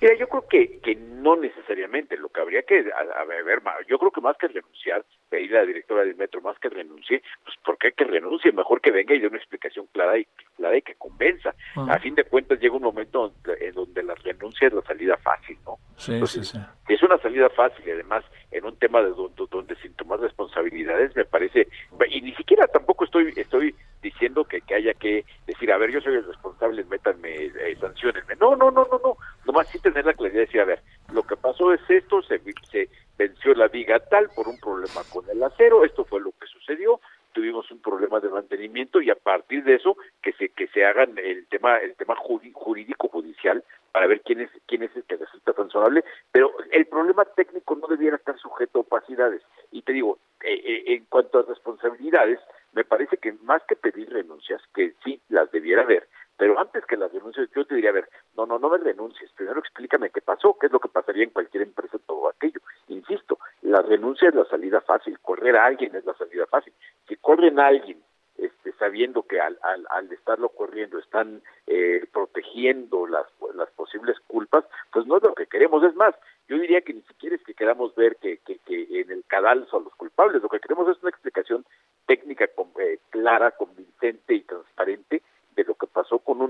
[0.00, 3.98] Mira, yo creo que, que no necesariamente, lo que habría que a, a ver, yo
[3.98, 7.56] creo que más que renunciar, pedirle a la directora del metro más que renuncie, pues
[7.64, 8.52] ¿por qué que renuncie?
[8.52, 10.26] Mejor que venga y dé una explicación clara y
[10.56, 11.54] clara y que convenza.
[11.76, 11.86] Ah.
[11.90, 15.16] A fin de cuentas llega un momento donde, en donde la renuncia es la salida
[15.16, 15.78] fácil, ¿no?
[15.96, 16.58] Sí, sí, sí.
[16.88, 21.16] Es una salida fácil y además en un tema de donde, donde sin tomar responsabilidades
[21.16, 21.68] me parece
[22.10, 23.74] y ni siquiera tampoco estoy estoy
[24.06, 28.36] diciendo que, que haya que decir a ver yo soy el responsable métanme eh, sancionenme
[28.40, 29.16] no no no no no.
[29.44, 30.80] Nomás sí tener la claridad de decir a ver
[31.12, 32.88] lo que pasó es esto se, se
[33.18, 37.00] venció la viga tal por un problema con el acero esto fue lo que sucedió
[37.36, 41.18] tuvimos un problema de mantenimiento y a partir de eso que se que se hagan
[41.18, 45.52] el tema el tema jurídico judicial para ver quién es quién es el que resulta
[45.52, 46.02] sancionable
[46.32, 49.42] pero el problema técnico no debiera estar sujeto a opacidades.
[49.70, 52.40] Y te digo eh, eh, en cuanto a responsabilidades
[52.72, 56.96] me parece que más que pedir renuncias que sí las debiera haber pero antes que
[56.96, 60.20] las renuncias yo te diría a ver no no no me renuncies primero explícame qué
[60.20, 62.60] pasó qué es lo que pasaría en cualquier empresa todo aquello.
[62.88, 66.72] Insisto la renuncia es la salida fácil correr a alguien es la salida fácil.
[67.08, 68.00] Si corren a alguien
[68.38, 74.62] este, sabiendo que al, al, al estarlo corriendo están eh, protegiendo las, las posibles culpas,
[74.92, 75.82] pues no es lo que queremos.
[75.82, 76.14] Es más,
[76.46, 79.78] yo diría que ni siquiera es que queramos ver que, que, que en el cadalso
[79.78, 81.64] a los culpables, lo que queremos es una explicación
[82.06, 85.22] técnica con- eh, clara, convincente y transparente
[85.56, 86.42] de lo que pasó con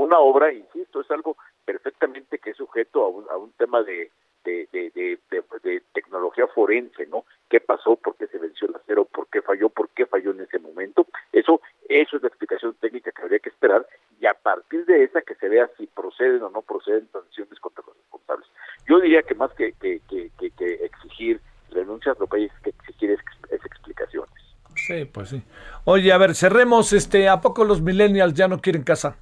[0.00, 4.10] una obra, insisto, es algo perfectamente que es sujeto a un, a un tema de,
[5.92, 7.24] tecnología forense, ¿no?
[7.48, 7.96] ¿Qué pasó?
[7.96, 9.04] ¿Por qué se venció el acero?
[9.04, 9.68] ¿Por qué falló?
[9.68, 11.06] ¿Por qué falló en ese momento?
[11.32, 13.86] Eso, eso es la explicación técnica que habría que esperar
[14.20, 17.84] y a partir de esa que se vea si proceden o no proceden sanciones contra
[17.86, 18.48] los responsables.
[18.88, 19.74] Yo diría que más que,
[20.84, 21.40] exigir
[21.70, 23.20] renuncias, lo que hay que exigir es,
[23.50, 24.30] es explicaciones.
[24.76, 25.42] Sí, pues sí.
[25.84, 29.16] Oye, a ver, cerremos, este, ¿a poco los millennials ya no quieren casa?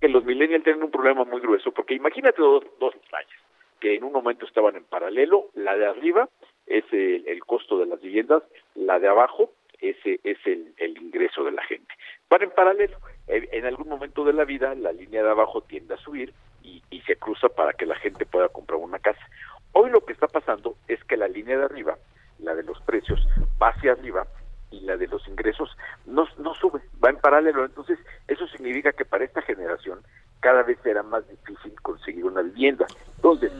[0.00, 3.30] que los millennials tienen un problema muy grueso, porque imagínate dos, dos playas,
[3.78, 6.28] que en un momento estaban en paralelo, la de arriba
[6.66, 8.42] es el, el costo de las viviendas,
[8.74, 11.94] la de abajo ese es el, el ingreso de la gente.
[12.28, 12.96] Van en paralelo,
[13.28, 16.34] en, en algún momento de la vida la línea de abajo tiende a subir
[16.64, 19.24] y, y se cruza para que la gente pueda comprar una casa.
[19.70, 21.96] Hoy lo que está pasando es que la línea de arriba,
[22.40, 23.24] la de los precios,
[23.62, 24.26] va hacia arriba
[24.70, 25.68] y la de los ingresos
[26.06, 27.62] no, no sube, va en paralelo.
[27.66, 30.00] Entonces, eso significa que para esta generación
[30.40, 32.88] cada vez será más difícil conseguir una vivienda.
[33.16, 33.52] Entonces,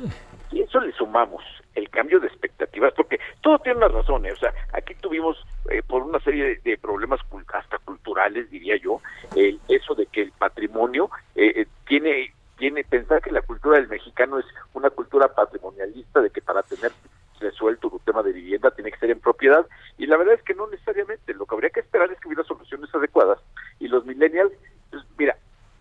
[0.50, 1.44] si eso le sumamos
[1.74, 4.32] el cambio de expectativas, porque todo tiene una razón, ¿eh?
[4.32, 5.36] o sea, aquí tuvimos
[5.70, 9.02] eh, por una serie de, de problemas cul- hasta culturales, diría yo,
[9.36, 13.88] el, eso de que el patrimonio eh, eh, tiene tiene pensar que la cultura del
[13.88, 16.92] mexicano es una cultura patrimonialista de que para tener
[17.40, 19.66] resuelto tu tema de vivienda tiene que ser en propiedad
[19.98, 22.44] y la verdad es que no necesariamente lo que habría que esperar es que hubiera
[22.44, 23.40] soluciones adecuadas
[23.80, 24.52] y los millennials
[24.90, 25.36] pues mira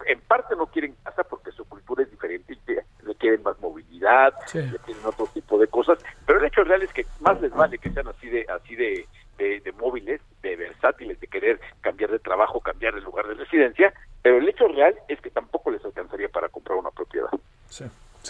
[0.07, 4.33] en parte no quieren casa porque su cultura es diferente y que requieren más movilidad
[4.47, 4.59] Sí.
[4.61, 7.91] requieren otro tipo de cosas pero el hecho real es que más les vale que
[7.91, 9.05] sean así de así de,
[9.37, 13.93] de, de móviles de versátiles de querer cambiar de trabajo cambiar de lugar de residencia
[14.23, 17.29] pero el hecho real es que tampoco les alcanzaría para comprar una propiedad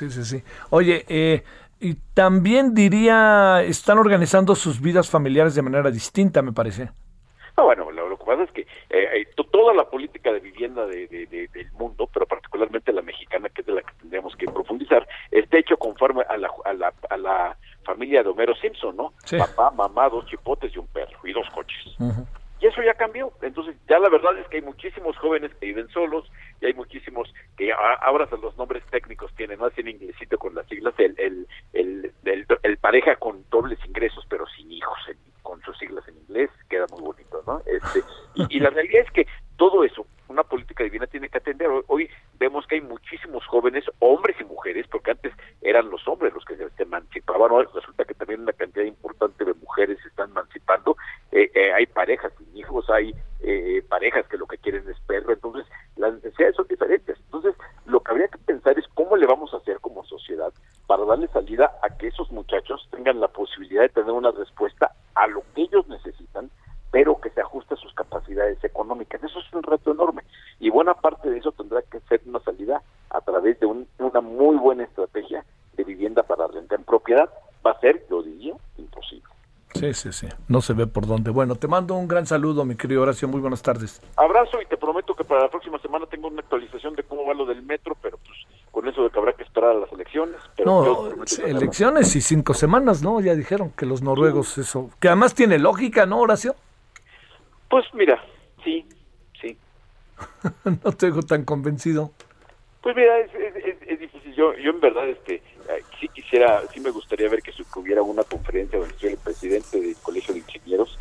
[0.01, 0.43] Sí, sí, sí.
[0.71, 1.43] Oye, eh,
[1.79, 6.89] y también diría, están organizando sus vidas familiares de manera distinta, me parece.
[7.55, 10.39] Ah, bueno, lo, lo que pasa es que eh, eh, to- toda la política de
[10.39, 13.93] vivienda de- de- de- del mundo, pero particularmente la mexicana, que es de la que
[13.99, 18.55] tendríamos que profundizar, está hecho conforme a la, a la, a la familia de Homero
[18.55, 19.13] Simpson, ¿no?
[19.25, 19.37] Sí.
[19.37, 21.95] Papá, mamá, dos y un perro, y dos coches.
[22.61, 23.31] Y eso ya cambió.
[23.41, 27.27] Entonces, ya la verdad es que hay muchísimos jóvenes que viven solos y hay muchísimos
[27.57, 31.15] que a- ahora hasta los nombres técnicos tienen, no hacen inglesito con las siglas, el,
[31.17, 36.07] el, el, el- el pareja con dobles ingresos pero sin hijos, en- con sus siglas
[36.07, 37.63] en inglés, queda muy bonito, ¿no?
[37.65, 38.03] Este,
[38.35, 39.25] y, y la realidad es que
[39.57, 41.67] todo eso, una política divina tiene que atender.
[41.67, 42.09] Hoy, hoy
[42.39, 46.55] vemos que hay muchísimos jóvenes, hombres y mujeres, porque antes eran los hombres los que
[46.57, 50.95] se se emancipaban, hoy resulta que también una cantidad importante de mujeres se están emancipando,
[51.33, 55.31] Eh, eh, hay parejas sin hijos, hay eh, parejas que lo que quieren es perro,
[55.31, 55.65] entonces
[55.95, 57.17] las necesidades son diferentes.
[57.19, 57.55] Entonces,
[57.85, 60.51] lo que habría que pensar es cómo le vamos a hacer como sociedad
[60.87, 65.27] para darle salida a que esos muchachos tengan la posibilidad de tener una respuesta a
[65.27, 66.49] lo que ellos necesitan,
[66.91, 69.23] pero que se ajuste a sus capacidades económicas.
[69.23, 70.23] Eso es un reto enorme.
[70.59, 74.19] Y buena parte de eso tendrá que ser una salida a través de un- una
[74.19, 75.45] muy buena estrategia
[75.77, 77.29] de vivienda para renta en propiedad.
[77.65, 79.31] Va a ser, yo diría, imposible.
[79.93, 80.27] Sí, sí, sí.
[80.47, 81.31] No se ve por dónde.
[81.31, 83.27] Bueno, te mando un gran saludo, mi querido Horacio.
[83.27, 84.01] Muy buenas tardes.
[84.15, 87.33] Abrazo y te prometo que para la próxima semana tengo una actualización de cómo va
[87.33, 88.37] lo del metro, pero pues
[88.71, 90.37] con eso de que habrá que esperar a las elecciones.
[90.55, 93.19] Pero No, sí, elecciones y cinco semanas, ¿no?
[93.19, 94.89] Ya dijeron que los noruegos eso.
[94.99, 96.55] Que además tiene lógica, ¿no, Horacio?
[97.69, 98.21] Pues mira,
[98.63, 98.87] sí,
[99.41, 99.57] sí.
[100.83, 102.11] no te dejo tan convencido.
[102.81, 104.33] Pues mira, es, es, es- es difícil.
[104.33, 105.43] Yo, yo en verdad, este,
[105.99, 109.23] sí quisiera, sí me gustaría ver que, su- que hubiera una conferencia donde estuviera el
[109.23, 110.97] presidente del Colegio de Ingenieros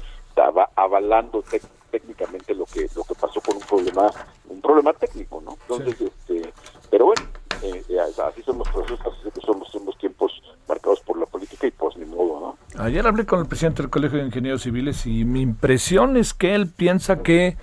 [1.19, 4.11] tec- técnicamente lo que lo que pasó con un problema
[4.49, 5.57] un problema técnico, ¿no?
[5.63, 6.53] Entonces, este,
[6.91, 7.23] pero bueno,
[7.63, 10.33] eh, eh, así son los procesos, así son los, son los tiempos
[10.69, 12.83] marcados por la política y pues ni modo, ¿no?
[12.83, 16.55] Ayer hablé con el presidente del Colegio de Ingenieros Civiles y mi impresión es que
[16.55, 17.57] él piensa que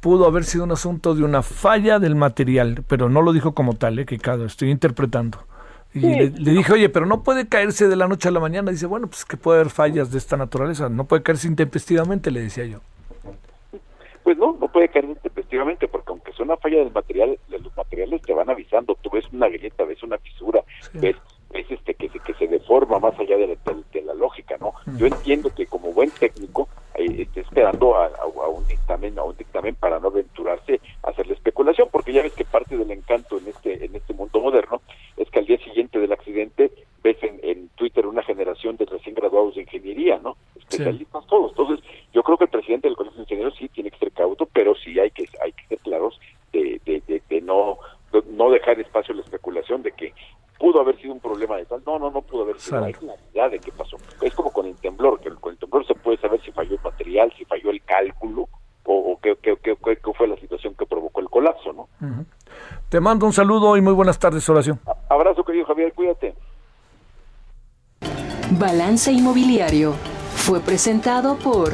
[0.00, 3.74] pudo haber sido un asunto de una falla del material, pero no lo dijo como
[3.74, 4.06] tal, ¿eh?
[4.06, 5.38] que cada estoy interpretando.
[5.96, 6.06] Y Sí.
[6.14, 8.70] le, le dije, oye, pero no puede caerse de la noche a la mañana.
[8.70, 12.40] Dice, bueno, pues que puede haber fallas de esta naturaleza, no puede caerse intempestivamente, le
[12.42, 12.80] decía yo.
[14.22, 17.74] Pues no, no puede caer intempestivamente, porque aunque sea una falla del material, de los
[17.76, 18.96] materiales te van avisando.
[19.00, 20.62] Tú ves una grieta, ves una fisura,
[20.94, 21.14] ves,
[21.52, 24.56] ves este que se, que se deforma más allá de la, de- de la lógica,
[24.60, 24.72] ¿no?
[24.98, 28.10] Yo entiendo que como buen técnico eh, esté esperando a, a-
[28.44, 32.22] a un dictamen, a un dictamen para no aventurarse a hacer la especulación, porque ya
[32.22, 34.80] ves que parte del encanto en en este mundo moderno
[35.16, 36.72] es que al día siguiente del accidente
[37.02, 40.36] ves en, en Twitter una generación de recién graduados de ingeniería, ¿no?
[40.58, 41.50] Especialistas todos.
[41.50, 41.84] Entonces,
[42.14, 44.74] yo creo que el presidente del Colegio de Ingenieros sí tiene que ser cauto, pero
[44.74, 46.18] sí hay que hay que ser claros
[46.52, 47.76] de, de, de, de no
[48.12, 50.14] de no dejar espacio a la especulación de que
[50.58, 51.82] pudo haber sido un problema de tal.
[51.86, 52.78] No, no, no pudo haber sido.
[52.86, 53.98] Hay claridad de qué pasó.
[54.22, 56.80] Es como con el temblor, que con el temblor se puede saber si falló el
[56.82, 58.48] material, si falló el cálculo
[58.84, 61.82] o, o qué, qué, qué- qué- qué fue la situación que provocó el colapso, ¿no?
[62.00, 62.24] Ujú.
[62.88, 64.78] Te mando un saludo y muy buenas tardes, Horacio.
[65.08, 66.34] Abrazo, querido Javier, cuídate.
[68.50, 69.94] Balance Inmobiliario
[70.36, 71.72] fue presentado por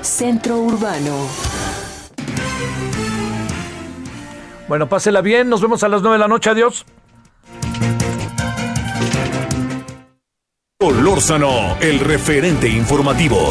[0.00, 1.14] Centro Urbano.
[4.66, 6.86] Bueno, pásela bien, nos vemos a las 9 de la noche, adiós.
[10.80, 13.50] Solórzano, el referente informativo.